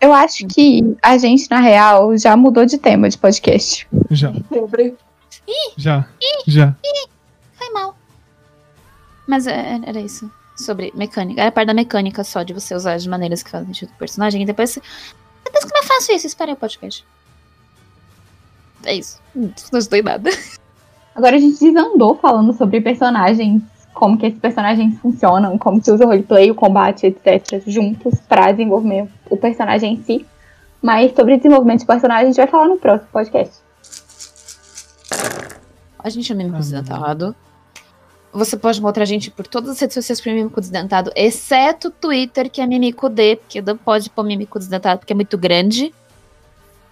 Eu 0.00 0.12
acho 0.12 0.46
que 0.46 0.96
a 1.02 1.16
gente, 1.18 1.50
na 1.50 1.60
real, 1.60 2.16
já 2.16 2.36
mudou 2.36 2.64
de 2.66 2.78
tema 2.78 3.08
de 3.08 3.16
podcast. 3.18 3.88
Já, 4.10 4.32
sempre. 4.52 4.96
já, 5.76 6.06
já. 6.46 6.76
Foi 7.54 7.70
mal. 7.70 7.96
Mas 9.26 9.46
é- 9.46 9.80
era 9.84 10.00
isso. 10.00 10.30
Sobre 10.56 10.92
mecânica. 10.94 11.40
Era 11.40 11.48
a 11.48 11.52
parte 11.52 11.66
da 11.68 11.74
mecânica 11.74 12.22
só, 12.24 12.42
de 12.42 12.52
você 12.52 12.74
usar 12.74 12.96
de 12.98 13.08
maneiras 13.08 13.42
que 13.42 13.50
fazem 13.50 13.66
sentido 13.66 13.88
com 13.90 13.94
o 13.96 13.98
personagem. 13.98 14.42
E 14.42 14.46
depois. 14.46 14.78
Depois 15.44 15.64
como 15.64 15.76
eu 15.78 15.82
faço 15.84 16.12
isso? 16.12 16.26
Espera 16.26 16.50
aí 16.50 16.54
o 16.54 16.58
podcast. 16.58 17.04
É 18.86 18.94
isso. 18.94 19.20
Não 19.34 19.50
em 19.98 20.02
nada. 20.02 20.30
Agora 21.14 21.36
a 21.36 21.38
gente 21.38 21.58
desandou 21.58 22.14
falando 22.14 22.52
sobre 22.52 22.80
personagens, 22.80 23.62
como 23.92 24.16
que 24.16 24.26
esses 24.26 24.38
personagens 24.38 24.96
funcionam, 25.00 25.58
como 25.58 25.82
se 25.82 25.90
usa 25.90 26.04
o 26.04 26.06
roleplay, 26.06 26.50
o 26.50 26.54
combate, 26.54 27.06
etc., 27.06 27.62
juntos 27.66 28.20
pra 28.28 28.52
desenvolver 28.52 29.08
o 29.28 29.36
personagem 29.36 29.94
em 29.94 30.02
si. 30.02 30.26
Mas 30.80 31.12
sobre 31.16 31.36
desenvolvimento 31.36 31.80
de 31.80 31.86
personagem 31.86 32.24
a 32.24 32.26
gente 32.26 32.36
vai 32.36 32.46
falar 32.46 32.68
no 32.68 32.78
próximo 32.78 33.08
podcast. 33.10 33.56
A 35.98 36.08
gente 36.08 36.30
é 36.30 36.34
o 36.34 36.38
Mímico 36.38 36.58
Desdentado. 36.58 37.34
Você 38.32 38.56
pode 38.56 38.78
encontrar 38.78 39.02
a 39.02 39.06
gente 39.06 39.30
por 39.30 39.46
todas 39.46 39.70
as 39.70 39.80
redes 39.80 39.94
sociais 39.94 40.20
por 40.20 40.30
Mímico 40.30 40.60
Desdentado, 40.60 41.10
exceto 41.16 41.88
o 41.88 41.90
Twitter, 41.90 42.48
que 42.50 42.60
é 42.60 42.66
Mímico 42.66 43.08
D, 43.08 43.36
porque 43.36 43.60
não 43.60 43.76
pode 43.76 44.10
pôr 44.10 44.22
Mímico 44.22 44.58
Desdentado 44.58 45.00
porque 45.00 45.12
é 45.12 45.16
muito 45.16 45.36
grande. 45.36 45.92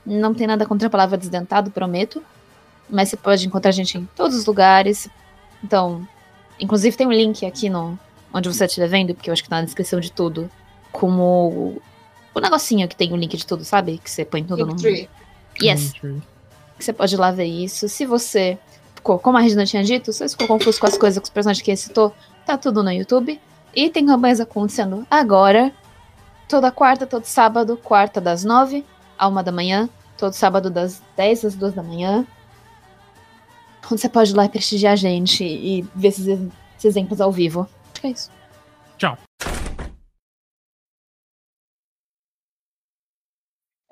Não 0.05 0.34
tem 0.34 0.46
nada 0.46 0.66
contra 0.66 0.88
a 0.88 0.90
palavra 0.90 1.16
desdentado, 1.16 1.70
prometo. 1.70 2.22
Mas 2.88 3.09
você 3.09 3.16
pode 3.16 3.46
encontrar 3.46 3.70
a 3.70 3.72
gente 3.72 3.96
em 3.96 4.09
todos 4.14 4.36
os 4.36 4.46
lugares. 4.46 5.09
Então, 5.62 6.07
inclusive 6.59 6.96
tem 6.96 7.07
um 7.07 7.12
link 7.12 7.44
aqui 7.46 7.70
no 7.70 7.98
onde 8.32 8.48
você 8.48 8.64
estiver 8.64 8.88
vendo, 8.88 9.14
porque 9.14 9.30
eu 9.30 9.32
acho 9.32 9.42
que 9.42 9.48
tá 9.48 9.57
na 9.57 9.64
descrição 9.64 10.00
de 10.00 10.11
tudo. 10.11 10.50
Como 10.92 11.80
o 12.34 12.40
negocinho 12.40 12.86
que 12.88 12.96
tem 12.96 13.12
o 13.12 13.16
link 13.16 13.36
de 13.36 13.46
tudo, 13.46 13.64
sabe? 13.64 13.98
Que 13.98 14.11
você 14.11 14.24
põe 14.24 14.44
tudo 14.44 14.66
no. 14.66 14.72
Linktree. 14.72 15.09
Yes 15.62 15.94
que 16.78 16.84
você 16.84 16.92
pode 16.92 17.14
ir 17.14 17.18
lá 17.18 17.30
ver 17.30 17.46
isso. 17.46 17.88
Se 17.88 18.05
você 18.05 18.59
ficou, 18.94 19.18
como 19.18 19.38
a 19.38 19.40
Regina 19.40 19.64
tinha 19.64 19.82
dito, 19.82 20.12
se 20.12 20.18
você 20.18 20.28
ficou 20.30 20.46
confuso 20.46 20.78
com 20.80 20.86
as 20.86 20.98
coisas 20.98 21.18
com 21.18 21.24
os 21.24 21.30
personagens 21.30 21.62
que 21.62 21.70
ele 21.70 21.76
citou, 21.76 22.14
tá 22.44 22.59
tudo 22.59 22.82
no 22.82 22.90
YouTube. 22.90 23.40
E 23.74 23.90
tem 23.90 24.07
campanhas 24.07 24.40
acontecendo 24.40 25.07
agora. 25.11 25.72
Toda 26.48 26.70
quarta, 26.70 27.06
todo 27.06 27.24
sábado, 27.24 27.76
quarta 27.82 28.20
das 28.20 28.44
nove 28.44 28.85
à 29.19 29.28
uma 29.28 29.43
da 29.43 29.53
manhã. 29.53 29.89
Todo 30.16 30.32
sábado 30.32 30.70
das 30.70 31.03
10 31.16 31.45
às 31.45 31.55
duas 31.55 31.74
da 31.74 31.82
manhã. 31.82 32.27
Onde 33.91 34.01
você 34.01 34.09
pode 34.09 34.31
ir 34.31 34.36
lá 34.36 34.45
e 34.45 34.49
prestigiar 34.49 34.95
a 34.95 34.97
gente 34.97 35.45
e 35.45 35.82
ver 35.95 36.09
esses, 36.09 36.27
esses 36.27 36.85
exemplos 36.85 37.20
ao 37.20 37.31
vivo. 37.31 37.69
Acho 37.93 38.01
que 38.01 38.07
é 38.07 38.11
isso. 38.11 38.31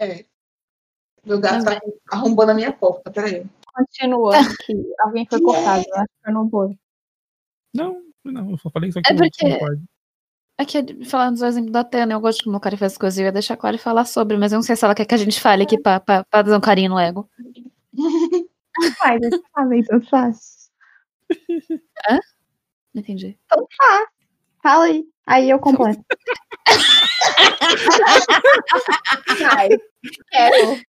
É. 0.03 0.25
Meu 1.25 1.39
gato 1.41 1.65
tá 1.65 1.81
arrombando 2.11 2.51
a 2.51 2.55
minha 2.55 2.73
porta, 2.73 3.11
peraí. 3.11 3.47
Continua, 3.73 4.33
que 4.67 4.75
alguém 5.01 5.27
foi 5.31 5.41
cortado, 5.41 5.85
eu 5.87 5.97
acho 5.97 6.09
que 6.09 6.25
foi 6.25 6.33
no 6.33 6.45
bolo. 6.47 6.77
Não, 7.73 8.03
não, 8.25 8.51
eu 8.51 8.59
só 8.59 8.69
falei 8.71 8.89
isso 8.91 8.99
aqui. 8.99 9.11
É 9.11 9.15
não 9.15 9.19
porque-. 9.19 9.92
Aqui, 10.59 11.05
falando 11.05 11.39
do 11.39 11.47
exemplo 11.47 11.71
da 11.73 11.83
Tena, 11.83 12.13
eu 12.13 12.21
gosto 12.21 12.39
de 12.39 12.45
como 12.45 12.57
o 12.57 12.61
cara 12.61 12.77
faz 12.77 12.93
as 12.93 12.99
coisas. 12.99 13.19
Eu 13.19 13.25
ia 13.27 13.33
deixar 13.33 13.55
a 13.55 13.57
Clara 13.57 13.79
falar 13.79 14.05
sobre, 14.05 14.37
mas 14.37 14.53
eu 14.53 14.57
não 14.57 14.63
sei 14.63 14.77
se 14.77 14.85
ela 14.85 14.95
quer 14.95 15.07
que 15.07 15.15
a 15.15 15.19
gente 15.19 15.41
fale 15.41 15.63
aqui 15.65 15.79
pra, 15.81 15.99
pra, 15.99 16.25
pra 16.25 16.43
dar 16.43 16.57
um 16.59 16.61
carinho 16.61 16.91
no 16.91 16.99
ego. 16.99 17.29
Mas 19.05 19.23
eu 19.23 19.43
falei, 19.55 19.83
eu 19.91 20.01
faço. 20.03 20.71
Não 22.95 23.03
entendi. 23.03 23.39
Fala 24.63 24.87
aí. 24.87 25.05
Aí 25.27 25.51
eu 25.51 25.61
completo. 25.61 26.05
Vai. 29.41 29.71
Quero. 30.33 30.81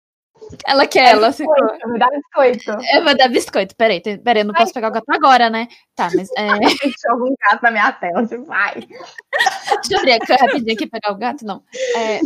Ela 0.65 0.87
quer, 0.87 1.11
ela 1.11 1.31
ficou. 1.31 1.53
Biscoito, 1.53 1.89
me 1.89 1.99
dá 1.99 2.09
biscoito. 2.09 2.71
Eu 2.93 3.03
vou 3.03 3.17
dar 3.17 3.27
biscoito. 3.29 3.75
Peraí, 3.75 4.01
peraí, 4.01 4.41
eu 4.41 4.45
não 4.45 4.53
posso 4.53 4.73
pegar 4.73 4.89
o 4.89 4.91
gato 4.91 5.09
agora, 5.09 5.49
né? 5.49 5.67
Tá, 5.95 6.09
mas 6.15 6.29
é, 6.37 6.59
Deixou 6.59 7.11
algum 7.11 7.33
gato 7.39 7.61
na 7.63 7.71
minha 7.71 7.91
tela. 7.91 8.23
Vai. 8.45 8.75
deixa 9.81 9.93
eu 9.93 9.99
abrir 9.99 10.11
a 10.13 10.19
câmera 10.19 10.45
rapidinho 10.45 10.73
aqui 10.73 10.87
pegar 10.87 11.11
o 11.11 11.17
gato. 11.17 11.45
Não. 11.45 11.63
É, 11.95 12.19